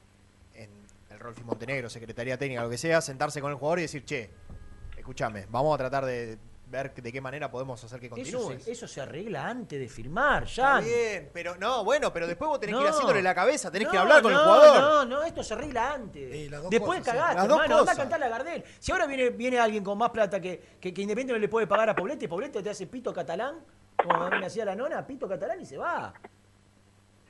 [0.53, 0.69] en
[1.09, 4.29] el Rolfi Montenegro, Secretaría Técnica, lo que sea, sentarse con el jugador y decir, che,
[4.97, 8.87] escúchame, vamos a tratar de ver de qué manera podemos hacer que Eso, se- eso
[8.87, 10.79] se arregla antes de firmar, ya.
[10.79, 12.91] Está bien, pero no, bueno, pero después vos tenés que ir No.
[12.93, 14.81] haciéndole la cabeza, tenés que No, hablar con el no, jugador.
[14.81, 16.49] No, no, esto se arregla antes.
[16.51, 17.97] las dos Después cosas, cagaste, Las dos hermano, anda a cosas.
[17.97, 18.63] cantarle a Gardel.
[18.79, 21.67] Si ahora viene, viene alguien con más plata que, que, que Independiente no le puede
[21.67, 23.59] pagar a Poblete, Poblete te hace pito catalán,
[24.03, 26.13] como me hacía la nona, pito catalán y se va.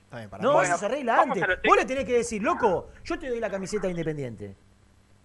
[0.06, 0.66] Está bien, para No, mí.
[0.66, 1.44] eso se arregla antes.
[1.68, 4.56] Vos le tenés que decir, loco, yo te doy la camiseta de Independiente.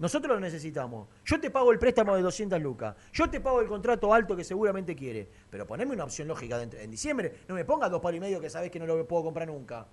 [0.01, 1.06] Nosotros lo necesitamos.
[1.24, 2.97] Yo te pago el préstamo de 200 lucas.
[3.12, 5.28] Yo te pago el contrato alto que seguramente quiere.
[5.51, 7.40] Pero poneme una opción lógica dentro- en diciembre.
[7.47, 9.86] No me pongas dos palos y medio que sabés que no lo puedo comprar nunca.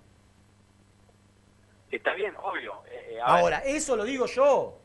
[1.90, 2.82] Está bien, obvio.
[2.86, 3.42] eh, eh, a ver.
[3.42, 4.78] Ahora, eso lo digo yo.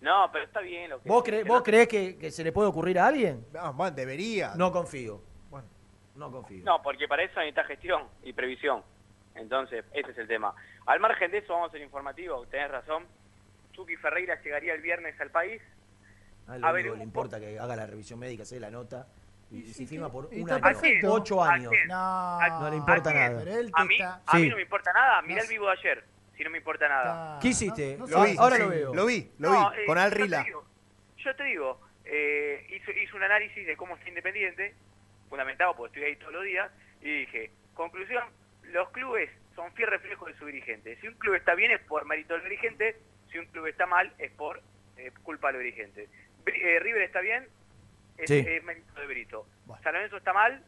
[0.00, 1.54] No, pero está bien lo que ¿Vos, dice, cre- ¿no?
[1.54, 3.44] vos creés que, que se le puede ocurrir a alguien?
[3.52, 4.52] No, bueno, debería.
[4.56, 5.20] No confío.
[5.50, 5.66] Bueno.
[6.14, 6.64] No confío.
[6.64, 8.82] No, porque para eso necesita gestión y previsión.
[9.34, 10.54] Entonces, ese es el tema.
[10.86, 12.46] Al margen de eso, vamos al informativo.
[12.46, 13.04] Tenés razón.
[13.78, 15.62] Chucky Ferreira llegaría el viernes al país.
[16.48, 18.70] A él lo A ver, le importa que haga la revisión médica, se dé la
[18.70, 19.06] nota
[19.52, 21.12] y, y si firma por un año, perfecto.
[21.12, 21.72] ocho años.
[21.86, 23.40] No, No le importa nada.
[23.74, 25.22] A mí, a mí no me importa nada.
[25.22, 26.04] Mirá No el vivo de ayer,
[26.36, 27.38] si no me importa nada.
[27.40, 27.96] ¿Qué hiciste?
[27.98, 28.94] no Lo vi, Ahora sí, lo veo.
[28.94, 30.44] Lo vi, lo No, vi, eh, con Al Rila.
[31.18, 34.74] Yo te digo, eh, hizo, hizo un análisis de cómo está Independiente,
[35.28, 36.68] fundamentado porque estoy ahí todos los días,
[37.00, 38.24] y dije, conclusión,
[38.64, 40.98] los clubes son fiel reflejo de su dirigente.
[41.00, 42.96] Si un club está bien es por mérito del dirigente,
[43.30, 44.60] si un club está mal es por
[44.96, 46.08] eh, culpa de los dirigentes.
[46.46, 47.46] Eh, River está bien,
[48.16, 48.44] es, Sí.
[48.46, 49.46] es mérito de Brito.
[49.82, 50.62] San Lorenzo está mal,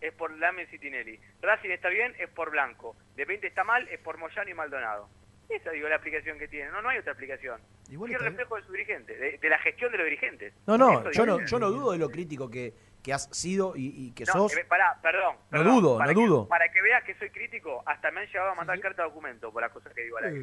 [0.00, 1.18] es por Lamen Citinelli.
[1.40, 2.94] Racing está bien, es por Blanco.
[3.16, 5.08] De 20 está mal, es por Moyano y Maldonado.
[5.48, 6.70] Esa digo la aplicación que tiene.
[6.70, 7.60] No, no hay otra aplicación.
[7.90, 8.32] Igual está bien.
[8.32, 10.54] reflejo de su dirigente, de, de la gestión de los dirigentes.
[10.66, 12.72] No, no, Eso yo no, yo no dudo de lo crítico que,
[13.02, 14.54] que has sido y, y que No, sos.
[14.54, 15.36] que- pará, perdón.
[15.50, 16.48] No dudo, Para no que- dudo.
[16.48, 19.52] Para que veas que soy crítico, hasta me han llegado a mandar carta de documento
[19.52, 20.40] por las cosas que digo al aire.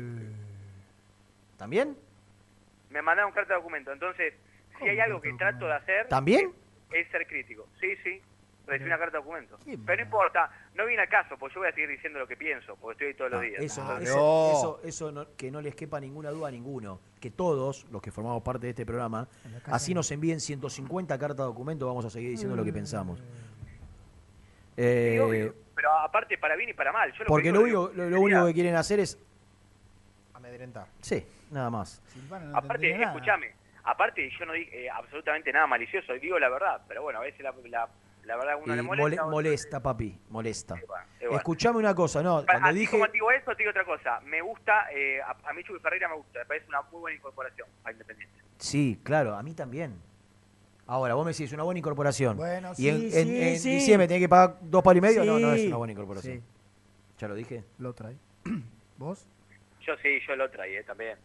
[1.62, 1.96] ¿También?
[2.90, 3.92] Me mandaron carta de documento.
[3.94, 4.34] Entonces,
[4.80, 6.52] si hay algo que trato de hacer, ¿También?
[6.92, 7.68] es ser crítico.
[7.80, 8.20] Sí, sí.
[8.66, 9.60] Recibí una carta de documento.
[9.86, 12.36] Pero no importa, no viene al caso, porque yo voy a seguir diciendo lo que
[12.36, 13.58] pienso, porque estoy ahí todos los días.
[13.60, 14.52] Ah, Eso, Ah, eso, no.
[14.58, 17.00] eso, eso no- que no les quepa ninguna duda a ninguno.
[17.20, 19.28] Que todos los que formamos parte de este programa,
[19.66, 23.20] así nos envíen 150 cartas de documento, vamos a seguir diciendo lo que pensamos.
[23.20, 23.26] Sí,
[25.20, 25.46] obvio.
[25.46, 27.12] Eh, Pero aparte, para bien y para mal.
[27.12, 29.00] Yo lo que porque digo lo es único, que- lo, lo único que quieren hacer
[29.00, 29.20] es.
[30.34, 30.88] Amedrentar.
[31.02, 32.02] Sí, nada más.
[32.08, 33.52] Silvano no Aparte, escúchame,
[33.84, 37.42] aparte yo no dije eh, absolutamente nada malicioso, digo la verdad, pero bueno, a veces
[37.42, 37.90] la, la,
[38.24, 39.24] la verdad a uno Y le mole- molesta.
[39.24, 40.76] otro- molesta, papi, molesta.
[40.88, 41.38] bueno, bueno.
[41.38, 42.92] Escuchame una cosa, no, cuando Así dije.
[42.92, 44.20] como te digo eso, te digo otra cosa.
[44.22, 47.18] Me gusta, eh, a, a mí Chucky Ferreira me gusta, me parece una muy buena
[47.18, 48.36] incorporación a Independiente.
[48.58, 49.96] Sí, claro, a mí también.
[50.88, 52.36] Ahora, vos me decís, una buena incorporación.
[52.38, 53.72] Bueno, y en, sí, en- sí, en sí.
[53.76, 55.24] diciembre tenés que pagar dos palos y medio.
[55.24, 55.68] No, no es Sí.
[55.68, 56.38] una buena incorporación.
[56.40, 56.44] Sí.
[57.18, 57.64] ¿Ya lo dije?
[57.80, 58.16] Lo trae.
[58.98, 59.26] ¿Vos?
[59.86, 61.18] Yo sí, yo lo traí también.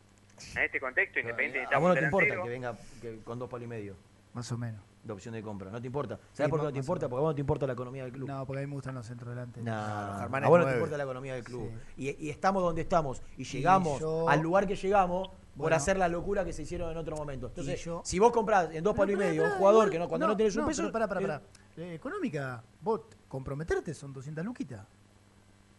[0.57, 3.65] En este contexto, Independiente A vos no te importa que venga que- con dos palos
[3.65, 3.97] y medio
[4.35, 4.81] Más o menos.
[5.03, 5.71] de opción de compra.
[5.71, 6.17] No te importa.
[6.17, 7.09] Sí, ¿Sabes por qué no te importa?
[7.09, 8.29] Porque a vos no te importa la economía del club.
[8.29, 9.63] No, porque a mí me gustan los centros delante.
[9.63, 11.71] No, los a vos no te importa la economía del club.
[11.97, 13.23] Y, y estamos donde estamos.
[13.37, 15.77] Y llegamos yo- al lugar que llegamos por Bueno.
[15.77, 17.47] hacer la locura que se hicieron en otro momento.
[17.47, 20.27] Entonces, yo- si vos comprás en dos palos y medio un jugador que no, cuando
[20.27, 20.83] no, tenés un peso.
[20.83, 21.43] Pero pará, pará, eh, pará.
[21.79, 24.87] Eh, económica, vos comprometerte son 200 luquitas.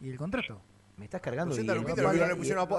[0.01, 0.59] ¿Y el contrato?
[0.97, 2.67] Me estás cargando 200 y el- luquitas y lo el- que no le y- pusieron
[2.67, 2.75] a, y-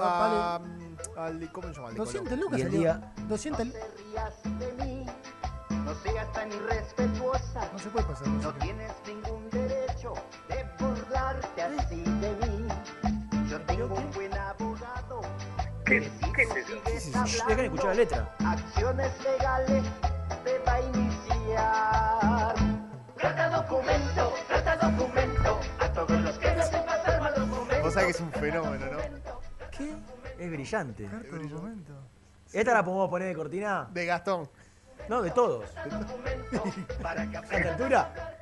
[1.17, 1.87] a- al, ¿cómo se llama?
[1.87, 2.39] Al de 200 Colón.
[2.39, 2.79] lucas Y el salió.
[2.81, 5.05] día- 200 rías de mí,
[5.85, 7.69] no seas tan irrespetuosa.
[7.71, 8.27] No se puede pasar.
[8.27, 10.13] No tienes ningún derecho
[10.49, 12.67] de burlarte así de mí.
[13.49, 15.21] Yo tengo un buen abogado
[15.85, 17.25] ¿Qué, qué es eso?
[17.25, 18.35] Shh, Dejen de escuchar la letra.
[18.45, 19.83] Acciones legales
[20.43, 22.55] se va a iniciar.
[23.17, 25.59] Trata documento, trata documento.
[28.05, 28.97] Que es un fenómeno, ¿no?
[29.71, 29.93] ¿Qué?
[30.43, 31.07] Es brillante.
[32.53, 33.87] ¿Esta la podemos poner de cortina?
[33.91, 34.49] De Gastón.
[35.07, 35.65] No, de todos.
[37.03, 38.35] ¿A esta altura?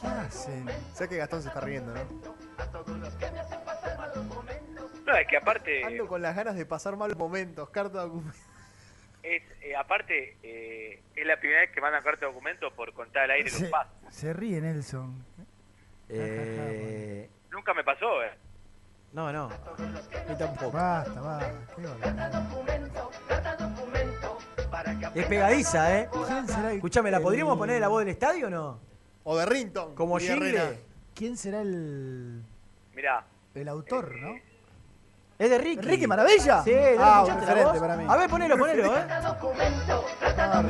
[0.00, 0.66] ¿Qué hacen?
[0.94, 2.00] Sé que Gastón se está riendo, ¿no?
[5.06, 8.38] No, es que aparte, Ando con las ganas de pasar malos momentos, carta de documento.
[9.22, 13.24] es, eh, aparte eh, es la primera vez que mandan carta de documento por contar
[13.24, 13.92] al aire los Se, pasos.
[14.10, 15.24] se ríe Nelson.
[16.16, 18.30] Eh, Nunca me pasó, eh.
[19.12, 19.48] no, no.
[20.28, 20.70] Ni tampoco.
[20.72, 21.52] Basta, basta.
[25.14, 26.08] Es pegadiza, ¿eh?
[26.12, 28.78] ¿Quién será el- Escuchame, ¿la podríamos poner en la voz del estadio o no?
[29.24, 29.94] O de Rinton.
[29.94, 30.50] Como y de jingle.
[30.52, 30.76] Reina.
[31.14, 32.42] ¿Quién será el,
[32.94, 33.24] Mirá,
[33.54, 34.34] el autor, no?
[35.38, 35.82] ¿Es de Ricky?
[35.82, 36.62] ¿Ricky Maravilla?
[36.62, 37.78] Sí, ¿no Ah, escuchaste la voz?
[37.78, 38.04] para mí.
[38.08, 39.04] A ver, ponelo, ponelo, ¿eh?
[40.36, 40.62] Ah,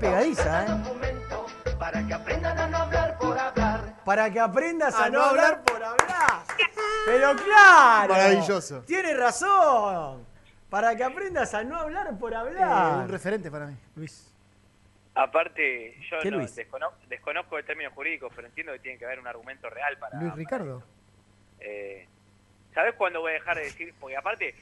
[0.00, 0.68] pegadiza, ¿eh?
[1.78, 3.94] Para que aprendan a no hablar por hablar.
[4.04, 6.42] Para que aprendas a, A no no hablar hablar por hablar.
[7.06, 8.12] Pero claro.
[8.14, 8.82] Maravilloso.
[8.82, 10.26] Tiene razón.
[10.68, 12.96] Para que aprendas a no hablar por Eh, hablar.
[13.04, 14.26] un referente para mí, Luis.
[15.14, 16.54] aparte yo ¿Qué no, Luis?
[16.56, 20.20] descono- desconozco el término jurídico, pero entiendo que tiene que haber un argumento real para...
[20.20, 20.82] Luis Ricardo.
[21.58, 22.06] Eh,
[22.74, 23.92] ¿Sabes cuándo voy a dejar de decir?
[23.98, 24.54] Porque aparte,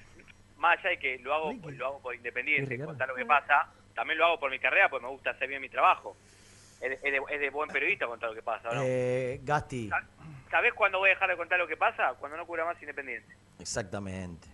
[0.56, 4.16] más allá de que lo hago, lo hago por independiente, contar lo que pasa, también
[4.16, 6.16] lo hago por mi carrera porque me gusta hacer bien mi trabajo.
[6.80, 8.82] Es de, es de- es de buen periodista contar lo que pasa, ¿o ¿no?
[8.84, 9.90] Eh, Gasti.
[10.52, 12.14] ¿Sabés cuándo voy a dejar de contar lo que pasa?
[12.20, 13.34] Cuando no cubra más independiente.
[13.58, 14.46] Exactamente.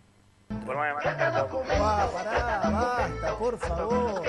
[0.64, 1.02] Por más de
[2.14, 4.22] pará, basta, por favor.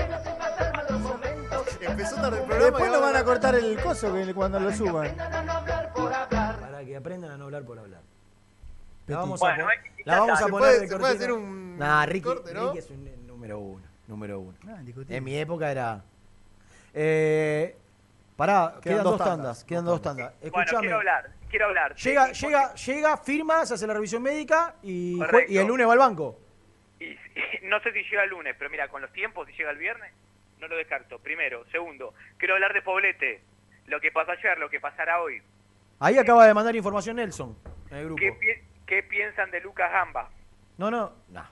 [1.80, 2.66] Empezó tarde el programa.
[2.66, 5.16] Después nos van a cortar el coso que cuando lo suban.
[5.16, 8.02] Para que aprendan a no hablar por hablar.
[9.08, 11.16] La vamos a, Bueno, eh, la vamos a poner puede- de se puede cortina.
[11.24, 12.66] hacer un Nah, Ricky, corte, ¿no?
[12.68, 13.85] Ricky es un eh, número uno.
[14.08, 14.58] Número uno.
[14.68, 14.82] Ah.
[15.10, 16.04] En mi época era.
[16.94, 17.76] Eh,
[18.36, 19.64] pará, quedan, dos tandas.
[19.64, 20.34] Quedan dos tandas.
[20.40, 20.82] Bueno, Escuchame.
[20.82, 21.96] quiero hablar, quiero hablar.
[21.96, 25.20] Llega, Sí, llega, llega, firma, se hace la revisión médica y,
[25.50, 26.40] el lunes va al banco.
[27.00, 27.18] Y, y
[27.64, 30.14] no sé si llega el lunes, pero mira, con los tiempos, si llega el viernes,
[30.60, 31.20] no lo descarto.
[31.20, 31.66] Primero.
[31.72, 33.42] Segundo, quiero hablar de Poblete.
[33.88, 35.42] Lo que pasó ayer, lo que pasará hoy.
[36.00, 37.56] Ahí acaba de mandar información Nelson
[37.92, 38.20] en el grupo.
[38.20, 40.30] ¿Qué, pi- qué piensan de Lucas Gamba?
[40.78, 41.44] No, no, no.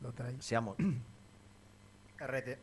[0.00, 0.40] Lo trae.
[0.40, 0.76] Seamos.
[2.18, 2.58] RT.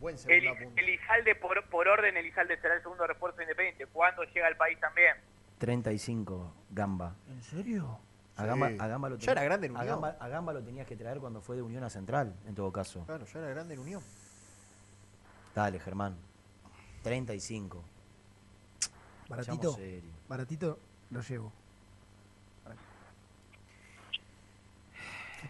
[0.00, 0.80] Buen El, segundo apunte.
[0.82, 3.86] Elizalde, por, por orden, Elizalde será el segundo refuerzo independiente.
[3.86, 5.16] ¿Cuándo llega al país también?
[5.58, 7.14] 35, Gamba.
[7.28, 7.98] ¿En serio?
[8.36, 8.48] A Sí.
[8.48, 9.94] Gamba, a Gamba lo Ya tenías- era grande en a Unión.
[10.02, 12.72] Gamba, a Gamba lo tenías que traer cuando fue de Unión a Central, en todo
[12.72, 13.04] caso.
[13.06, 14.02] Claro, ya era grande en Unión.
[15.54, 16.16] Dale, Germán.
[17.04, 17.84] 35.
[19.28, 19.78] Baratito.
[20.28, 20.78] Baratito,
[21.10, 21.52] lo llevo.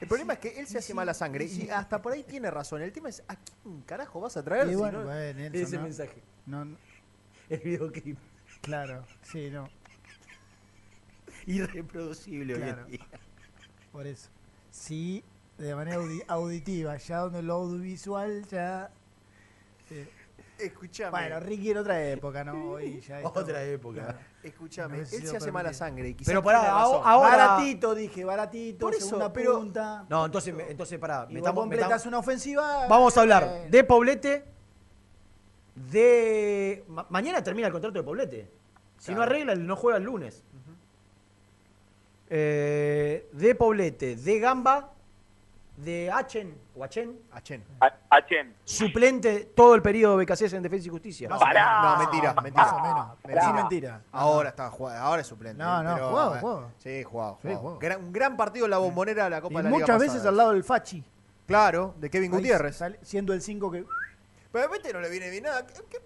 [0.01, 2.83] El problema es que él se hace mala sangre y hasta por ahí tiene razón.
[2.83, 4.69] El tema es, ¿a quién carajo vas a traer?
[4.69, 5.83] Si bueno, no- bueno, Nelson, Ese ¿no?
[5.83, 6.23] mensaje.
[6.47, 6.77] No, no,
[7.49, 8.19] El videoclip.
[8.61, 9.69] claro, sí, no.
[11.47, 12.83] Irreproducible hoy Claro.
[12.83, 13.07] en día.
[13.93, 14.29] Por eso.
[14.71, 15.23] Sí,
[15.59, 18.91] de manera audi- auditiva, ya donde lo audiovisual ya.
[19.91, 20.09] eh,
[20.59, 21.11] Escuchame.
[21.11, 22.71] bueno, Ricky en otra época, ¿no?
[22.73, 24.03] Hoy ya es Otra todo- época.
[24.05, 24.19] claro.
[24.45, 27.03] Escuchame, No él se hace mala sangre y quizás Pero pará, tiene ahora- razón.
[27.11, 30.05] ahora- Baratito, dije, baratito, Por eso, segunda pero- punta.
[30.09, 31.27] No, entonces, me- entonces pará.
[31.31, 32.87] y metamos- vos completás metamos- una ofensiva.
[32.87, 34.45] Vamos a hablar eh, de Poblete.
[35.75, 36.85] De.
[36.89, 38.51] ma- mañana termina el contrato de Poblete.
[38.99, 39.31] Si no Claro.
[39.33, 40.43] arregla, no juega el lunes.
[42.31, 44.93] Eh, de Poblete, de Gamba,
[45.77, 47.65] de Achen, o Achen, Achen.
[48.11, 48.55] Achen.
[48.65, 51.29] suplente todo el periodo de BKCS en Defensa y Justicia.
[51.29, 51.83] No, Pará.
[51.83, 52.65] no, mentira, mentira.
[52.65, 53.09] Más o menos.
[53.25, 53.47] Mentira.
[53.47, 54.01] Sí, mentira.
[54.13, 55.63] Ahora está jugando, ahora es suplente.
[55.63, 56.71] No, no, pero, jugado, eh, jugado.
[56.79, 57.59] Sí, jugado, Sí, jugado.
[57.61, 57.79] jugado.
[57.81, 59.99] Gran- un gran partido en la bombonera de la Copa Y de la Liga muchas
[59.99, 60.29] veces pasada.
[60.31, 61.05] al lado del Fachi.
[61.47, 62.81] Claro, de Kevin Ahí Gutiérrez.
[63.03, 63.85] siendo el 5 que.
[64.53, 65.67] Pero a no le viene bien nada.
[65.67, 65.99] ¿Qué- qué-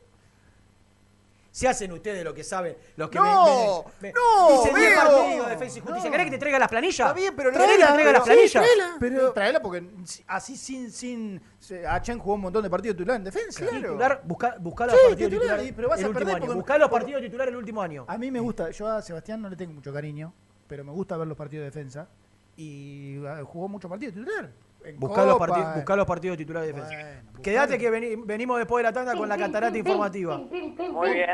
[1.58, 4.90] Se hacen ustedes lo que saben, los que No, me, me- me- no, dicen 10
[4.90, 4.96] Veo.
[5.00, 6.10] partidos de Defensa y Justicia.
[6.12, 7.00] ¿Querés que te traiga las planillas?
[7.08, 8.50] Está bien, pero ¿Querés que te tráela, traiga las pero- planillas?
[8.52, 8.96] sí, tráela.
[9.00, 9.84] Pero traela porque
[10.28, 10.92] así sin.
[10.92, 11.42] sin
[11.88, 13.66] Achen jugó un montón de partidos titular en defensa.
[13.66, 16.46] Titular, busca, busca los Sí, partidos titular, titulares pero vas el a último perder año.
[16.46, 18.04] porque- Buscá los partidos titulares el último año.
[18.06, 20.32] A mí me gusta, yo a Sebastián no le tengo mucho cariño,
[20.68, 22.08] pero me gusta ver los partidos de defensa.
[22.56, 24.48] Y eh, jugó muchos partidos titular.
[24.96, 25.76] Buscá los, Copa, partidos, eh.
[25.76, 26.96] buscá los partidos titulares de defensa.
[27.22, 30.38] Bueno, Quédate que veni- venimos después de la tanda con la catarata informativa.
[30.38, 31.30] Muy bien.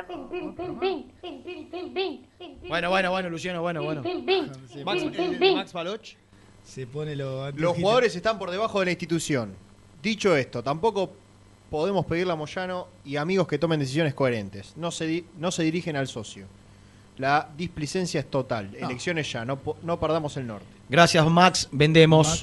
[2.69, 4.03] Bueno, bueno, bueno, Luciano, bueno, bueno.
[4.85, 6.17] Max, eh, Max Baloch.
[6.65, 9.55] Se pone lo Los jugadores están por debajo de la institución.
[10.03, 11.11] Dicho esto, tampoco
[11.71, 14.75] podemos pedirle a Moyano y amigos que tomen decisiones coherentes.
[14.77, 16.47] No se, di- no se dirigen al socio.
[17.19, 18.75] La displicencia es total.
[18.75, 20.67] Elecciones ya, no, po- no perdamos el norte.
[20.89, 21.69] Gracias, Max.
[21.71, 22.43] Vendemos.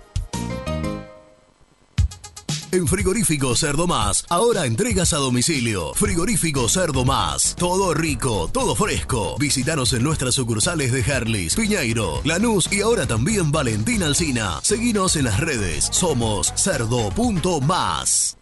[2.71, 5.93] En Frigorífico Cerdo Más, ahora entregas a domicilio.
[5.93, 9.35] Frigorífico Cerdo Más, todo rico, todo fresco.
[9.37, 14.61] Visítanos en nuestras sucursales de Herlis, Piñeiro, Lanús y ahora también Valentín Alsina.
[14.63, 18.37] Seguinos en las redes, somos cerdo.más.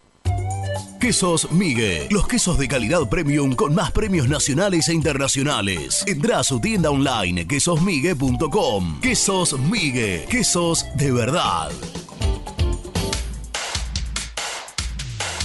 [1.00, 6.04] Quesos Migue, los quesos de calidad premium con más premios nacionales e internacionales.
[6.06, 9.00] Entra a su tienda online quesosmigue.com.
[9.00, 11.70] Quesos Migue, quesos de verdad.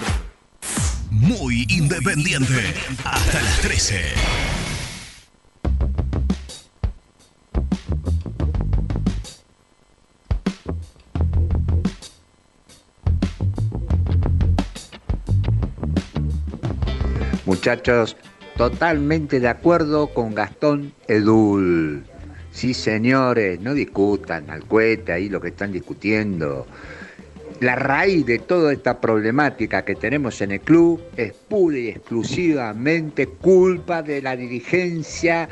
[1.12, 2.74] Muy independiente.
[3.04, 4.02] Hasta las 13.
[17.46, 18.16] Muchachos,
[18.61, 22.05] totalmente de acuerdo con Gastón Edul.
[22.53, 26.66] Sí, señores, no discutan al cohete ahí lo que están discutiendo.
[27.61, 33.28] La raíz de toda esta problemática que tenemos en el club es pura y exclusivamente
[33.28, 35.49] culpa de la dirigencia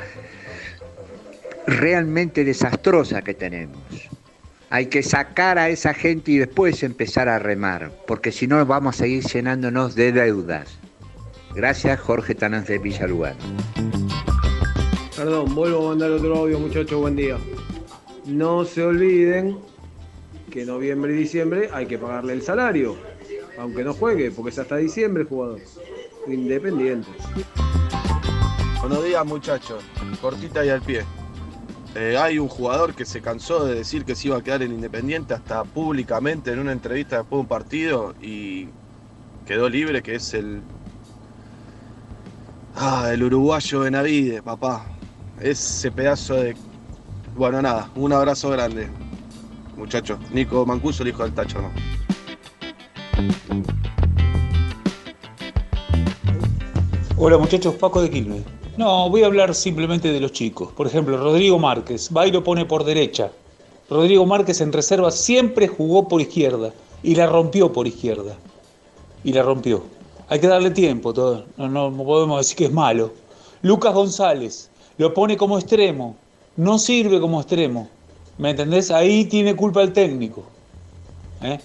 [1.65, 3.81] realmente desastrosa que tenemos.
[4.69, 8.97] Hay que sacar a esa gente y después empezar a remar, porque si no vamos
[8.97, 10.77] a seguir llenándonos de deudas.
[11.55, 13.39] Gracias, Jorge Tanás de Villalugano.
[15.15, 17.37] Perdón, vuelvo a mandar otro audio, muchachos, buen día.
[18.25, 19.57] No se olviden
[20.51, 22.95] que noviembre y diciembre hay que pagarle el salario,
[23.57, 25.59] aunque no juegue, porque es hasta diciembre el jugador.
[26.27, 27.09] Independiente.
[28.81, 29.83] Buenos días muchachos,
[30.21, 31.03] cortita y al pie.
[31.95, 34.71] Eh, hay un jugador que se cansó de decir que se iba a quedar en
[34.71, 38.67] Independiente hasta públicamente en una entrevista después de un partido y
[39.45, 40.61] quedó libre, que es el...
[42.75, 44.85] Ah, el uruguayo Benavides, papá.
[45.41, 46.55] Ese pedazo de...
[47.35, 48.89] Bueno, nada, un abrazo grande,
[49.77, 50.19] muchachos.
[50.31, 51.69] Nico Mancuso, el hijo del Tacho, ¿no?
[57.17, 58.43] Hola muchachos, Paco de Quilmes.
[58.77, 60.71] No, voy a hablar simplemente de los chicos.
[60.71, 63.31] Por ejemplo, Rodrigo Márquez, va y lo pone por derecha.
[63.89, 66.71] Rodrigo Márquez en reserva siempre jugó por izquierda
[67.03, 68.37] y la rompió por izquierda.
[69.23, 69.83] Y la rompió.
[70.29, 71.45] Hay que darle tiempo todo.
[71.57, 73.11] No, no podemos decir que es malo.
[73.63, 76.15] Lucas González lo pone como extremo.
[76.55, 77.89] No sirve como extremo.
[78.37, 78.91] ¿Me entendés?
[78.91, 80.43] Ahí tiene culpa el técnico.
[81.41, 81.59] ¿Eh?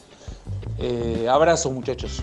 [0.78, 2.22] Eh, abrazo, muchachos.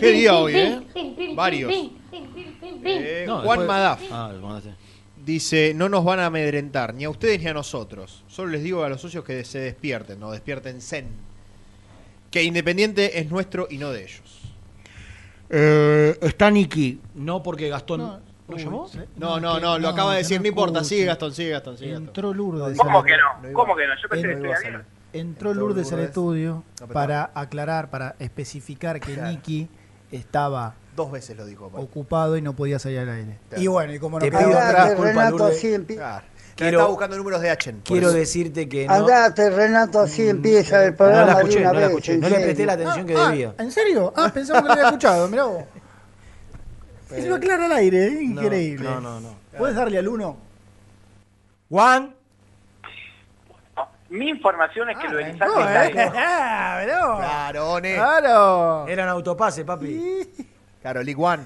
[0.00, 0.80] Qué día hoy, ¿eh?
[1.34, 1.72] Varios.
[2.84, 4.00] Eh, Juan Madaf.
[4.10, 4.32] Ah,
[5.24, 8.24] dice, no nos van a amedrentar, ni a ustedes ni a nosotros.
[8.28, 11.06] Solo les digo a los socios que se despierten, no despierten zen.
[12.30, 14.40] Que Independiente es nuestro y no de ellos.
[15.50, 17.00] Eh, está Nicky.
[17.14, 18.00] No porque Gastón.
[18.00, 18.20] No.
[18.46, 18.90] ¿No Uy, llamó?
[19.16, 22.08] No, no, no, lo acaba de decir, no importa, sigue Gastón, sigue Gastón, sigue Gastón.
[22.08, 22.76] Entró Lourdes.
[22.76, 23.52] ¿Cómo que no?
[23.54, 23.94] ¿Cómo que no?
[24.02, 24.82] Yo pensé En- que bien.
[25.14, 29.30] Entró Lourdes al estudio para aclarar, para especificar que Claro.
[29.30, 29.68] Nicky
[30.12, 31.66] estaba Dos veces lo dijo.
[31.66, 31.84] aparte.
[31.84, 33.38] ocupado y no podía salir al aire.
[33.48, 33.62] Claro.
[33.62, 35.56] Y bueno, y como no Te pido otra disculpa, Renato, Lourdes.
[35.58, 36.24] así Claro.
[36.56, 37.80] Quiero- Estaba buscando números de Achen.
[37.84, 38.16] Quiero eso.
[38.16, 38.94] decirte que no.
[38.94, 41.88] Andate, Renato, así empieza el No programa de una no la vez.
[41.88, 42.12] escuché.
[42.14, 42.66] en No le presté serio.
[42.66, 43.54] la atención que Ah, debía.
[43.58, 44.12] ¿En serio?
[44.16, 45.64] Ah, pensamos que lo había escuchado, mirá vos.
[47.08, 48.22] Se lo aclara al aire, ¿eh?
[48.22, 48.88] Increíble.
[48.88, 49.30] No, no, no.
[49.58, 50.36] ¿Puedes darle al uno?
[51.70, 52.14] Juan.
[54.10, 56.12] Mi información es que lo Elizalde No, está ¿eh?
[56.16, 56.80] Ah.
[56.84, 57.80] Claro.
[57.80, 58.86] Claro.
[58.86, 60.20] Eran autopase, papi.
[60.84, 61.42] Claro, League One.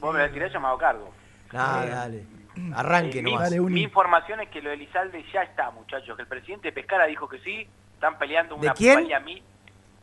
[0.00, 1.10] Vos me lo tirás llamado cargo.
[1.50, 2.26] Nah, dale.
[2.74, 3.50] Arranque Eh, mi, nomás.
[3.52, 6.14] mi información es que lo de Elizalde ya está, muchachos.
[6.14, 7.66] Que el presidente Pescara dijo que sí.
[7.94, 8.96] Están peleando ¿De una quién?
[8.98, 9.42] plusvalía mi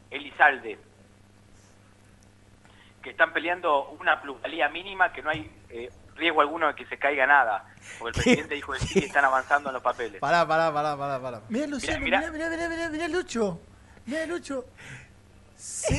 [0.09, 0.79] Elizalde.
[3.03, 6.97] Que están peleando una plusvalía mínima que no hay eh, riesgo alguno de que se
[6.97, 7.63] caiga nada.
[7.99, 10.19] Porque el presidente dijo que sí y están avanzando en los papeles.
[10.19, 11.41] Pará, pará, pará, pará, pará.
[11.49, 13.59] Mirá, Luciano, Mirá, mirá, mirá, mirá, mirá, mirá, Lucho.
[14.07, 14.65] Mirá, Lucho.
[15.57, 15.97] Sí,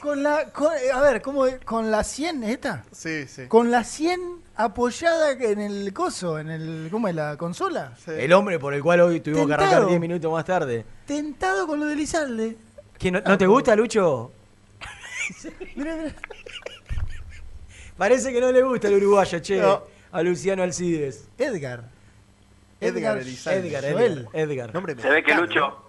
[0.00, 1.58] con la, con- eh, a ver, ¿cómo es?
[1.64, 2.84] ¿Con la 100 esta?
[2.92, 3.46] Sí, sí.
[3.48, 4.20] Con la 100
[4.54, 7.14] apoyada en el coso, en el, ¿cómo es?
[7.14, 7.94] La consola.
[8.06, 9.88] El hombre por el cual hoy tuvimos que arrancar Tentado.
[9.88, 10.84] 10 minutos más tarde.
[11.06, 12.56] Tentado con lo de Lizalde.
[12.98, 14.30] ¿Qué, no, ¿No te gusta, Lucho?
[15.76, 16.14] Mirá, mirá.
[17.96, 19.60] Parece que no le gusta el uruguayo, che.
[19.60, 19.82] No.
[20.12, 21.28] A Luciano Alcides.
[21.38, 21.84] Edgar.
[22.80, 23.68] Edgar Elizalde.
[23.68, 23.84] Edgar.
[23.84, 24.26] Edgar.
[24.32, 24.74] Edgar.
[24.74, 25.82] Nombre Se ve que Lucho,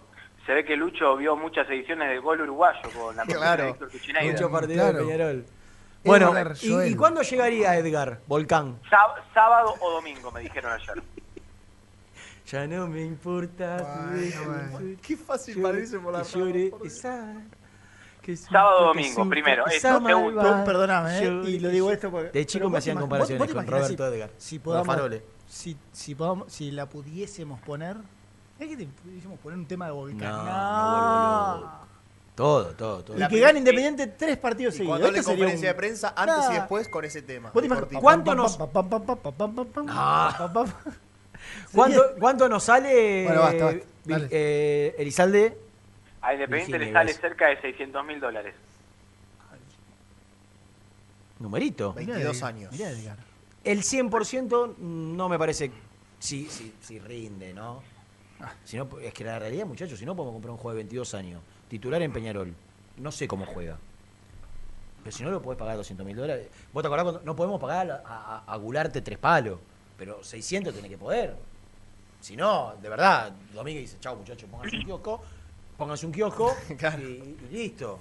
[0.45, 3.77] se ve que Lucho vio muchas ediciones del gol uruguayo con la Claro.
[3.79, 4.31] de.
[4.31, 4.97] Mucho partido Claro.
[4.99, 5.45] de Peñarol.
[6.03, 8.21] Bueno, Edgar ¿y, cuándo llegaría Edgar?
[8.27, 8.79] Volcán.
[8.89, 11.01] Sá- Sábado o domingo, me dijeron ayer.
[12.47, 14.11] Ya no me importa.
[15.01, 16.69] Qué fácil para irse por la llore
[18.35, 19.65] Sábado domingo, primero.
[19.67, 21.23] esa Esto, Perdóname, ¿eh?
[21.25, 22.29] llore, Y lo digo esto porque.
[22.31, 24.29] De chico me hacían comparaciones con Roberto si- Edgar.
[24.37, 24.97] Si podamos,
[25.47, 27.95] si, si, podamos, si la pudiésemos poner.
[28.61, 30.29] ¿Sabés que te dijimos poner un tema de Volcán?
[32.35, 33.17] Todo, todo, todo.
[33.17, 34.99] Y que gane Independiente tres partidos seguidos.
[34.99, 37.51] Cuando la conferencia de prensa, antes y después con ese tema.
[37.99, 38.59] Cuánto nos-
[42.19, 43.79] ¿Cuánto, nos sale Bueno, basta, basta.
[44.07, 45.57] Eh, eh Elizalde?
[46.21, 48.53] A Independiente le sale cerca de 600 mil dólares.
[51.39, 51.93] Numerito.
[51.93, 52.71] 22 años.
[52.73, 52.91] mirá,
[53.63, 55.71] El 100% no me parece
[56.19, 57.81] si, si, si rinde, ¿no?
[58.63, 61.13] Si no, es que la realidad, muchachos, si no podemos comprar un juego de 22
[61.13, 62.53] años, titular en Peñarol,
[62.97, 63.77] no sé cómo juega.
[65.03, 66.47] Pero si no lo podés pagar 200 mil dólares.
[66.71, 69.59] ¿Vos te acordás cuando no podemos pagar a, a, a Gularte tres palos?
[69.97, 71.35] Pero 600 tiene que poder.
[72.19, 75.21] Si no, de verdad, Domínguez dice, chao muchachos, pónganse un kiosco,
[75.77, 77.99] pónganse un kiosco y, y listo.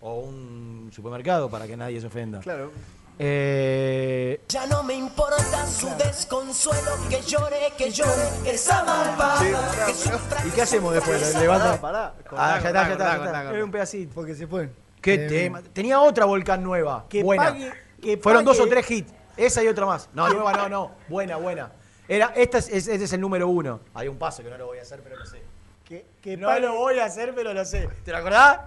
[0.00, 2.40] O un supermercado para que nadie se ofenda.
[2.40, 2.70] Claro.
[3.18, 8.12] Eh, Ya no me importa su desconsuelo, que llore, que llore,
[8.44, 9.40] esa malvada,
[9.86, 10.46] que sufra.
[10.46, 11.20] ¿Y qué hacemos después?
[11.22, 11.80] ¿Lo Pará, levanta?
[11.80, 12.14] pará.
[12.32, 12.92] Ah, ya está, ya
[13.24, 13.50] está.
[13.54, 14.12] Era un pedacito.
[14.14, 14.68] Porque se fue.
[15.00, 15.62] ¿Qué Eh, tema?
[15.72, 17.06] Tenía otra Volcán nueva.
[17.08, 17.44] Que buena.
[17.52, 17.72] pague-
[18.02, 19.12] que Fueron dos o tres hits.
[19.36, 20.08] Esa y otra más.
[20.12, 20.92] No, nueva no, no.
[21.08, 21.70] Buena, buena.
[22.08, 23.80] Era, esta es, es- este es el número uno.
[23.94, 25.42] Hay un paso que no lo voy a hacer, pero lo sé.
[25.84, 27.88] Que, que No pague- lo voy a hacer, pero lo sé.
[28.04, 28.60] ¿Te lo acordás?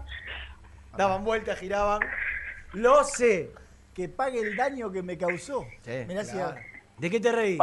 [0.97, 1.99] Daban vueltas, giraban.
[2.73, 3.51] Lo sé.
[3.93, 5.65] Que pague el daño que me causó.
[5.83, 6.57] Sí, Mirá si- claro.
[6.97, 7.59] ¿De qué te reís?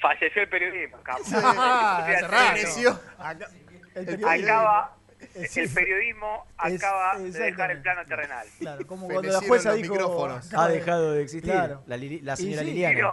[0.00, 0.96] Falleció el periodismo.
[0.98, 1.16] acá.
[1.34, 2.06] Ah.
[3.18, 3.48] Acá-
[3.94, 4.96] el periodismo- Acaba,
[5.34, 8.46] Es- el periodismo es- acaba de dejar el plano terrenal.
[8.58, 9.94] Claro, como cuando la jueza dijo.
[9.94, 10.52] micrófonos.
[10.54, 11.52] Ha dejado de existir.
[11.52, 11.82] Claro.
[11.86, 13.12] La, la señora sí, Liliana.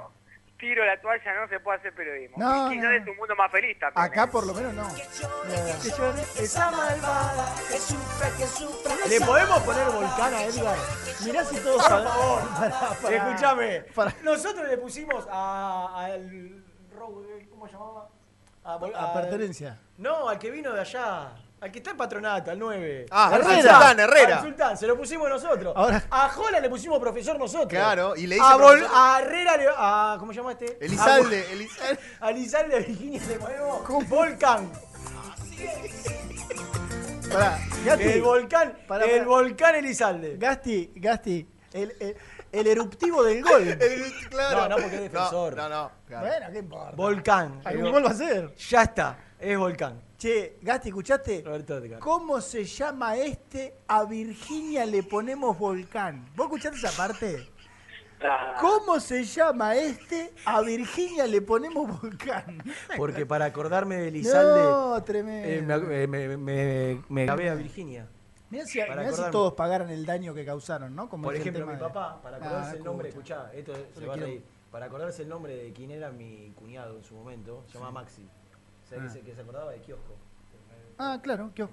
[0.62, 2.38] Tiro la toalla, no se puede hacer periodismo.
[2.38, 2.92] No, y no.
[2.92, 4.06] es un mundo más feliz también.
[4.06, 4.28] Acá ¿eh?
[4.28, 4.88] por lo menos no.
[4.88, 8.96] Mira, Que llore, esa malvada, que sufra, que sufra.
[9.10, 10.78] ¿Le podemos poner volcán a Edgar?
[11.26, 13.12] Mirá si todos Por favor.
[13.12, 13.86] Escúchame.
[14.24, 16.64] Nosotros le pusimos a, al.
[17.50, 18.08] ¿Cómo se llamaba?
[18.64, 19.80] A, Vol- A pertenencia.
[19.98, 21.34] No, al que vino de allá.
[21.62, 23.06] Al que está en patronato, al 9.
[23.12, 23.62] Ah, al Herrera.
[23.62, 24.38] Sultán, Herrera.
[24.38, 25.74] Al Sultán, se lo pusimos nosotros.
[25.76, 27.68] Ahora- A Jola le pusimos profesor nosotros.
[27.70, 28.48] Claro, y le dice
[28.92, 29.66] a, Herrera le.
[29.78, 30.78] A, ¿Cómo se llama este?
[30.84, 32.00] Elizalde, A, Elizalde.
[32.20, 34.72] a Elizalde Virginia le ponemos Volcán.
[37.32, 38.78] Pará, Gasti, El volcán.
[38.88, 40.38] Pará, el volcán Elizalde.
[40.38, 42.18] Gasti, Gasti, el, el,
[42.52, 43.68] el eruptivo del gol.
[43.68, 44.62] El- claro.
[44.62, 45.56] No, no, porque es defensor.
[45.56, 46.28] No, no, no, claro.
[46.28, 46.96] Bueno, ¿qué importa?
[46.96, 47.62] Volcán.
[47.64, 48.54] Algún gol va a ser.
[48.56, 50.02] Ya está, es volcán.
[50.22, 51.42] Che, Gasti, ¿escuchaste?
[51.44, 52.00] Roberto Edgar.
[52.00, 53.74] ¿Cómo se llama este?
[53.88, 56.30] A Virginia le ponemos volcán.
[56.36, 57.50] ¿Vos escuchaste esa parte?
[58.24, 60.32] Ah, ¿Cómo se llama este?
[60.46, 62.62] A Virginia le ponemos volcán.
[62.98, 65.76] Porque para acordarme de Elizalde, No, tremendo.
[65.92, 68.08] eh, me, me, me, me- me grabé a Virginia.
[68.52, 71.10] Mirá si, mirá todos pagaran el daño que causaron, ¿no?
[71.10, 74.14] Como Por ejemplo, mi de- papá, para Ah, acordarse el nombre, escuchá, esto se va
[74.14, 74.44] a reír.
[74.70, 78.30] Para acordarse el nombre de quién era mi cuñado en su momento, se llamaba Maxi.
[78.92, 79.14] ¿Sabés Ah.
[79.14, 80.18] que, se, que se acordaba de kiosco?
[81.00, 81.64] Ah, claro, ¿qué?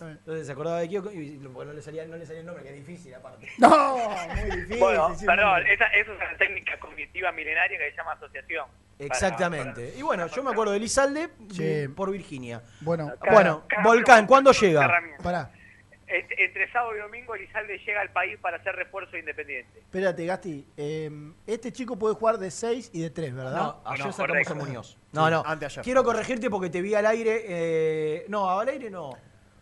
[0.00, 2.62] Entonces se acordaba de kiosco y lo- no le salía, no le salía el nombre,
[2.64, 3.46] que es difícil aparte.
[3.58, 3.98] No,
[4.34, 4.78] muy difícil.
[4.78, 8.66] Bueno, sí, perdón, esa, eso es una técnica cognitiva milenaria que se llama asociación.
[8.98, 9.94] Exactamente.
[9.98, 11.62] Y bueno, yo me acuerdo de Lizalde Sí.
[11.62, 12.62] de- por Virginia.
[12.80, 14.88] Bueno, Bueno, Volcán, ¿cuándo llega?
[15.22, 15.50] Pará,
[16.08, 19.78] Entre, entre sábado y domingo, Elizalde llega al país para hacer refuerzo independiente.
[19.80, 20.66] espérate, Gasti.
[20.76, 21.10] eh,
[21.46, 23.52] este chico puede jugar de 6 y de 3, ¿verdad?
[23.56, 24.52] No, ayer no, sacamos correcto.
[24.52, 24.98] a Muñoz.
[25.12, 25.42] No, no.
[25.44, 25.84] anteayer.
[25.84, 27.44] Quiero corregirte porque te vi al aire.
[27.46, 29.16] eh, no, al aire no.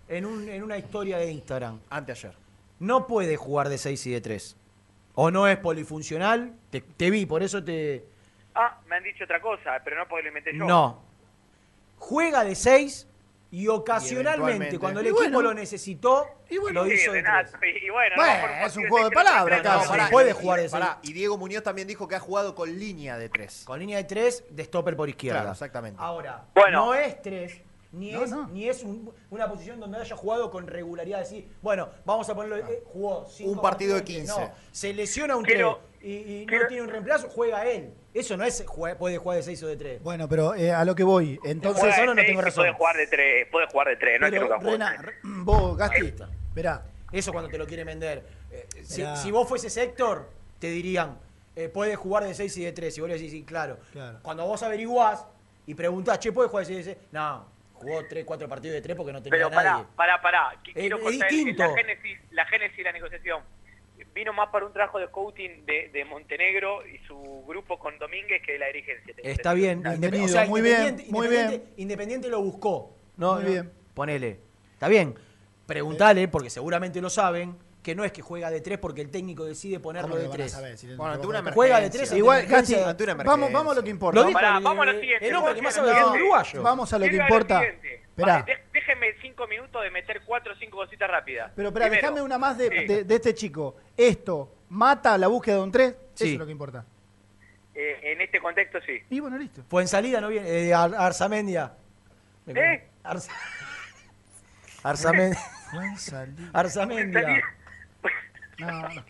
[0.09, 1.81] En, un, en una historia de Instagram.
[1.91, 2.33] Anteayer.
[2.79, 4.57] No puede jugar de 6 y de 3.
[5.17, 6.53] O no es polifuncional.
[6.71, 8.05] Te, te vi, por eso te.
[8.55, 10.65] Ah, me han dicho otra cosa, pero no porque lo inventé yo.
[10.65, 11.03] No.
[11.99, 13.09] Juega de 6
[13.51, 15.43] y ocasionalmente, cuando el Y equipo bueno.
[15.43, 16.27] lo necesitó,
[16.73, 17.53] lo hizo de 3.
[17.53, 20.33] Renato, y, bueno, Bueno, no, por es un juego de no palabras, no, puede y-
[20.33, 20.69] jugar de.
[21.03, 23.63] Y Diego Muñoz también dijo que ha jugado con línea de tres.
[23.65, 25.41] Con línea de 3, de stopper por izquierda.
[25.41, 25.99] Claro, exactamente.
[26.03, 26.87] Ahora, Bueno.
[26.87, 27.61] no es 3,
[27.93, 28.49] ni No, es, no.
[28.49, 31.21] Ni es un- una posición donde haya jugado con regularidad.
[31.21, 32.57] Decir, bueno, vamos a ponerlo.
[32.59, 34.41] eh, jugó cinco Un partido de partidos, 15.
[34.41, 37.95] No, se lesiona un Quiero- 3 y, y no quiero- tiene un reemplazo, juega él.
[38.19, 40.03] Eso no es juega- puede jugar de 6 o de 3.
[40.03, 41.39] Bueno, pero eh, a lo que voy.
[41.45, 42.63] Entonces, solo no tengo razón.
[42.65, 44.73] Puede jugar de tres, puede jugar de tres, no es que pero, nunca juegue.
[44.79, 46.15] Rena, re- vos, Gasti,
[46.55, 46.83] verá.
[47.13, 48.25] Eso cuando te lo quieren vender.
[48.51, 51.19] Eh, si, si vos fueses Héctor, te dirían,
[51.55, 52.97] eh, puede jugar de 6 y de 3.
[52.97, 53.79] Y vos le decís, sí, claro.
[53.93, 54.19] Claro.
[54.23, 55.27] Cuando vos averiguás
[55.67, 57.07] y preguntás, che, ¿puede jugar de 6 y de 6?
[57.13, 59.85] No, jugó 3, 4 partidos de 3 porque no tenía Pero a nadie.
[59.95, 60.61] pará, pará, pará.
[60.67, 61.63] Es- Quiero es contar distinto.
[61.63, 63.43] la génesis, la génesis de la negociación.
[64.17, 68.41] Vino más para un trabajo de coaching de, de Montenegro y su grupo con Domínguez
[68.47, 69.15] que de la dirigencia.
[69.23, 69.83] Está bien.
[69.83, 71.75] Bienvenido, Independ- o sea, muy bien, Independiente- muy Independiente- bien.
[71.77, 72.97] Independiente lo buscó.
[73.19, 73.73] No, Muy no, bien.
[73.93, 74.41] Ponele.
[74.73, 75.15] Está bien.
[75.67, 79.45] Preguntale, porque seguramente lo saben, que no es que juega de 3 porque el técnico
[79.45, 80.53] decide ponerlo ¿Cómo de lo van a 3.
[80.53, 80.79] saber?
[80.79, 83.49] Si Bueno, ante una Juega de tres, Igual, ante una vamos, emergencia.
[83.53, 84.21] vamos a lo que importa.
[84.21, 85.29] Lo dijo Pará, el- vamos a lo siguiente.
[85.29, 86.63] el hombre que más sabe uruguayo.
[86.63, 87.59] Vamos a lo que importa.
[87.61, 88.06] siguiente.
[88.17, 88.39] Esperá.
[88.41, 91.53] Vale, déjeme cinco minutos de meter cuatro o cinco cositas rápidas.
[91.55, 93.77] Pero espera, déjame una más de, sí, de- de este chico.
[93.97, 95.89] Esto mata la búsqueda de un 3.
[95.91, 96.33] Eso Sí.
[96.33, 96.85] es lo que importa.
[97.79, 99.03] eh, en este contexto sí.
[99.11, 99.63] Y bueno, listo.
[99.69, 100.49] Fue en salida, no viene.
[100.49, 101.75] Eh, Ar- Arzamendia.
[102.47, 102.89] ¿Eh?
[103.05, 103.31] Arza-
[104.83, 105.39] Arzamendia.
[105.99, 106.51] Salida.
[106.55, 107.43] Arzamendia.
[108.59, 109.05] No, no.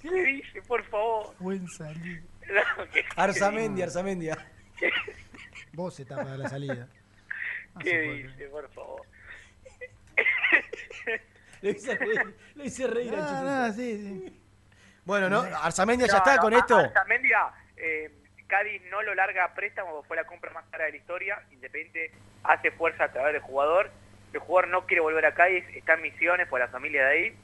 [0.00, 1.34] ¿Qué le dice, por favor?
[1.38, 1.64] Buen.
[1.64, 4.38] No, ¿Qué, Arzamendia, Arzamendia.
[4.78, 4.90] qué-
[5.78, 6.88] Vos se tapa de la salida.
[7.74, 9.02] No qué dice, por favor?
[11.60, 13.44] Le hice reír, le hice reír al No, chiquito.
[13.44, 13.96] no, sí,
[14.26, 14.40] sí.
[15.04, 15.40] Bueno, ¿no?
[15.62, 16.76] Arzamendia ya está no, con a- esto.
[16.78, 17.46] Arzamendia,
[17.76, 18.10] eh,
[18.48, 21.40] Cádiz no lo larga a préstamo, fue la compra más cara de la historia.
[21.52, 22.10] Independiente
[22.42, 23.88] hace fuerza a través del jugador.
[24.32, 27.36] El jugador no quiere volver a Cádiz, está en misiones por la familia de ahí.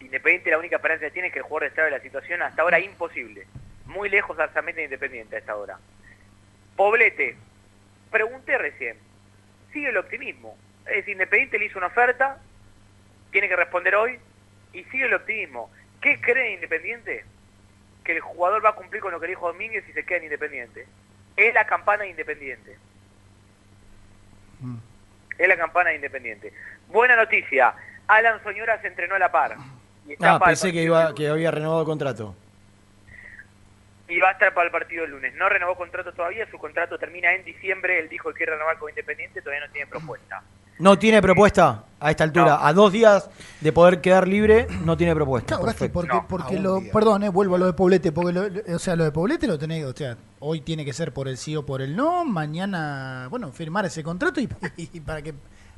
[0.00, 2.40] Independiente la única esperanza que tiene es que el jugador destrabe la situación.
[2.40, 3.46] Hasta ahora imposible.
[3.84, 5.78] Muy lejos Arzamendia de Independiente a esta hora.
[6.74, 7.36] Poblete,
[8.16, 8.96] pregunté recién.
[9.72, 10.56] Sigue el optimismo.
[10.86, 12.38] Es decir, Independiente le hizo una oferta,
[13.30, 14.18] tiene que responder hoy
[14.72, 15.70] y sigue el optimismo.
[16.00, 17.24] ¿Qué cree Independiente?
[18.04, 20.24] Que el jugador va a cumplir con lo que dijo Domínguez y se queda en
[20.24, 20.86] Independiente.
[21.36, 22.78] Es la campana de Independiente.
[24.60, 24.76] Mm.
[25.36, 26.52] Es la campana de Independiente.
[26.88, 27.74] Buena noticia.
[28.06, 29.56] Alan Soñora se entrenó a la par.
[30.06, 32.34] Y, está Ah, pensé que, iba, que había renovado el contrato.
[34.08, 35.34] Y va a estar para el partido el lunes.
[35.36, 37.98] No renovó contrato todavía, su contrato termina en diciembre.
[37.98, 40.42] Él dijo que quiere renovar con Independiente, todavía no tiene propuesta.
[40.78, 42.58] No tiene propuesta a esta altura.
[42.66, 43.30] A dos días
[43.62, 45.56] de poder quedar libre, no tiene propuesta.
[45.56, 46.92] Claro, porque, porque a un lo, día.
[46.92, 49.46] perdón, eh, vuelvo a lo de Poblete, porque lo, lo- o sea, lo de Poblete
[49.46, 52.26] lo tenés, o sea, hoy tiene que ser por el sí o por el no,
[52.26, 55.32] mañana, bueno, firmar ese contrato y, y para que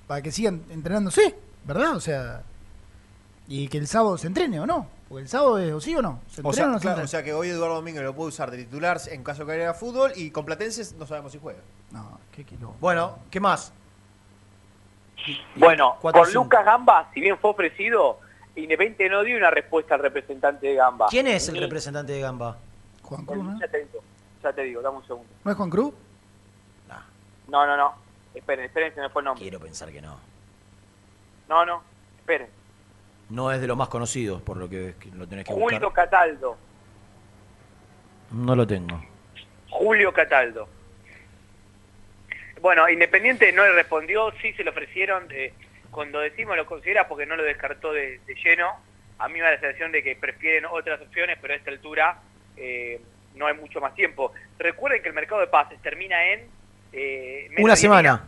[0.09, 1.35] para que sigan entrenándose,
[1.65, 1.95] ¿verdad?
[1.95, 2.43] O sea,
[3.49, 6.03] y que el sábado se entrene o no, porque el sábado es o sí o
[6.03, 8.15] no, se O sea, o no se claro, o sea que hoy Eduardo Domínguez lo
[8.15, 11.33] puede usar de titular en caso de que haya fútbol y con Platenses no sabemos
[11.33, 11.61] si juega.
[11.91, 12.77] No, qué quilombo.
[12.79, 13.73] Bueno, ¿qué más?
[15.57, 16.33] Bueno, con.
[16.33, 18.21] Lucas Gamba, si bien fue ofrecido,
[18.55, 21.07] Independiente no dio una respuesta al representante de Gamba.
[21.09, 22.59] ¿Quién es el representante de Gamba?
[23.03, 23.59] Juan Cruz, ¿no?
[23.59, 24.01] Ya te digo,
[24.43, 25.29] ya te digo, dame un segundo.
[25.45, 25.95] ¿No es Juan Cruz?
[27.49, 27.95] No, no, no.
[28.35, 29.43] Esperen, esperen, se me fue el nombre.
[29.43, 30.19] Quiero pensar que no.
[31.49, 31.83] No, no,
[32.19, 32.58] esperen.
[33.31, 36.09] No es de los más conocidos, por lo que, que lo tenés que Julio buscar.
[36.09, 36.57] Cataldo.
[38.33, 39.03] No lo tengo.
[39.71, 40.69] Julio Cataldo.
[42.61, 45.53] Bueno, Independiente no le respondió, sí se le ofrecieron, eh,
[45.91, 48.73] cuando decimos lo considera porque no lo descartó de, de lleno,
[49.19, 52.21] a mí me da la sensación de que prefieren otras opciones, pero a esta altura
[52.57, 53.01] eh,
[53.37, 54.33] no hay mucho más tiempo.
[54.59, 56.49] Recuerden que el mercado de pases termina en...
[56.93, 58.25] eh, Una semana.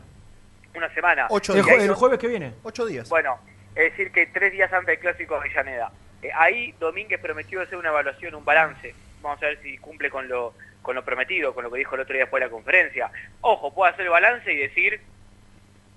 [0.74, 1.26] una semana.
[1.30, 1.76] Ocho El, días.
[1.78, 2.54] jue- el jueves que viene.
[2.62, 3.08] Ocho días.
[3.08, 3.38] Bueno,
[3.80, 5.90] es decir que tres días antes del clásico Avellaneda.
[6.22, 8.94] Eh, ahí Domínguez prometió hacer una evaluación, un balance.
[9.22, 12.02] Vamos a ver si cumple con lo, con lo prometido, con lo que dijo el
[12.02, 13.10] otro día después de la conferencia.
[13.40, 15.00] Ojo, puede hacer el balance y decir,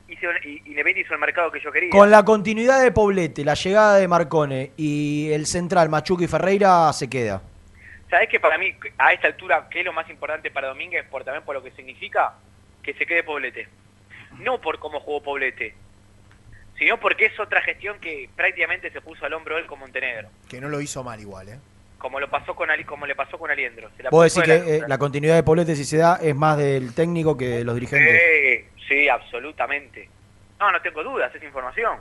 [0.08, 0.28] hice
[0.66, 1.90] Independiente hizo el mercado que yo quería.
[1.90, 6.92] Con la continuidad de Poblete, la llegada de Marcone y el central Machuca y Ferreira
[6.94, 7.42] se queda.
[8.10, 11.24] ¿Sabés que para mí, a esta altura, qué es lo más importante para Domínguez, por,
[11.24, 12.36] también por lo que significa?
[12.82, 13.68] Que se quede Poblete.
[14.40, 15.76] No por cómo jugó Poblete,
[16.78, 20.30] sino porque es otra gestión que prácticamente se puso al hombro él con Montenegro.
[20.50, 21.60] Que no lo hizo mal igual, ¿eh?
[21.98, 23.90] Como, lo pasó con Ali, como le pasó con Aliendro.
[23.95, 26.58] Se la de que la- eh, la continuidad de Poblete, si se da, es más
[26.58, 28.22] del técnico que de los dirigentes.
[28.78, 30.10] Sí, sí, absolutamente.
[30.60, 32.00] No, no tengo dudas, es información.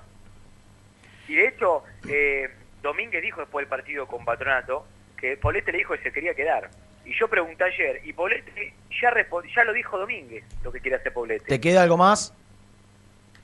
[1.28, 2.48] Y de hecho, eh,
[2.82, 4.86] Domínguez dijo después del partido con Patronato
[5.16, 6.68] que Polete le dijo que se quería quedar.
[7.04, 9.12] Y yo pregunté ayer, y Polete ya,
[9.54, 11.44] ya lo dijo Domínguez, lo que quiere hacer Polete.
[11.46, 12.34] ¿Te queda algo más?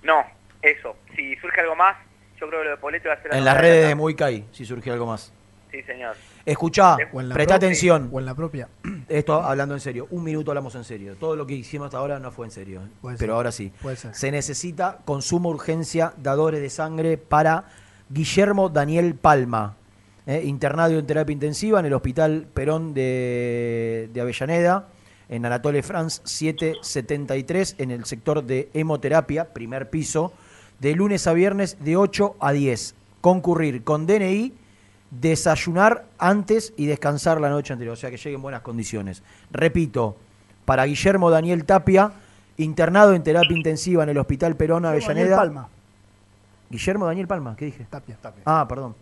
[0.03, 0.25] No,
[0.63, 0.97] eso.
[1.19, 1.97] Si surge algo más,
[2.41, 3.33] yo creo que lo de Polete va a ser...
[3.33, 5.33] la En las redes la de Muicay, si surge algo más.
[5.69, 6.15] Sí, señor.
[6.47, 6.97] Escuchá,
[7.35, 8.09] presta atención.
[8.13, 8.69] O en la propia.
[9.09, 10.07] Esto hablando en serio.
[10.13, 11.17] Un minuto hablamos en serio.
[11.17, 12.83] Todo lo que hicimos hasta ahora no fue en serio.
[13.03, 13.37] Puede Pero ser.
[13.37, 13.73] ahora sí.
[13.83, 14.15] Puede ser.
[14.15, 17.65] Se necesita con suma urgencia dadores de sangre para
[18.09, 19.77] Guillermo Daniel Palma,
[20.25, 20.43] ¿eh?
[20.45, 24.87] internado en terapia intensiva en el Hospital Perón de, de Avellaneda,
[25.29, 30.33] en Anatole France 773, en el sector de hemoterapia, primer piso,
[30.81, 32.95] de lunes a viernes de 8 a 10.
[33.21, 34.53] Concurrir con DNI,
[35.11, 39.23] desayunar antes y descansar la noche anterior, o sea que llegue en buenas condiciones.
[39.51, 40.17] Repito,
[40.65, 42.13] para Guillermo Daniel Tapia,
[42.59, 45.37] internado en terapia intensiva en el Hospital Perón Daniel Avellaneda.
[45.37, 45.69] Palma.
[46.71, 47.87] Guillermo Daniel Palma, ¿qué dije?
[47.89, 48.17] Tapia.
[48.45, 48.95] Ah, perdón.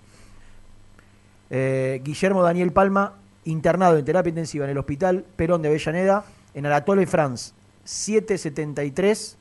[1.50, 6.24] Eh, Guillermo Daniel Palma, internado en terapia intensiva en el Hospital Perón de Avellaneda,
[6.54, 7.52] en Anatole France
[7.84, 9.36] 773,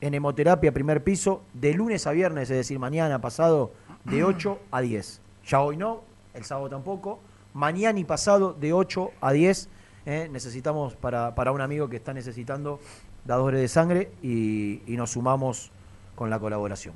[0.00, 3.72] en hemoterapia primer piso, de lunes a viernes, es decir, mañana pasado,
[4.04, 5.20] de 8 a 10.
[5.46, 6.02] Ya hoy no,
[6.34, 7.20] el sábado tampoco.
[7.54, 9.68] Mañana y pasado, de 8 a 10,
[10.06, 12.80] eh, necesitamos para, para un amigo que está necesitando
[13.24, 15.70] dadores de sangre y, y nos sumamos
[16.14, 16.94] con la colaboración.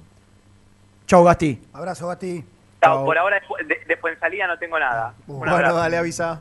[1.07, 1.61] Chau, Gasti.
[1.73, 2.45] Abrazo, Gati.
[2.83, 5.15] Chao, por ahora después de, después en salida no tengo nada.
[5.27, 5.77] Bueno, abrazo.
[5.77, 6.41] dale, avisa.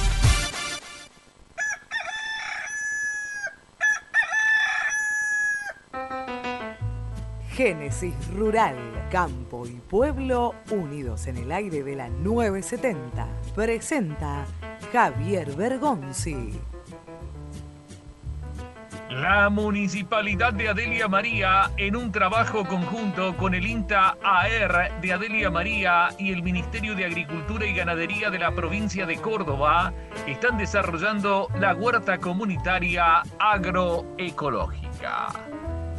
[7.63, 8.75] Génesis Rural,
[9.11, 13.27] Campo y Pueblo unidos en el aire de la 970.
[13.53, 14.47] Presenta
[14.91, 16.59] Javier Bergonzi.
[19.11, 25.51] La Municipalidad de Adelia María, en un trabajo conjunto con el INTA AR de Adelia
[25.51, 29.93] María y el Ministerio de Agricultura y Ganadería de la provincia de Córdoba,
[30.25, 35.50] están desarrollando la huerta comunitaria agroecológica.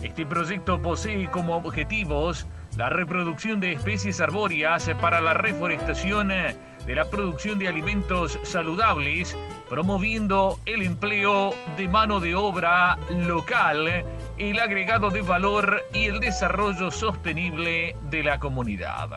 [0.03, 2.47] Este proyecto posee como objetivos
[2.77, 9.37] la reproducción de especies arbóreas para la reforestación de la producción de alimentos saludables,
[9.69, 14.05] promoviendo el empleo de mano de obra local,
[14.39, 19.09] el agregado de valor y el desarrollo sostenible de la comunidad.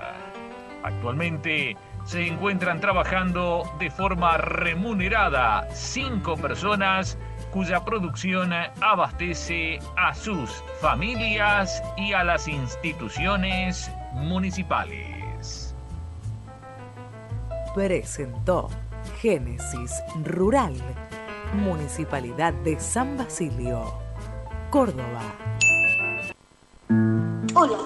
[0.84, 7.18] Actualmente se encuentran trabajando de forma remunerada cinco personas
[7.56, 8.52] cuya producción
[8.82, 10.50] abastece a sus
[10.82, 15.74] familias y a las instituciones municipales.
[17.74, 18.70] Presentó
[19.22, 20.76] Génesis Rural,
[21.54, 24.00] Municipalidad de San Basilio,
[24.70, 25.22] Córdoba.
[26.90, 27.78] Hola,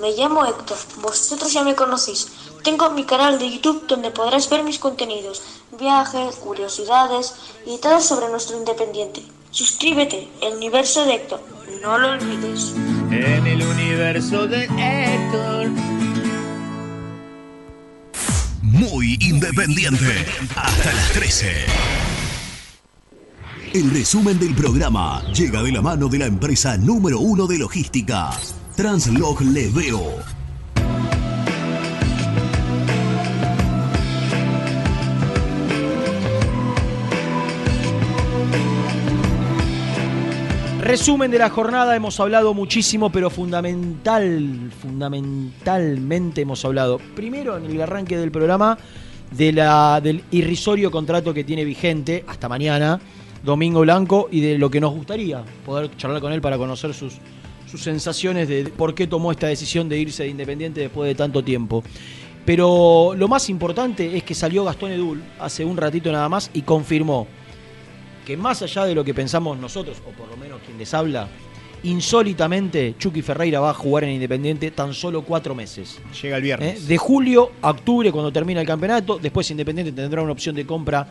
[0.00, 2.47] me llamo Héctor, vosotros ya me conocéis.
[2.68, 5.42] Tengo mi canal de YouTube donde podrás ver mis contenidos,
[5.80, 7.32] viajes, curiosidades
[7.64, 9.22] y todo sobre nuestro independiente.
[9.50, 11.40] Suscríbete, el universo de Héctor,
[11.80, 12.74] no lo olvides.
[13.10, 15.68] En el universo de Héctor.
[18.60, 21.50] Muy independiente, hasta las 13.
[23.72, 28.28] El resumen del programa llega de la mano de la empresa número uno de logística,
[28.76, 30.37] Translog Leveo
[40.88, 47.82] Resumen de la jornada, hemos hablado muchísimo, pero fundamental, fundamentalmente hemos hablado, primero en el
[47.82, 48.78] arranque del programa,
[49.30, 52.98] de la, del irrisorio contrato que tiene vigente hasta mañana,
[53.44, 57.18] Domingo Blanco, y de lo que nos gustaría poder charlar con él para conocer sus,
[57.70, 61.44] sus sensaciones de por qué tomó esta decisión de irse de Independiente después de tanto
[61.44, 61.84] tiempo.
[62.46, 66.62] Pero lo más importante es que salió Gastón Edul hace un ratito nada más y
[66.62, 67.26] confirmó
[68.28, 71.26] que más allá de lo que pensamos nosotros, o por lo menos quien les habla,
[71.82, 75.98] insólitamente Chucky Ferreira va a jugar en Independiente tan solo cuatro meses.
[76.22, 76.82] Llega el viernes.
[76.82, 76.86] ¿Eh?
[76.88, 81.08] De julio a octubre, cuando termina el campeonato, después Independiente tendrá una opción de compra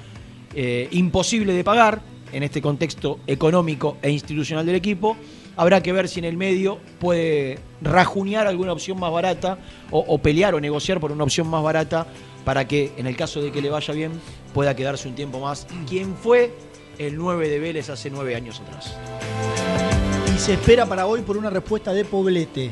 [0.53, 5.18] eh, imposible de pagar en este contexto económico e institucional del equipo.
[5.56, 9.57] Habrá que ver si en el medio puede rajunear alguna opción más barata
[9.89, 12.06] o, o pelear o negociar por una opción más barata
[12.45, 14.11] para que, en el caso de que le vaya bien,
[14.53, 15.65] pueda quedarse un tiempo más.
[15.89, 16.53] ¿Quién fue
[16.98, 18.95] el 9 de Vélez hace nueve años atrás?
[20.36, 22.72] Y se espera para hoy por una respuesta de Poblete.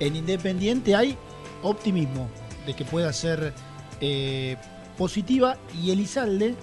[0.00, 1.16] En Independiente hay
[1.62, 2.28] optimismo
[2.66, 3.52] de que pueda ser
[4.00, 4.56] eh,
[4.96, 6.54] positiva y Elizalde,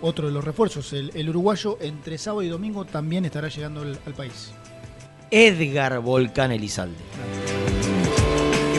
[0.00, 3.98] otro de los refuerzos, el, el uruguayo, entre sábado y domingo también estará llegando al,
[4.04, 4.52] al país.
[5.30, 6.98] Edgar Volcán Elizalde.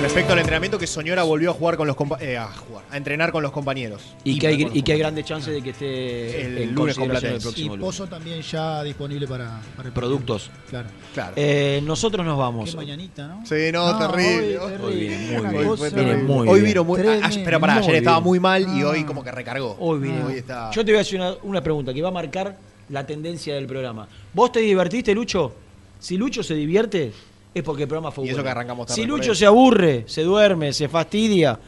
[0.03, 3.31] Respecto al entrenamiento, que Soñora volvió a jugar con los eh, a jugar, a entrenar
[3.31, 4.01] con los compañeros.
[4.25, 7.09] Y que hay, y que hay grandes chances de que esté El en lunes el
[7.09, 7.39] Platense.
[7.39, 7.85] próximo Y lunes.
[7.85, 10.51] Pozo también ya disponible para, para el Productos.
[10.69, 10.89] Claro.
[11.13, 11.33] Claro.
[11.37, 12.69] Eh, nosotros nos vamos.
[12.71, 13.45] Qué mañanita, ¿no?
[13.45, 14.59] Sí, no, terrible.
[14.59, 15.67] hoy, Hoy viene muy bien.
[15.67, 16.65] cosa- Viene muy hoy bien.
[16.73, 16.99] vino muy.
[16.99, 18.27] Ayer- pero pará, Muy ayer estaba bien.
[18.27, 18.89] muy mal y Ah.
[18.89, 19.77] hoy como que recargó.
[19.79, 20.21] Hoy viene.
[20.25, 20.69] Hoy está.
[20.71, 22.57] Yo te voy a hacer una, una pregunta que va a marcar
[22.89, 24.07] la tendencia del programa.
[24.33, 25.53] ¿Vos te divertiste, Lucho?
[25.97, 27.13] Si Lucho se divierte,
[27.53, 30.23] es porque el programa fue Y eso que arrancamos tarde Si Lucho se aburre, se
[30.23, 31.59] duerme, se fastidia,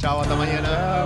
[0.00, 1.04] Chao, hasta mañana.